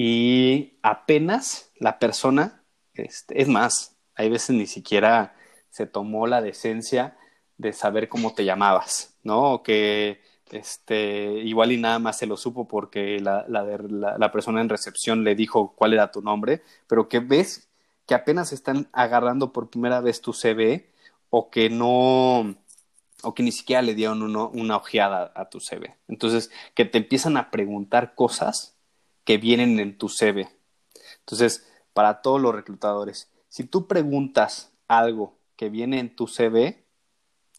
y 0.00 0.78
apenas 0.80 1.72
la 1.80 1.98
persona, 1.98 2.62
este, 2.94 3.42
es 3.42 3.48
más, 3.48 3.96
hay 4.14 4.30
veces 4.30 4.54
ni 4.54 4.68
siquiera 4.68 5.34
se 5.70 5.86
tomó 5.86 6.28
la 6.28 6.40
decencia 6.40 7.16
de 7.56 7.72
saber 7.72 8.08
cómo 8.08 8.32
te 8.32 8.44
llamabas, 8.44 9.18
¿no? 9.24 9.54
O 9.54 9.62
que 9.64 10.20
este, 10.52 11.40
igual 11.42 11.72
y 11.72 11.78
nada 11.78 11.98
más 11.98 12.16
se 12.16 12.26
lo 12.28 12.36
supo 12.36 12.68
porque 12.68 13.18
la, 13.18 13.44
la, 13.48 14.30
persona 14.30 14.60
en 14.60 14.68
recepción 14.68 15.24
le 15.24 15.34
dijo 15.34 15.74
cuál 15.74 15.94
era 15.94 16.12
tu 16.12 16.22
nombre, 16.22 16.62
pero 16.86 17.08
que 17.08 17.18
ves 17.18 17.68
que 18.06 18.14
apenas 18.14 18.52
están 18.52 18.88
agarrando 18.92 19.52
por 19.52 19.68
primera 19.68 20.00
vez 20.00 20.20
tu 20.20 20.32
CV 20.32 20.92
o 21.28 21.50
que 21.50 21.70
no, 21.70 22.54
o 23.24 23.34
que 23.34 23.42
ni 23.42 23.50
siquiera 23.50 23.82
le 23.82 23.96
dieron 23.96 24.22
una 24.22 24.76
ojeada 24.76 25.32
a 25.34 25.48
tu 25.48 25.58
CV. 25.58 25.96
Entonces, 26.06 26.52
que 26.76 26.84
te 26.84 26.98
empiezan 26.98 27.36
a 27.36 27.50
preguntar 27.50 28.14
cosas 28.14 28.77
que 29.28 29.36
vienen 29.36 29.78
en 29.78 29.98
tu 29.98 30.08
CV. 30.08 30.48
Entonces, 31.18 31.70
para 31.92 32.22
todos 32.22 32.40
los 32.40 32.54
reclutadores, 32.54 33.30
si 33.50 33.64
tú 33.64 33.86
preguntas 33.86 34.72
algo 34.86 35.38
que 35.54 35.68
viene 35.68 35.98
en 35.98 36.16
tu 36.16 36.26
CV, 36.26 36.86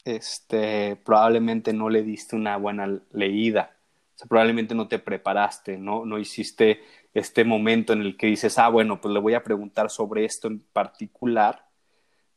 este, 0.03 0.95
probablemente 0.95 1.72
no 1.72 1.91
le 1.91 2.01
diste 2.01 2.36
una 2.36 2.57
buena 2.57 2.99
leída. 3.11 3.78
O 4.15 4.17
sea, 4.17 4.28
probablemente 4.28 4.74
no 4.74 4.88
te 4.88 4.97
preparaste, 4.97 5.78
¿no? 5.78 6.05
no 6.05 6.17
hiciste 6.17 6.82
este 7.13 7.43
momento 7.43 7.93
en 7.93 8.01
el 8.01 8.17
que 8.17 8.26
dices, 8.26 8.57
ah, 8.57 8.70
bueno, 8.70 8.99
pues 8.99 9.13
le 9.13 9.20
voy 9.20 9.36
a 9.36 9.43
preguntar 9.43 9.91
sobre 9.91 10.26
esto 10.26 10.47
en 10.47 10.61
particular, 10.74 11.67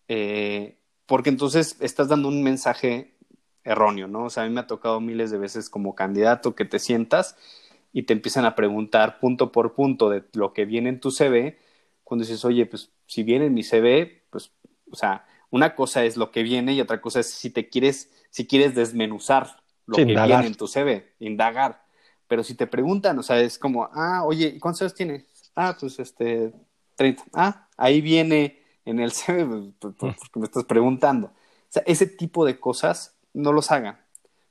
eh, 0.09 0.77
porque 1.07 1.31
entonces 1.31 1.79
estás 1.81 2.09
dando 2.09 2.29
un 2.29 2.43
mensaje 2.43 3.17
erróneo, 3.65 4.09
¿no? 4.09 4.25
O 4.25 4.31
sea, 4.31 4.43
a 4.43 4.47
mí 4.47 4.53
me 4.53 4.61
ha 4.61 4.67
tocado 4.67 5.01
miles 5.01 5.31
de 5.31 5.39
veces 5.39 5.71
como 5.71 5.95
candidato 5.95 6.55
que 6.55 6.67
te 6.67 6.79
sientas 6.79 7.39
y 7.93 8.05
te 8.05 8.13
empiezan 8.13 8.45
a 8.45 8.55
preguntar 8.55 9.19
punto 9.21 9.53
por 9.53 9.75
punto 9.75 10.09
de 10.09 10.25
lo 10.33 10.53
que 10.53 10.65
viene 10.65 10.89
en 10.89 11.01
tu 11.01 11.11
CV, 11.11 11.59
cuando 12.05 12.25
dices, 12.25 12.45
oye, 12.45 12.67
pues 12.67 12.91
si 13.07 13.23
viene 13.23 13.47
en 13.47 13.55
mi 13.55 13.63
CV, 13.63 14.25
pues, 14.31 14.53
o 14.91 14.97
sea, 14.97 15.27
una 15.51 15.75
cosa 15.75 16.05
es 16.05 16.17
lo 16.17 16.31
que 16.31 16.43
viene 16.43 16.73
y 16.73 16.81
otra 16.81 17.01
cosa 17.01 17.21
es 17.21 17.31
si 17.31 17.51
te 17.51 17.69
quieres, 17.69 18.11
si 18.31 18.47
quieres 18.47 18.75
desmenuzar 18.75 19.63
lo 19.87 19.97
que 19.97 20.05
viene 20.07 20.47
en 20.47 20.55
tu 20.55 20.67
CV, 20.67 21.13
indagar. 21.21 21.85
Pero 22.27 22.43
si 22.43 22.55
te 22.55 22.67
preguntan, 22.67 23.19
o 23.19 23.23
sea, 23.23 23.39
es 23.41 23.59
como, 23.59 23.89
ah, 23.93 24.23
oye, 24.25 24.59
¿cuántos 24.59 24.83
años 24.83 24.95
tienes? 24.95 25.53
Ah, 25.55 25.77
pues 25.79 25.99
este, 25.99 26.53
30. 26.97 27.25
Ah, 27.35 27.69
ahí 27.77 28.01
viene 28.01 28.63
en 28.87 29.01
el 29.01 29.13
CV, 29.13 29.73
pues, 29.79 29.95
pues, 29.99 30.17
porque 30.19 30.41
me 30.41 30.47
estás 30.47 30.65
preguntando. 30.65 31.27
O 31.29 31.69
sea, 31.69 31.83
ese 31.87 32.07
tipo 32.07 32.47
de 32.47 32.59
cosas 32.59 33.19
no 33.35 33.53
los 33.53 33.71
hagan, 33.71 33.99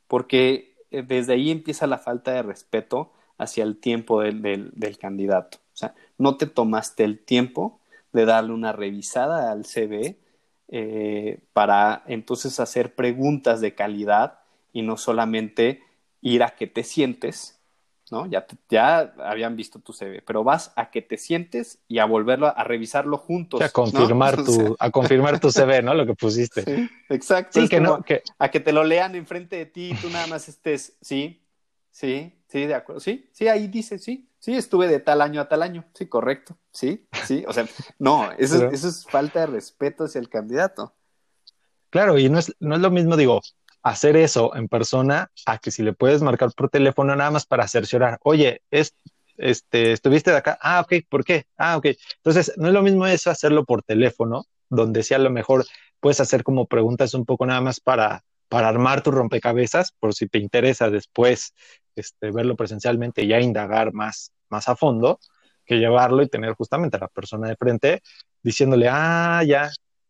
porque 0.08 0.76
eh, 0.92 1.04
desde 1.04 1.34
ahí 1.34 1.50
empieza 1.50 1.88
la 1.88 1.98
falta 1.98 2.32
de 2.32 2.44
respeto 2.44 3.14
hacia 3.42 3.64
el 3.64 3.78
tiempo 3.78 4.22
del, 4.22 4.72
del, 4.74 4.98
candidato. 5.00 5.58
O 5.74 5.78
sea, 5.78 5.96
no 6.20 6.38
te 6.38 6.46
tomaste 6.46 7.04
el 7.04 7.18
tiempo 7.18 7.80
de 8.14 8.26
darle 8.26 8.54
una 8.54 8.72
revisada 8.72 9.52
al 9.52 9.66
CV 9.66 10.20
eh, 10.68 11.40
para 11.54 12.04
entonces 12.06 12.60
hacer 12.60 12.94
preguntas 12.94 13.60
de 13.60 13.74
calidad 13.74 14.40
y 14.74 14.84
no 14.84 14.96
solamente 14.96 15.82
ir 16.22 16.44
a 16.44 16.52
que 16.52 16.68
te 16.68 16.84
sientes, 16.84 17.60
¿no? 18.12 18.28
Ya, 18.28 18.46
ya 18.70 19.12
habían 19.18 19.56
visto 19.56 19.80
tu 19.80 19.92
CV, 19.92 20.22
pero 20.22 20.44
vas 20.44 20.72
a 20.76 20.92
que 20.92 21.02
te 21.02 21.18
sientes 21.18 21.80
y 21.88 21.98
a 21.98 22.06
volverlo 22.06 22.46
a, 22.56 22.64
revisarlo 22.64 23.18
juntos. 23.18 23.60
a 23.64 23.70
confirmar 23.70 24.44
tu, 24.44 24.76
a 24.78 24.92
confirmar 24.92 25.40
tu 25.40 25.50
CV, 25.50 25.82
¿no? 25.82 25.96
Lo 25.96 26.06
que 26.06 26.14
pusiste. 26.14 26.90
exacto. 27.10 27.60
Sí, 27.60 27.68
que 27.68 27.80
no, 27.80 28.04
que... 28.04 28.22
A 28.38 28.52
que 28.52 28.60
te 28.60 28.72
lo 28.72 28.84
lean 28.84 29.16
enfrente 29.16 29.56
de 29.56 29.66
ti 29.66 29.90
y 29.92 29.96
tú 29.96 30.12
nada 30.12 30.28
más 30.28 30.48
estés, 30.48 30.96
sí, 31.02 31.41
sí, 31.92 32.42
Sí, 32.52 32.66
de 32.66 32.76
acuerdo. 32.76 33.00
Sí, 33.00 33.30
sí, 33.32 33.48
ahí 33.48 33.70
dice, 33.70 33.98
sí, 33.98 34.30
sí, 34.38 34.58
estuve 34.58 34.90
de 34.90 35.00
tal 35.00 35.22
año 35.22 35.40
a 35.40 35.48
tal 35.48 35.64
año. 35.64 35.86
Sí, 35.94 36.08
correcto. 36.08 36.58
Sí, 36.74 37.08
sí. 37.24 37.46
O 37.48 37.54
sea, 37.54 37.66
no, 37.98 38.30
eso, 38.34 38.70
eso 38.72 38.90
es 38.90 39.06
falta 39.06 39.40
de 39.40 39.46
respeto 39.46 40.04
hacia 40.04 40.20
el 40.20 40.28
candidato. 40.28 40.94
Claro, 41.90 42.20
y 42.20 42.28
no 42.28 42.40
es, 42.40 42.54
no 42.60 42.76
es 42.76 42.82
lo 42.82 42.92
mismo, 42.92 43.16
digo, 43.16 43.40
hacer 43.84 44.18
eso 44.18 44.54
en 44.54 44.68
persona 44.68 45.32
a 45.46 45.60
que 45.60 45.72
si 45.72 45.82
le 45.82 45.94
puedes 45.94 46.22
marcar 46.22 46.52
por 46.54 46.70
teléfono 46.70 47.16
nada 47.16 47.32
más 47.32 47.46
para 47.46 47.70
cerciorar, 47.70 48.20
oye, 48.24 48.62
es, 48.70 48.96
este, 49.38 49.94
estuviste 49.94 50.32
de 50.32 50.38
acá, 50.38 50.58
ah, 50.62 50.82
ok, 50.82 51.06
¿por 51.08 51.24
qué? 51.24 51.46
Ah, 51.56 51.78
ok. 51.78 51.88
Entonces, 52.18 52.52
no 52.58 52.68
es 52.68 52.74
lo 52.74 52.82
mismo 52.82 53.08
eso 53.08 53.30
hacerlo 53.30 53.64
por 53.64 53.82
teléfono, 53.82 54.44
donde 54.68 55.04
sí 55.04 55.14
a 55.14 55.20
lo 55.20 55.30
mejor 55.30 55.66
puedes 56.02 56.20
hacer 56.20 56.44
como 56.44 56.66
preguntas 56.66 57.14
un 57.14 57.26
poco 57.26 57.46
nada 57.46 57.62
más 57.62 57.80
para, 57.80 58.26
para 58.50 58.68
armar 58.68 59.04
tu 59.04 59.12
rompecabezas, 59.12 59.94
por 59.94 60.14
si 60.14 60.28
te 60.28 60.38
interesa 60.38 60.90
después 60.90 61.54
este, 61.96 62.32
verlo 62.32 62.56
presencialmente 62.56 63.24
y 63.24 63.28
ya 63.28 63.40
indagar 63.40 63.94
más, 63.94 64.32
más 64.50 64.68
a 64.70 64.76
fondo, 64.76 65.20
que 65.66 65.78
llevarlo 65.78 66.22
y 66.22 66.28
tener 66.28 66.54
justamente 66.54 66.98
a 66.98 67.02
la 67.02 67.08
persona 67.08 67.48
de 67.48 67.56
frente 67.56 68.02
diciéndole, 68.44 68.88
ah, 68.90 69.44
ya. 69.46 69.70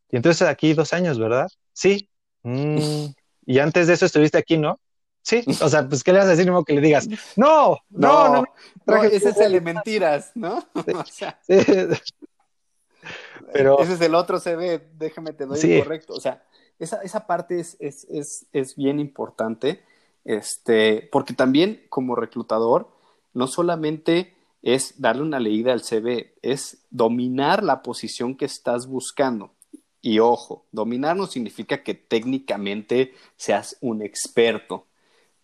Y 0.10 0.16
entonces 0.16 0.48
aquí 0.48 0.74
dos 0.74 0.94
años, 0.94 1.20
¿verdad? 1.20 1.48
Sí. 1.74 2.10
Mm, 2.44 3.08
y 3.46 3.60
antes 3.60 3.88
de 3.88 3.94
eso 3.94 4.06
estuviste 4.06 4.38
aquí, 4.38 4.58
¿no? 4.58 4.80
Sí. 5.22 5.44
O 5.62 5.70
sea, 5.70 5.88
pues, 5.88 6.04
¿qué 6.04 6.12
le 6.12 6.20
vas 6.20 6.28
a 6.28 6.32
decir? 6.32 6.48
No 6.48 6.64
que 6.64 6.74
le 6.74 6.82
digas, 6.82 7.08
no, 7.36 7.78
no, 7.90 8.44
no. 8.86 9.04
ese 9.04 9.30
es 9.30 9.38
el 9.38 9.54
de 9.54 9.62
mentiras, 9.62 10.32
¿no? 10.34 10.66
o 10.74 11.06
sea, 11.06 11.40
Pero, 13.54 13.80
ese 13.82 13.94
es 13.94 14.02
el 14.02 14.16
otro 14.16 14.40
CV, 14.40 14.90
déjame 14.94 15.34
te 15.34 15.46
doy 15.46 15.60
el 15.60 15.84
correcto. 15.84 16.14
O 16.14 16.20
sea, 16.20 16.44
esa, 16.80 17.02
esa 17.04 17.28
parte 17.28 17.60
es, 17.60 17.78
es, 17.80 18.08
es, 18.10 18.48
es 18.52 18.76
bien 18.76 19.00
importante 19.00 19.84
este, 20.26 21.10
porque 21.12 21.34
también 21.34 21.86
como 21.90 22.16
reclutador, 22.16 22.90
no 23.34 23.48
solamente 23.48 24.36
es 24.62 25.02
darle 25.02 25.24
una 25.24 25.40
leída 25.40 25.74
al 25.74 25.82
CV, 25.82 26.36
es 26.42 26.86
dominar 26.90 27.64
la 27.64 27.82
posición 27.82 28.36
que 28.36 28.46
estás 28.46 28.88
buscando. 28.88 29.52
Y 30.02 30.20
ojo, 30.20 30.66
dominar 30.72 31.16
no 31.16 31.28
significa 31.28 31.84
que 31.84 31.94
técnicamente 31.94 33.14
seas 33.36 33.78
un 33.82 34.02
experto, 34.02 34.88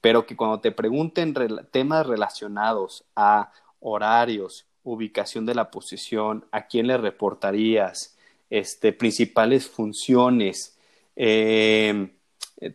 pero 0.01 0.25
que 0.25 0.35
cuando 0.35 0.59
te 0.59 0.71
pregunten 0.71 1.35
temas 1.71 2.05
relacionados 2.05 3.03
a 3.15 3.51
horarios, 3.79 4.65
ubicación 4.83 5.45
de 5.45 5.55
la 5.55 5.69
posición, 5.69 6.45
a 6.51 6.67
quién 6.67 6.87
le 6.87 6.97
reportarías, 6.97 8.15
este, 8.49 8.93
principales 8.93 9.67
funciones, 9.67 10.77
eh, 11.15 12.16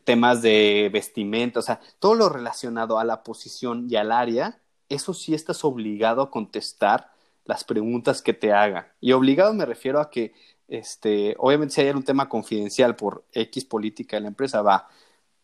temas 0.05 0.43
de 0.43 0.91
vestimenta, 0.93 1.61
o 1.61 1.63
sea, 1.63 1.81
todo 1.99 2.15
lo 2.15 2.29
relacionado 2.29 2.99
a 2.99 3.05
la 3.05 3.23
posición 3.23 3.87
y 3.91 3.97
al 3.97 4.13
área, 4.13 4.61
eso 4.89 5.15
sí 5.15 5.35
estás 5.35 5.65
obligado 5.65 6.23
a 6.23 6.31
contestar 6.31 7.13
las 7.45 7.65
preguntas 7.65 8.23
que 8.23 8.35
te 8.35 8.53
haga. 8.53 8.95
Y 9.01 9.13
obligado 9.13 9.53
me 9.55 9.67
refiero 9.67 10.01
a 10.01 10.11
que, 10.11 10.35
este, 10.69 11.35
obviamente 11.39 11.75
si 11.75 11.81
hay 11.81 11.91
un 11.91 12.05
tema 12.05 12.29
confidencial 12.29 12.97
por 12.97 13.25
X 13.33 13.65
política 13.65 14.17
de 14.17 14.23
la 14.23 14.29
empresa, 14.29 14.63
va, 14.63 14.89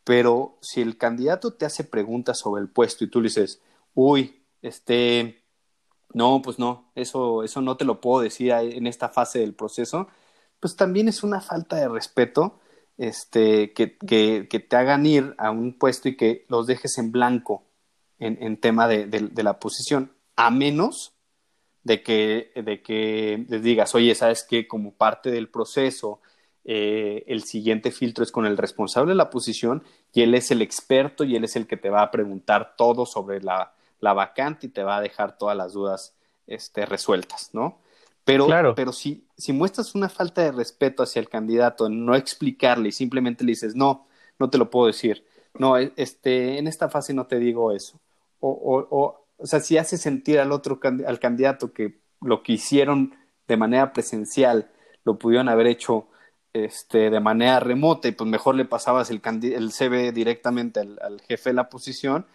pero 0.04 0.58
si 0.62 0.80
el 0.80 0.96
candidato 0.96 1.54
te 1.54 1.66
hace 1.66 1.84
preguntas 1.84 2.38
sobre 2.38 2.62
el 2.62 2.68
puesto 2.68 3.04
y 3.04 3.10
tú 3.10 3.20
le 3.20 3.28
dices, 3.28 3.60
uy, 3.94 4.42
este, 4.62 5.42
no, 6.14 6.40
pues 6.42 6.58
no, 6.58 6.90
eso, 6.94 7.42
eso 7.42 7.60
no 7.60 7.76
te 7.76 7.84
lo 7.84 8.00
puedo 8.00 8.22
decir 8.22 8.52
en 8.52 8.86
esta 8.86 9.08
fase 9.08 9.40
del 9.40 9.54
proceso, 9.54 10.08
pues 10.60 10.76
también 10.76 11.08
es 11.08 11.22
una 11.22 11.40
falta 11.40 11.76
de 11.76 11.88
respeto 11.88 12.60
este, 12.98 13.72
que, 13.72 13.96
que, 13.96 14.48
que, 14.50 14.60
te 14.60 14.76
hagan 14.76 15.06
ir 15.06 15.34
a 15.38 15.50
un 15.50 15.72
puesto 15.72 16.08
y 16.08 16.16
que 16.16 16.44
los 16.48 16.66
dejes 16.66 16.98
en 16.98 17.12
blanco 17.12 17.62
en, 18.18 18.36
en 18.42 18.56
tema 18.56 18.88
de, 18.88 19.06
de, 19.06 19.42
la 19.42 19.60
posición, 19.60 20.12
a 20.34 20.50
menos 20.50 21.14
de 21.84 22.02
que, 22.02 22.50
de 22.56 22.82
que 22.82 23.46
les 23.48 23.62
digas, 23.62 23.94
oye, 23.94 24.14
sabes 24.16 24.42
que 24.42 24.66
como 24.66 24.92
parte 24.92 25.30
del 25.30 25.48
proceso, 25.48 26.20
eh, 26.64 27.24
el 27.28 27.44
siguiente 27.44 27.92
filtro 27.92 28.24
es 28.24 28.32
con 28.32 28.44
el 28.44 28.56
responsable 28.56 29.12
de 29.12 29.16
la 29.16 29.30
posición 29.30 29.84
y 30.12 30.22
él 30.22 30.34
es 30.34 30.50
el 30.50 30.60
experto 30.60 31.22
y 31.22 31.36
él 31.36 31.44
es 31.44 31.54
el 31.54 31.66
que 31.66 31.76
te 31.76 31.90
va 31.90 32.02
a 32.02 32.10
preguntar 32.10 32.74
todo 32.76 33.06
sobre 33.06 33.40
la, 33.40 33.72
la 34.00 34.12
vacante 34.12 34.66
y 34.66 34.70
te 34.70 34.82
va 34.82 34.96
a 34.96 35.00
dejar 35.00 35.38
todas 35.38 35.56
las 35.56 35.72
dudas 35.72 36.16
este, 36.46 36.84
resueltas, 36.84 37.50
¿no? 37.52 37.78
Pero, 38.28 38.74
pero 38.74 38.92
si, 38.92 39.26
si 39.38 39.54
muestras 39.54 39.94
una 39.94 40.10
falta 40.10 40.42
de 40.42 40.52
respeto 40.52 41.02
hacia 41.02 41.20
el 41.20 41.30
candidato, 41.30 41.88
no 41.88 42.14
explicarle 42.14 42.90
y 42.90 42.92
simplemente 42.92 43.42
le 43.42 43.52
dices, 43.52 43.74
no, 43.74 44.06
no 44.38 44.50
te 44.50 44.58
lo 44.58 44.68
puedo 44.68 44.86
decir, 44.86 45.24
no, 45.54 45.78
e, 45.78 45.94
este, 45.96 46.58
en 46.58 46.66
esta 46.66 46.90
fase 46.90 47.14
no 47.14 47.26
te 47.26 47.38
digo 47.38 47.72
eso. 47.72 47.98
O, 48.40 48.50
o, 48.50 48.86
o, 48.90 49.24
o 49.38 49.46
sea, 49.46 49.60
si 49.60 49.78
hace 49.78 49.96
sentir 49.96 50.40
al 50.40 50.52
otro 50.52 50.78
al 50.82 51.18
candidato 51.18 51.72
que 51.72 52.02
lo 52.20 52.42
que 52.42 52.52
hicieron 52.52 53.14
de 53.46 53.56
manera 53.56 53.94
presencial 53.94 54.70
lo 55.04 55.18
pudieron 55.18 55.48
haber 55.48 55.66
hecho 55.66 56.08
este, 56.52 57.08
de 57.08 57.20
manera 57.20 57.60
remota 57.60 58.08
y 58.08 58.12
pues 58.12 58.28
mejor 58.28 58.56
le 58.56 58.66
pasabas 58.66 59.08
el, 59.08 59.22
el 59.24 59.72
CV 59.72 60.12
directamente 60.12 60.80
al, 60.80 61.22
jefe 61.26 61.48
de 61.48 61.54
la 61.54 61.70
posición, 61.70 62.26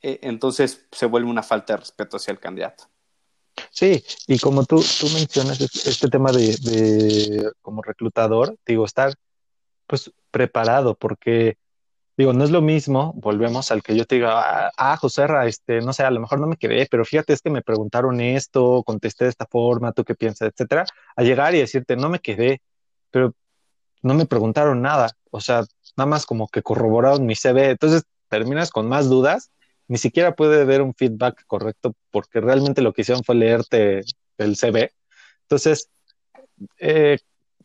eh, 0.00 0.20
entonces 0.22 0.86
se 0.92 1.06
vuelve 1.06 1.28
una 1.28 1.42
falta 1.42 1.72
de 1.72 1.78
respeto 1.78 2.18
hacia 2.18 2.30
el 2.30 2.38
candidato. 2.38 2.84
Sí, 3.70 4.04
y 4.26 4.38
como 4.38 4.64
tú, 4.64 4.76
tú 5.00 5.08
mencionas 5.10 5.60
este 5.60 6.08
tema 6.08 6.32
de, 6.32 6.56
de, 6.62 7.52
como 7.62 7.82
reclutador, 7.82 8.56
digo, 8.66 8.84
estar 8.84 9.14
pues 9.86 10.12
preparado, 10.30 10.96
porque 10.96 11.56
digo, 12.16 12.32
no 12.32 12.44
es 12.44 12.50
lo 12.50 12.60
mismo, 12.62 13.12
volvemos 13.16 13.70
al 13.70 13.82
que 13.82 13.96
yo 13.96 14.04
te 14.06 14.16
diga, 14.16 14.66
ah, 14.66 14.72
ah 14.76 14.96
José 14.96 15.26
este, 15.46 15.80
no 15.80 15.92
sé, 15.92 16.04
a 16.04 16.10
lo 16.10 16.20
mejor 16.20 16.40
no 16.40 16.46
me 16.46 16.56
quedé, 16.56 16.86
pero 16.90 17.04
fíjate, 17.04 17.32
es 17.32 17.42
que 17.42 17.50
me 17.50 17.62
preguntaron 17.62 18.20
esto, 18.20 18.82
contesté 18.84 19.24
de 19.24 19.30
esta 19.30 19.46
forma, 19.46 19.92
tú 19.92 20.04
qué 20.04 20.14
piensas, 20.14 20.48
etcétera, 20.48 20.86
a 21.16 21.22
llegar 21.22 21.54
y 21.54 21.58
decirte, 21.58 21.96
no 21.96 22.08
me 22.08 22.20
quedé, 22.20 22.60
pero 23.10 23.34
no 24.02 24.14
me 24.14 24.26
preguntaron 24.26 24.82
nada, 24.82 25.10
o 25.30 25.40
sea, 25.40 25.64
nada 25.96 26.06
más 26.08 26.26
como 26.26 26.48
que 26.48 26.62
corroboraron 26.62 27.26
mi 27.26 27.34
CV, 27.34 27.70
entonces 27.70 28.04
terminas 28.28 28.70
con 28.70 28.88
más 28.88 29.08
dudas, 29.08 29.50
ni 29.88 29.98
siquiera 29.98 30.34
puede 30.34 30.64
ver 30.64 30.82
un 30.82 30.94
feedback 30.94 31.44
correcto 31.46 31.94
porque 32.10 32.40
realmente 32.40 32.82
lo 32.82 32.92
que 32.92 33.02
hicieron 33.02 33.24
fue 33.24 33.34
leerte 33.34 34.02
el 34.38 34.56
CV. 34.56 34.92
Entonces, 35.42 35.90
eh, 36.78 37.18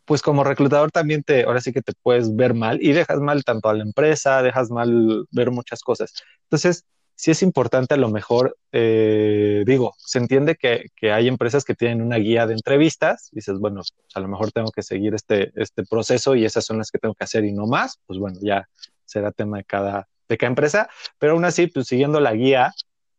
pues 0.04 0.22
como 0.22 0.44
reclutador 0.44 0.90
también 0.90 1.22
te, 1.22 1.44
ahora 1.44 1.60
sí 1.60 1.72
que 1.72 1.82
te 1.82 1.92
puedes 2.02 2.34
ver 2.34 2.54
mal 2.54 2.82
y 2.82 2.92
dejas 2.92 3.20
mal 3.20 3.44
tanto 3.44 3.68
a 3.68 3.74
la 3.74 3.82
empresa, 3.82 4.42
dejas 4.42 4.70
mal 4.70 5.26
ver 5.30 5.50
muchas 5.50 5.82
cosas. 5.82 6.12
Entonces, 6.44 6.84
sí 7.14 7.30
es 7.30 7.42
importante 7.42 7.94
a 7.94 7.96
lo 7.98 8.08
mejor, 8.08 8.56
eh, 8.72 9.62
digo, 9.66 9.92
se 9.98 10.18
entiende 10.18 10.56
que, 10.56 10.86
que, 10.96 11.12
hay 11.12 11.28
empresas 11.28 11.64
que 11.64 11.74
tienen 11.74 12.00
una 12.02 12.16
guía 12.16 12.46
de 12.46 12.54
entrevistas, 12.54 13.28
dices, 13.32 13.58
bueno, 13.58 13.82
a 14.14 14.20
lo 14.20 14.28
mejor 14.28 14.52
tengo 14.52 14.70
que 14.72 14.82
seguir 14.82 15.14
este, 15.14 15.52
este 15.54 15.84
proceso 15.84 16.34
y 16.34 16.46
esas 16.46 16.64
son 16.64 16.78
las 16.78 16.90
que 16.90 16.98
tengo 16.98 17.14
que 17.14 17.24
hacer 17.24 17.44
y 17.44 17.52
no 17.52 17.66
más, 17.66 18.00
pues 18.06 18.18
bueno, 18.18 18.38
ya 18.42 18.66
será 19.04 19.32
tema 19.32 19.58
de 19.58 19.64
cada, 19.64 20.08
de 20.30 20.38
cada 20.38 20.48
empresa, 20.48 20.88
pero 21.18 21.32
aún 21.32 21.44
así, 21.44 21.66
pues 21.66 21.88
siguiendo 21.88 22.20
la 22.20 22.32
guía, 22.32 22.72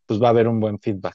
pues 0.06 0.20
va 0.20 0.28
a 0.28 0.30
haber 0.30 0.48
un 0.48 0.58
buen 0.58 0.80
feedback. 0.80 1.14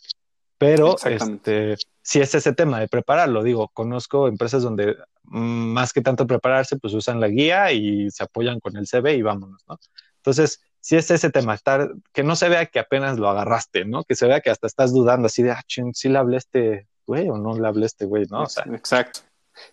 Pero 0.58 0.96
este, 1.04 1.76
si 2.02 2.20
es 2.20 2.34
ese 2.34 2.54
tema 2.54 2.80
de 2.80 2.88
prepararlo, 2.88 3.44
digo, 3.44 3.68
conozco 3.70 4.28
empresas 4.28 4.64
donde 4.64 4.96
mm, 5.24 5.74
más 5.74 5.94
que 5.94 6.02
tanto 6.02 6.26
prepararse, 6.26 6.78
pues 6.78 6.94
usan 6.94 7.20
la 7.20 7.28
guía 7.28 7.72
y 7.74 8.10
se 8.10 8.24
apoyan 8.24 8.60
con 8.60 8.78
el 8.78 8.88
CV 8.88 9.16
y 9.16 9.22
vámonos, 9.22 9.64
¿no? 9.68 9.78
Entonces, 10.18 10.62
si 10.80 10.96
es 10.96 11.12
ese 11.12 11.30
tema, 11.30 11.54
estar, 11.54 11.92
que 12.14 12.24
no 12.24 12.36
se 12.36 12.50
vea 12.50 12.66
que 12.68 12.80
apenas 12.80 13.20
lo 13.20 13.30
agarraste, 13.30 13.86
¿no? 13.86 14.04
Que 14.04 14.16
se 14.16 14.28
vea 14.28 14.42
que 14.42 14.50
hasta 14.50 14.68
estás 14.68 14.94
dudando 14.94 15.28
así 15.28 15.44
de, 15.44 15.52
ah, 15.52 15.64
ching, 15.68 15.94
¿sí 15.94 16.10
le 16.10 16.18
hablé 16.18 16.38
a 16.38 16.40
este 16.40 16.88
güey 17.06 17.30
o 17.30 17.38
no 17.38 17.58
le 17.58 17.68
hablé 17.68 17.84
a 17.84 17.88
este 17.88 18.06
güey, 18.06 18.26
¿no? 18.30 18.44
O 18.44 18.50
sea, 18.50 18.64
Exacto. 18.74 19.22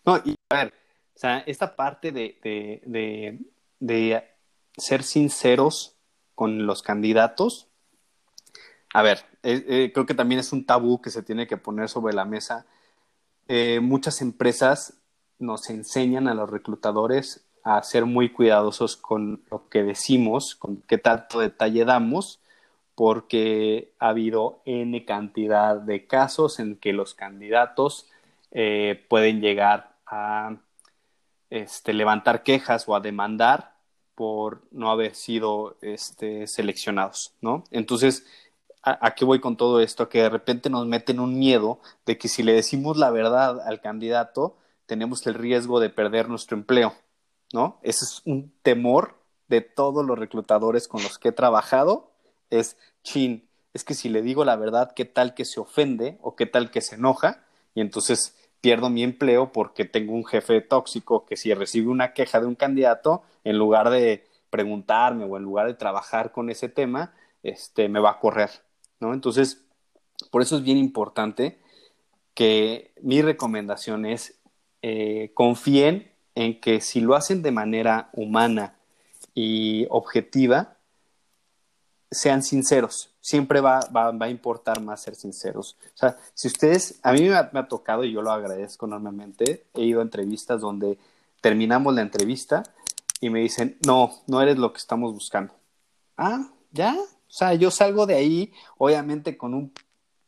No, 0.04 0.20
y 0.24 0.34
a 0.50 0.64
ver, 0.64 0.68
o 0.68 1.18
sea, 1.18 1.38
esta 1.46 1.76
parte 1.76 2.12
de, 2.12 2.38
de, 2.42 2.82
de, 2.84 3.38
de 3.80 4.24
ser 4.76 5.02
sinceros 5.02 5.93
con 6.34 6.66
los 6.66 6.82
candidatos, 6.82 7.68
a 8.94 9.02
ver, 9.02 9.18
eh, 9.42 9.64
eh, 9.68 9.90
creo 9.92 10.06
que 10.06 10.14
también 10.14 10.38
es 10.38 10.52
un 10.52 10.64
tabú 10.64 11.02
que 11.02 11.10
se 11.10 11.24
tiene 11.24 11.48
que 11.48 11.56
poner 11.56 11.88
sobre 11.88 12.14
la 12.14 12.24
mesa. 12.24 12.64
Eh, 13.48 13.80
muchas 13.80 14.22
empresas 14.22 14.94
nos 15.40 15.68
enseñan 15.68 16.28
a 16.28 16.34
los 16.34 16.48
reclutadores 16.48 17.44
a 17.64 17.82
ser 17.82 18.06
muy 18.06 18.30
cuidadosos 18.30 18.96
con 18.96 19.42
lo 19.50 19.68
que 19.68 19.82
decimos, 19.82 20.54
con 20.54 20.76
qué 20.82 20.96
tanto 20.96 21.40
detalle 21.40 21.84
damos, 21.84 22.40
porque 22.94 23.92
ha 23.98 24.10
habido 24.10 24.62
N 24.64 25.04
cantidad 25.04 25.74
de 25.74 26.06
casos 26.06 26.60
en 26.60 26.76
que 26.76 26.92
los 26.92 27.14
candidatos 27.14 28.08
pueden 29.08 29.40
llegar 29.40 29.96
a 30.06 30.56
este, 31.50 31.92
levantar 31.92 32.44
quejas 32.44 32.88
o 32.88 32.94
a 32.94 33.00
demandar 33.00 33.73
por 34.14 34.62
no 34.70 34.90
haber 34.90 35.14
sido 35.14 35.76
este, 35.80 36.46
seleccionados, 36.46 37.34
¿no? 37.40 37.64
Entonces, 37.70 38.24
¿a, 38.82 39.06
¿a, 39.06 39.14
qué 39.14 39.24
voy 39.24 39.40
con 39.40 39.56
todo 39.56 39.80
esto? 39.80 40.08
Que 40.08 40.22
de 40.22 40.30
repente 40.30 40.70
nos 40.70 40.86
meten 40.86 41.20
un 41.20 41.38
miedo 41.38 41.80
de 42.06 42.18
que 42.18 42.28
si 42.28 42.42
le 42.42 42.52
decimos 42.52 42.96
la 42.96 43.10
verdad 43.10 43.60
al 43.60 43.80
candidato, 43.80 44.56
tenemos 44.86 45.26
el 45.26 45.34
riesgo 45.34 45.80
de 45.80 45.90
perder 45.90 46.28
nuestro 46.28 46.56
empleo. 46.56 46.94
¿no? 47.54 47.78
Ese 47.82 48.04
es 48.04 48.22
un 48.24 48.52
temor 48.62 49.16
de 49.48 49.60
todos 49.60 50.04
los 50.04 50.18
reclutadores 50.18 50.88
con 50.88 51.02
los 51.02 51.18
que 51.18 51.28
he 51.28 51.32
trabajado, 51.32 52.10
es, 52.50 52.76
chin, 53.02 53.48
es 53.72 53.84
que 53.84 53.94
si 53.94 54.08
le 54.08 54.22
digo 54.22 54.44
la 54.44 54.56
verdad, 54.56 54.92
¿qué 54.94 55.04
tal 55.04 55.34
que 55.34 55.44
se 55.44 55.60
ofende 55.60 56.18
o 56.20 56.34
qué 56.34 56.46
tal 56.46 56.70
que 56.70 56.80
se 56.80 56.96
enoja? 56.96 57.44
Y 57.74 57.80
entonces 57.80 58.36
pierdo 58.64 58.88
mi 58.88 59.02
empleo 59.02 59.52
porque 59.52 59.84
tengo 59.84 60.14
un 60.14 60.24
jefe 60.24 60.62
tóxico 60.62 61.26
que 61.26 61.36
si 61.36 61.52
recibe 61.52 61.88
una 61.88 62.14
queja 62.14 62.40
de 62.40 62.46
un 62.46 62.54
candidato, 62.54 63.22
en 63.44 63.58
lugar 63.58 63.90
de 63.90 64.24
preguntarme 64.48 65.26
o 65.26 65.36
en 65.36 65.42
lugar 65.42 65.66
de 65.66 65.74
trabajar 65.74 66.32
con 66.32 66.48
ese 66.48 66.70
tema, 66.70 67.12
este, 67.42 67.90
me 67.90 68.00
va 68.00 68.12
a 68.12 68.18
correr, 68.18 68.48
¿no? 69.00 69.12
Entonces, 69.12 69.66
por 70.30 70.40
eso 70.40 70.56
es 70.56 70.62
bien 70.62 70.78
importante 70.78 71.58
que 72.32 72.94
mi 73.02 73.20
recomendación 73.20 74.06
es 74.06 74.40
eh, 74.80 75.32
confíen 75.34 76.10
en 76.34 76.58
que 76.58 76.80
si 76.80 77.02
lo 77.02 77.16
hacen 77.16 77.42
de 77.42 77.50
manera 77.50 78.08
humana 78.14 78.76
y 79.34 79.86
objetiva, 79.90 80.78
sean 82.10 82.42
sinceros. 82.42 83.13
Siempre 83.24 83.62
va, 83.62 83.80
va, 83.96 84.10
va, 84.10 84.26
a 84.26 84.28
importar 84.28 84.82
más 84.82 85.00
ser 85.00 85.14
sinceros. 85.14 85.78
O 85.94 85.96
sea, 85.96 86.18
si 86.34 86.46
ustedes, 86.46 87.00
a 87.02 87.10
mí 87.14 87.22
me 87.22 87.36
ha, 87.36 87.68
tocado 87.68 88.04
y 88.04 88.12
yo 88.12 88.20
lo 88.20 88.30
agradezco 88.30 88.84
enormemente, 88.84 89.64
he 89.72 89.82
ido 89.82 90.00
a 90.00 90.02
entrevistas 90.02 90.60
donde 90.60 90.98
terminamos 91.40 91.94
la 91.94 92.02
entrevista 92.02 92.64
y 93.22 93.30
me 93.30 93.40
dicen, 93.40 93.78
no, 93.86 94.12
no 94.26 94.42
eres 94.42 94.58
lo 94.58 94.74
que 94.74 94.76
estamos 94.76 95.14
buscando. 95.14 95.54
Ah, 96.18 96.50
ya. 96.70 96.94
O 96.94 97.32
sea, 97.32 97.54
yo 97.54 97.70
salgo 97.70 98.04
de 98.04 98.16
ahí, 98.16 98.52
obviamente 98.76 99.38
con 99.38 99.54
un 99.54 99.72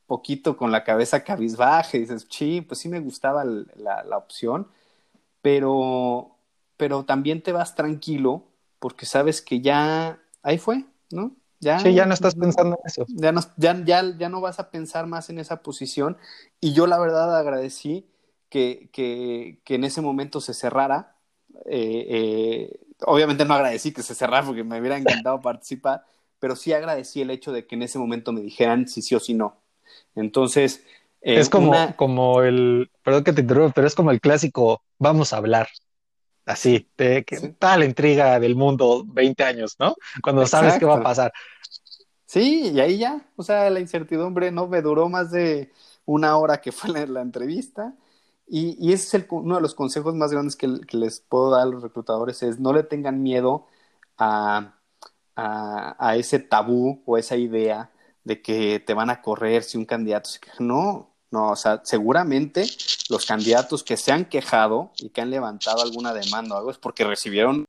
poquito 0.06 0.56
con 0.56 0.72
la 0.72 0.82
cabeza 0.82 1.22
cabizbaja 1.22 1.98
y 1.98 2.00
dices, 2.00 2.26
sí, 2.30 2.62
pues 2.62 2.80
sí 2.80 2.88
me 2.88 3.00
gustaba 3.00 3.44
la, 3.44 4.04
la 4.04 4.16
opción, 4.16 4.68
pero, 5.42 6.30
pero 6.78 7.04
también 7.04 7.42
te 7.42 7.52
vas 7.52 7.74
tranquilo 7.74 8.44
porque 8.78 9.04
sabes 9.04 9.42
que 9.42 9.60
ya 9.60 10.18
ahí 10.42 10.56
fue, 10.56 10.86
¿no? 11.10 11.36
Ya, 11.60 11.78
sí, 11.78 11.94
ya 11.94 12.06
no 12.06 12.14
estás 12.14 12.34
pensando 12.34 12.76
en 12.76 12.86
eso. 12.86 13.04
Ya 13.08 13.32
no, 13.32 13.40
ya, 13.56 13.82
ya, 13.84 14.02
ya 14.18 14.28
no 14.28 14.40
vas 14.40 14.58
a 14.60 14.70
pensar 14.70 15.06
más 15.06 15.30
en 15.30 15.38
esa 15.38 15.62
posición. 15.62 16.16
Y 16.60 16.72
yo 16.72 16.86
la 16.86 16.98
verdad 16.98 17.36
agradecí 17.36 18.06
que, 18.48 18.90
que, 18.92 19.60
que 19.64 19.74
en 19.74 19.84
ese 19.84 20.00
momento 20.00 20.40
se 20.40 20.54
cerrara. 20.54 21.16
Eh, 21.64 22.06
eh, 22.08 22.80
obviamente 23.06 23.44
no 23.44 23.54
agradecí 23.54 23.92
que 23.92 24.02
se 24.02 24.14
cerrara 24.14 24.44
porque 24.44 24.64
me 24.64 24.78
hubiera 24.78 24.98
encantado 24.98 25.40
participar, 25.40 26.04
pero 26.38 26.56
sí 26.56 26.72
agradecí 26.72 27.22
el 27.22 27.30
hecho 27.30 27.52
de 27.52 27.66
que 27.66 27.74
en 27.74 27.82
ese 27.82 27.98
momento 27.98 28.32
me 28.32 28.40
dijeran 28.40 28.86
si 28.88 29.02
sí 29.02 29.14
o 29.14 29.20
si 29.20 29.34
no. 29.34 29.56
Entonces, 30.14 30.84
eh, 31.22 31.40
es 31.40 31.48
como, 31.48 31.72
como 31.96 32.42
el, 32.42 32.90
perdón 33.02 33.24
que 33.24 33.32
te 33.32 33.40
interrumpa, 33.40 33.72
pero 33.74 33.86
es 33.86 33.94
como 33.94 34.10
el 34.10 34.20
clásico, 34.20 34.82
vamos 34.98 35.32
a 35.32 35.38
hablar. 35.38 35.68
Así, 36.46 36.88
que 36.96 37.24
tal 37.58 37.80
la 37.80 37.86
intriga 37.86 38.38
del 38.38 38.54
mundo 38.54 39.04
20 39.04 39.42
años, 39.42 39.76
¿no? 39.80 39.96
Cuando 40.22 40.46
sabes 40.46 40.78
qué 40.78 40.84
va 40.84 40.98
a 40.98 41.02
pasar. 41.02 41.32
Sí, 42.24 42.70
y 42.72 42.80
ahí 42.80 42.98
ya, 42.98 43.28
o 43.34 43.42
sea, 43.42 43.68
la 43.68 43.80
incertidumbre 43.80 44.52
no 44.52 44.68
me 44.68 44.80
duró 44.80 45.08
más 45.08 45.32
de 45.32 45.72
una 46.04 46.36
hora 46.36 46.60
que 46.60 46.70
fue 46.72 47.06
la, 47.06 47.20
entrevista. 47.20 47.94
Y, 48.46 48.76
y, 48.78 48.92
ese 48.92 49.06
es 49.06 49.14
el, 49.14 49.26
uno 49.30 49.56
de 49.56 49.60
los 49.60 49.74
consejos 49.74 50.14
más 50.14 50.30
grandes 50.30 50.54
que, 50.54 50.80
que, 50.86 50.96
les 50.96 51.18
puedo 51.20 51.50
dar 51.50 51.62
a 51.62 51.66
los 51.66 51.82
reclutadores, 51.82 52.42
es 52.44 52.60
no 52.60 52.72
le 52.72 52.84
tengan 52.84 53.22
miedo 53.22 53.66
a, 54.16 54.76
a, 55.34 55.96
a 55.98 56.16
ese 56.16 56.38
tabú 56.38 57.02
o 57.06 57.18
esa 57.18 57.36
idea 57.36 57.90
de 58.24 58.40
que 58.42 58.80
te 58.80 58.94
van 58.94 59.10
a 59.10 59.20
correr 59.20 59.64
si 59.64 59.78
un 59.78 59.84
candidato 59.84 60.30
se 60.30 60.40
queja. 60.40 60.56
No, 60.60 61.15
no, 61.30 61.50
o 61.50 61.56
sea, 61.56 61.80
seguramente 61.84 62.66
los 63.10 63.26
candidatos 63.26 63.82
que 63.82 63.96
se 63.96 64.12
han 64.12 64.26
quejado 64.26 64.92
y 64.98 65.10
que 65.10 65.20
han 65.20 65.30
levantado 65.30 65.82
alguna 65.82 66.12
demanda 66.14 66.54
o 66.54 66.58
algo 66.58 66.70
es 66.70 66.78
porque 66.78 67.04
recibieron 67.04 67.64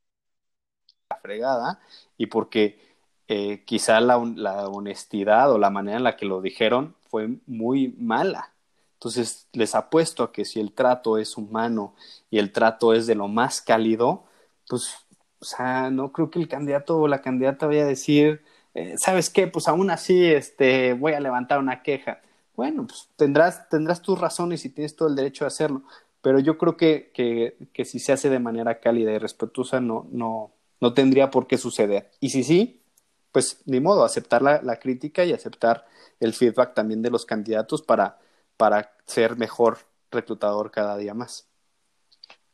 la 1.10 1.16
fregada 1.16 1.80
y 2.16 2.26
porque 2.26 2.80
eh, 3.28 3.64
quizá 3.64 4.00
la, 4.00 4.18
la, 4.36 4.68
honestidad 4.68 5.52
o 5.52 5.58
la 5.58 5.70
manera 5.70 5.98
en 5.98 6.04
la 6.04 6.16
que 6.16 6.26
lo 6.26 6.40
dijeron 6.40 6.96
fue 7.10 7.28
muy 7.46 7.94
mala. 7.98 8.52
Entonces, 8.94 9.48
les 9.52 9.74
apuesto 9.74 10.22
a 10.24 10.32
que 10.32 10.44
si 10.44 10.60
el 10.60 10.72
trato 10.72 11.18
es 11.18 11.36
humano 11.36 11.94
y 12.30 12.38
el 12.38 12.52
trato 12.52 12.94
es 12.94 13.06
de 13.06 13.14
lo 13.14 13.28
más 13.28 13.60
cálido, 13.60 14.24
pues, 14.68 14.94
o 15.40 15.44
sea, 15.44 15.90
no 15.90 16.12
creo 16.12 16.30
que 16.30 16.38
el 16.40 16.48
candidato 16.48 16.98
o 16.98 17.08
la 17.08 17.22
candidata 17.22 17.66
vaya 17.66 17.82
a 17.84 17.86
decir, 17.86 18.42
eh, 18.74 18.94
¿sabes 18.98 19.30
qué? 19.30 19.46
Pues 19.46 19.68
aún 19.68 19.90
así 19.90 20.26
este, 20.26 20.94
voy 20.94 21.12
a 21.12 21.20
levantar 21.20 21.58
una 21.58 21.82
queja. 21.82 22.20
Bueno, 22.58 22.88
pues 22.88 23.08
tendrás, 23.14 23.68
tendrás 23.68 24.02
tus 24.02 24.18
razones 24.18 24.64
y 24.64 24.70
tienes 24.70 24.96
todo 24.96 25.08
el 25.08 25.14
derecho 25.14 25.44
de 25.44 25.46
hacerlo, 25.46 25.84
pero 26.20 26.40
yo 26.40 26.58
creo 26.58 26.76
que, 26.76 27.12
que, 27.14 27.56
que 27.72 27.84
si 27.84 28.00
se 28.00 28.10
hace 28.10 28.30
de 28.30 28.40
manera 28.40 28.80
cálida 28.80 29.12
y 29.12 29.18
respetuosa 29.18 29.80
no, 29.80 30.08
no, 30.10 30.50
no 30.80 30.92
tendría 30.92 31.30
por 31.30 31.46
qué 31.46 31.56
suceder. 31.56 32.10
Y 32.18 32.30
si 32.30 32.42
sí, 32.42 32.82
pues 33.30 33.62
ni 33.66 33.78
modo, 33.78 34.02
aceptar 34.02 34.42
la, 34.42 34.60
la 34.60 34.80
crítica 34.80 35.24
y 35.24 35.32
aceptar 35.32 35.86
el 36.18 36.34
feedback 36.34 36.74
también 36.74 37.00
de 37.00 37.10
los 37.10 37.24
candidatos 37.24 37.80
para, 37.80 38.18
para 38.56 38.90
ser 39.06 39.36
mejor 39.36 39.78
reclutador 40.10 40.72
cada 40.72 40.96
día 40.96 41.14
más. 41.14 41.46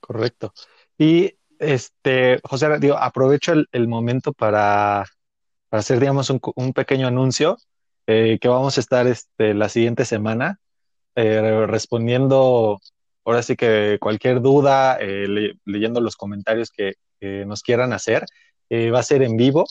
Correcto. 0.01 0.53
Y 0.99 1.33
este, 1.59 2.43
José, 2.45 2.79
digo, 2.79 2.99
aprovecho 2.99 3.55
el, 3.73 3.89
momento 3.89 4.35
para, 4.35 5.07
para, 5.71 5.81
hacer, 5.81 5.99
digamos, 5.99 6.29
un, 6.29 6.43
un 6.57 6.75
pequeño 6.75 7.07
anuncio 7.07 7.57
eh, 8.07 8.39
que 8.41 8.49
vamos 8.49 8.77
a 8.77 8.81
estar 8.81 9.07
este, 9.07 9.55
la 9.55 9.69
siguiente 9.69 10.05
semana 10.05 10.61
eh, 11.15 11.67
respondiendo, 11.67 12.81
ahora 13.25 13.43
sí 13.43 13.57
que 13.57 13.99
cualquier 14.01 14.41
duda, 14.41 14.99
eh, 15.01 15.55
leyendo 15.65 16.01
los 16.01 16.17
comentarios 16.17 16.71
que, 16.71 16.95
que 17.21 17.47
nos 17.47 17.63
quieran 17.63 17.93
hacer. 17.93 18.27
va 18.73 18.99
a 18.99 19.03
ser 19.03 19.23
en 19.23 19.37
vivo, 19.37 19.67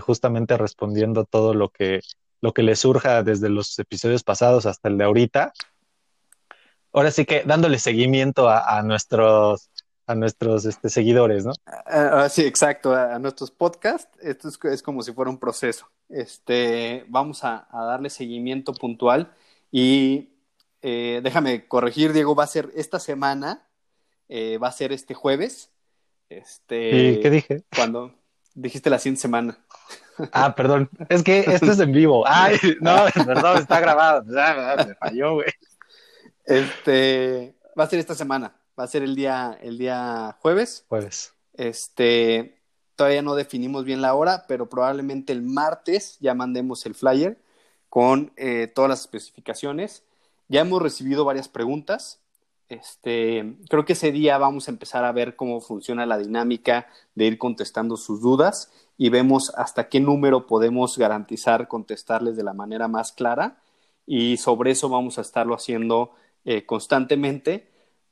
justamente 0.00 0.56
respondiendo 0.56 1.24
todo 1.24 1.54
lo 1.54 1.68
que, 1.70 2.00
lo 2.40 2.52
que 2.52 2.62
les 2.62 2.80
surja 2.80 3.22
desde 3.22 3.48
los 3.48 3.78
episodios 3.78 4.22
pasados 4.22 4.66
hasta 4.66 4.88
el 4.88 4.98
de 4.98 5.04
ahorita. 5.04 5.52
Ahora 6.92 7.10
sí 7.10 7.24
que 7.24 7.42
dándole 7.44 7.78
seguimiento 7.78 8.48
a 8.48 8.82
nuestros 8.82 9.69
a 10.10 10.14
nuestros 10.16 10.64
este, 10.64 10.88
seguidores, 10.88 11.46
¿no? 11.46 11.52
Uh, 11.52 12.28
sí, 12.28 12.42
exacto, 12.44 12.92
a, 12.92 13.18
nuestros 13.20 13.52
podcasts. 13.52 14.10
Esto 14.20 14.48
es, 14.68 14.82
como 14.82 15.02
si 15.02 15.12
fuera 15.12 15.30
un 15.30 15.38
proceso. 15.38 15.88
Este, 16.08 17.04
vamos 17.08 17.44
a, 17.44 17.68
darle 17.70 18.10
seguimiento 18.10 18.74
puntual 18.74 19.32
y 19.70 20.30
eh, 20.82 21.20
déjame 21.22 21.68
corregir, 21.68 22.12
Diego, 22.12 22.34
va 22.34 22.42
a 22.44 22.48
ser 22.48 22.72
esta 22.74 22.98
semana, 22.98 23.68
eh, 24.28 24.58
va 24.58 24.68
a 24.68 24.72
ser 24.72 24.92
este 24.92 25.14
jueves. 25.14 25.70
Este, 26.28 27.20
qué 27.22 27.30
dije? 27.30 27.62
Cuando 27.74 28.12
dijiste 28.54 28.90
la 28.90 28.98
siguiente 28.98 29.22
semana. 29.22 29.58
Ah, 30.32 30.56
perdón, 30.56 30.90
es 31.08 31.22
que 31.22 31.38
esto 31.40 31.70
es 31.70 31.78
en 31.78 31.92
vivo. 31.92 32.24
Ay, 32.26 32.58
no, 32.80 33.06
perdón, 33.14 33.58
está 33.58 33.78
grabado. 33.78 34.24
Me 34.24 34.94
falló, 34.96 35.34
güey. 35.34 35.52
Este, 36.44 37.54
va 37.78 37.84
a 37.84 37.88
ser 37.88 38.00
esta 38.00 38.16
semana 38.16 38.59
va 38.80 38.84
a 38.84 38.88
ser 38.88 39.02
el 39.02 39.14
día, 39.14 39.58
el 39.60 39.76
día 39.76 40.38
jueves. 40.40 40.86
Jueves. 40.88 41.34
Este, 41.52 42.62
todavía 42.96 43.20
no 43.20 43.34
definimos 43.34 43.84
bien 43.84 44.00
la 44.00 44.14
hora, 44.14 44.46
pero 44.48 44.70
probablemente 44.70 45.34
el 45.34 45.42
martes 45.42 46.16
ya 46.20 46.34
mandemos 46.34 46.86
el 46.86 46.94
flyer 46.94 47.38
con 47.90 48.32
eh, 48.36 48.72
todas 48.74 48.88
las 48.88 49.00
especificaciones. 49.02 50.02
Ya 50.48 50.62
hemos 50.62 50.80
recibido 50.80 51.26
varias 51.26 51.48
preguntas. 51.48 52.20
Este, 52.70 53.56
creo 53.68 53.84
que 53.84 53.92
ese 53.92 54.12
día 54.12 54.38
vamos 54.38 54.66
a 54.66 54.70
empezar 54.70 55.04
a 55.04 55.12
ver 55.12 55.36
cómo 55.36 55.60
funciona 55.60 56.06
la 56.06 56.16
dinámica 56.16 56.86
de 57.14 57.26
ir 57.26 57.36
contestando 57.36 57.98
sus 57.98 58.22
dudas 58.22 58.72
y 58.96 59.10
vemos 59.10 59.52
hasta 59.56 59.88
qué 59.88 60.00
número 60.00 60.46
podemos 60.46 60.96
garantizar 60.96 61.68
contestarles 61.68 62.36
de 62.36 62.44
la 62.44 62.54
manera 62.54 62.88
más 62.88 63.12
clara 63.12 63.60
y 64.06 64.38
sobre 64.38 64.70
eso 64.70 64.88
vamos 64.88 65.18
a 65.18 65.22
estarlo 65.22 65.54
haciendo 65.54 66.12
eh, 66.44 66.64
constantemente 66.64 67.68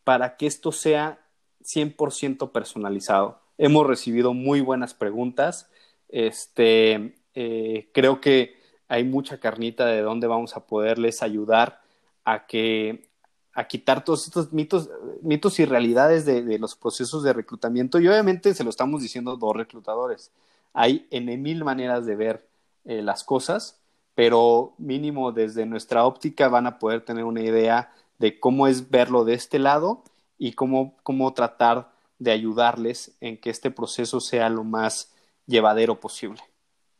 para 0.08 0.38
que 0.38 0.46
esto 0.46 0.72
sea 0.72 1.18
100% 1.62 2.50
personalizado. 2.50 3.42
Hemos 3.58 3.86
recibido 3.86 4.32
muy 4.32 4.62
buenas 4.62 4.94
preguntas. 4.94 5.68
Este, 6.08 7.14
eh, 7.34 7.90
creo 7.92 8.18
que 8.18 8.56
hay 8.88 9.04
mucha 9.04 9.38
carnita 9.38 9.84
de 9.84 10.00
dónde 10.00 10.26
vamos 10.26 10.56
a 10.56 10.66
poderles 10.66 11.20
ayudar 11.20 11.82
a 12.24 12.46
que 12.46 13.10
a 13.52 13.68
quitar 13.68 14.02
todos 14.02 14.24
estos 14.24 14.50
mitos, 14.50 14.88
mitos 15.20 15.60
y 15.60 15.66
realidades 15.66 16.24
de, 16.24 16.58
los 16.58 16.74
procesos 16.74 17.22
de 17.22 17.34
reclutamiento. 17.34 18.00
Y 18.00 18.08
obviamente 18.08 18.54
se 18.54 18.64
lo 18.64 18.70
estamos 18.70 19.02
diciendo 19.02 19.36
dos 19.36 19.54
reclutadores. 19.54 20.32
Hay 20.72 21.06
en 21.10 21.42
mil 21.42 21.64
maneras 21.64 22.06
de 22.06 22.16
ver 22.16 22.48
eh, 22.86 23.02
las 23.02 23.24
cosas, 23.24 23.78
pero 24.14 24.72
mínimo 24.78 25.32
desde 25.32 25.66
nuestra 25.66 26.06
óptica 26.06 26.48
van 26.48 26.66
a 26.66 26.78
poder 26.78 27.04
tener 27.04 27.24
una 27.24 27.42
idea 27.42 27.92
de 28.18 28.38
cómo 28.40 28.66
es 28.66 28.90
verlo 28.90 29.24
de 29.24 29.34
este 29.34 29.58
lado 29.58 30.04
y 30.38 30.52
cómo, 30.52 30.96
cómo 31.02 31.32
tratar 31.34 31.92
de 32.18 32.32
ayudarles 32.32 33.16
en 33.20 33.38
que 33.38 33.50
este 33.50 33.70
proceso 33.70 34.20
sea 34.20 34.48
lo 34.48 34.64
más 34.64 35.14
llevadero 35.46 36.00
posible. 36.00 36.40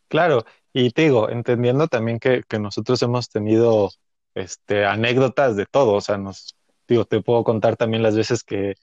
Claro, 0.08 0.44
y 0.72 0.90
te 0.90 1.02
digo, 1.02 1.28
entendiendo 1.28 1.88
también 1.88 2.18
que, 2.18 2.42
que 2.48 2.58
nosotros 2.58 3.02
hemos 3.02 3.28
tenido 3.28 3.90
este, 4.34 4.86
anécdotas 4.86 5.56
de 5.56 5.66
todo, 5.66 5.94
o 5.94 6.00
sea, 6.00 6.16
nos, 6.16 6.54
digo, 6.86 7.04
te 7.04 7.20
puedo 7.20 7.44
contar 7.44 7.76
también 7.76 8.02
las 8.02 8.16
veces 8.16 8.42
que, 8.42 8.76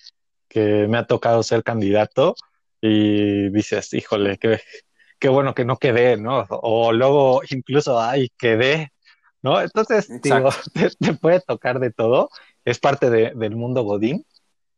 que 0.48 0.88
me 0.88 0.98
ha 0.98 1.08
tocado 1.08 1.42
ser 1.44 1.64
candidato 1.64 2.36
y 2.82 3.50
dices, 3.50 3.94
híjole, 3.94 4.38
qué, 4.38 4.60
qué 5.20 5.30
bueno 5.30 5.56
que 5.56 5.66
no 5.66 5.78
quedé, 5.78 6.18
¿no? 6.18 6.46
O 6.50 6.92
luego 6.94 7.42
incluso, 7.50 8.00
ay, 8.00 8.30
quedé, 8.38 8.92
¿no? 9.46 9.62
Entonces, 9.62 10.10
digo, 10.24 10.50
te, 11.00 11.14
puede 11.14 11.40
tocar 11.40 11.80
de 11.80 11.92
todo, 11.92 12.30
es 12.66 12.80
parte 12.80 13.12
del 13.12 13.56
mundo 13.56 13.84
Godín. 13.84 14.26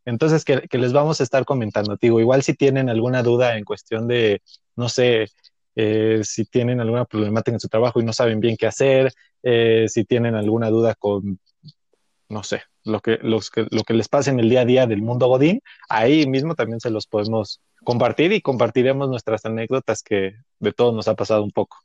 Entonces, 0.04 0.44
que, 0.44 0.68
les 0.78 0.92
vamos 0.92 1.22
a 1.22 1.24
estar 1.24 1.46
comentando, 1.46 1.98
digo, 2.00 2.20
igual 2.20 2.44
si 2.44 2.54
tienen 2.54 2.90
alguna 2.90 3.24
duda 3.24 3.58
en 3.58 3.64
cuestión 3.64 4.10
de, 4.10 4.42
no 4.76 4.90
sé, 4.90 5.28
eh, 5.76 6.20
si 6.24 6.44
tienen 6.44 6.82
alguna 6.82 7.06
problemática 7.06 7.56
en 7.56 7.62
su 7.62 7.70
trabajo 7.70 8.02
y 8.02 8.04
no 8.04 8.12
saben 8.12 8.42
bien 8.42 8.58
qué 8.58 8.68
hacer, 8.68 9.14
eh, 9.42 9.86
si 9.88 10.04
tienen 10.04 10.36
alguna 10.36 10.70
duda 10.70 10.96
con, 10.96 11.40
no 12.28 12.44
sé, 12.44 12.64
lo 12.84 13.00
que, 13.00 13.20
los 13.22 13.50
que, 13.50 13.68
lo 13.72 13.84
que 13.84 13.94
les 13.94 14.10
pasa 14.10 14.32
en 14.32 14.40
el 14.42 14.50
día 14.50 14.62
a 14.62 14.66
día 14.66 14.86
del 14.86 15.02
mundo 15.02 15.28
Godín, 15.28 15.62
ahí 15.88 16.28
mismo 16.28 16.56
también 16.56 16.82
se 16.82 16.90
los 16.90 17.08
podemos 17.08 17.62
compartir 17.86 18.34
y 18.34 18.42
compartiremos 18.42 19.10
nuestras 19.10 19.46
anécdotas 19.46 20.04
que 20.04 20.36
de 20.60 20.74
todos 20.74 20.94
nos 20.94 21.08
ha 21.08 21.16
pasado 21.16 21.42
un 21.42 21.52
poco. 21.52 21.78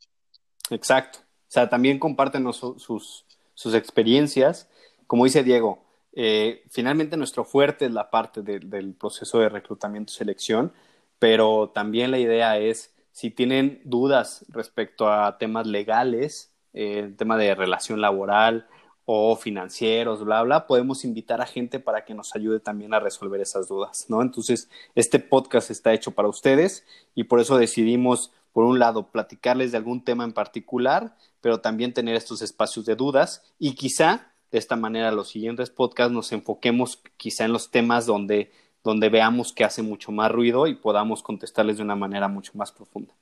Exacto. 0.71 1.21
O 1.53 1.55
sea, 1.55 1.69
también 1.69 1.99
compártenos 1.99 2.57
sus, 2.79 3.27
experiencias. 3.75 4.71
Como 5.07 5.25
dice 5.25 5.45
Diego, 5.45 5.85
eh, 6.15 6.65
finalmente 6.71 7.19
nuestro 7.19 7.45
fuerte 7.45 7.85
es 7.85 7.93
la 7.93 8.09
parte 8.09 8.41
del 8.41 8.95
proceso 8.95 9.39
de 9.39 9.51
reclutamiento 9.51 10.11
y 10.11 10.17
selección, 10.17 10.73
pero 11.19 11.69
también 11.69 12.11
la 12.11 12.19
idea 12.19 12.57
es, 12.57 12.95
si 13.11 13.31
tienen 13.31 13.83
dudas 13.85 14.47
respecto 14.49 15.13
a 15.13 15.37
temas 15.37 15.67
legales, 15.67 16.55
eh, 16.73 17.13
tema 17.19 17.37
de 17.37 17.55
relación 17.55 18.01
laboral 18.01 18.67
o 19.05 19.37
financieros, 19.37 20.25
bla, 20.25 20.43
bla, 20.45 20.67
podemos 20.67 21.05
invitar 21.05 21.43
a 21.43 21.47
gente 21.47 21.81
para 21.81 22.07
que 22.07 22.15
nos 22.15 22.35
ayude 22.35 22.61
también 22.61 22.95
a 22.95 23.01
resolver 23.01 23.43
esas 23.43 23.69
dudas, 23.69 24.07
¿no? 24.09 24.23
Entonces, 24.23 24.71
este 24.95 25.19
podcast 25.19 25.71
está 25.71 25.93
hecho 25.93 26.13
para 26.13 26.29
ustedes 26.29 26.87
y 27.15 27.25
por 27.25 27.41
eso 27.41 27.59
decidimos, 27.59 28.33
por 28.53 28.65
un 28.65 28.79
lado, 28.79 29.11
platicarles 29.11 29.73
de 29.73 29.79
algún 29.79 30.05
tema 30.05 30.25
en 30.25 30.33
particular 30.33 31.17
pero 31.43 31.61
también 31.61 31.93
tener 31.93 32.17
estos 32.17 32.41
espacios 32.41 32.87
de 32.87 32.97
dudas 32.97 33.43
y 33.59 33.75
quizá 33.75 34.33
de 34.51 34.59
esta 34.59 34.77
manera 34.77 35.13
los 35.13 35.29
siguientes 35.29 35.69
podcasts 35.69 36.13
nos 36.13 36.33
enfoquemos 36.33 37.03
quizá 37.19 37.45
en 37.45 37.53
los 37.53 37.71
temas 37.71 38.07
donde, 38.07 38.53
donde 38.83 39.11
veamos 39.11 39.53
que 39.53 39.65
hace 39.65 39.83
mucho 39.83 40.13
más 40.13 40.31
ruido 40.31 40.67
y 40.67 40.75
podamos 40.75 41.23
contestarles 41.23 41.77
de 41.77 41.83
una 41.83 41.97
manera 41.97 42.29
mucho 42.29 42.53
más 42.55 42.71
profunda. 42.71 43.15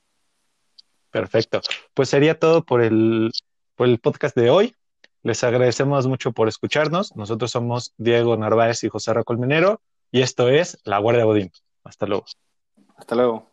Perfecto. 1.09 1.61
Pues 1.93 2.09
sería 2.09 2.39
todo 2.39 2.63
por 2.63 2.81
el, 2.81 3.31
por 3.75 3.87
el 3.87 3.99
podcast 3.99 4.35
de 4.35 4.49
hoy. 4.49 4.75
Les 5.23 5.43
agradecemos 5.43 6.07
mucho 6.07 6.31
por 6.31 6.47
escucharnos. 6.47 7.15
Nosotros 7.15 7.51
somos 7.51 7.93
Diego 7.97 8.37
Narváez 8.37 8.83
y 8.83 8.89
José 8.89 9.13
Racolminero 9.13 9.81
y 10.11 10.21
esto 10.21 10.47
es 10.47 10.79
La 10.83 10.99
Guardia 10.99 11.25
Bodín. 11.25 11.51
Hasta 11.83 12.05
luego. 12.05 12.25
Hasta 12.97 13.15
luego. 13.15 13.50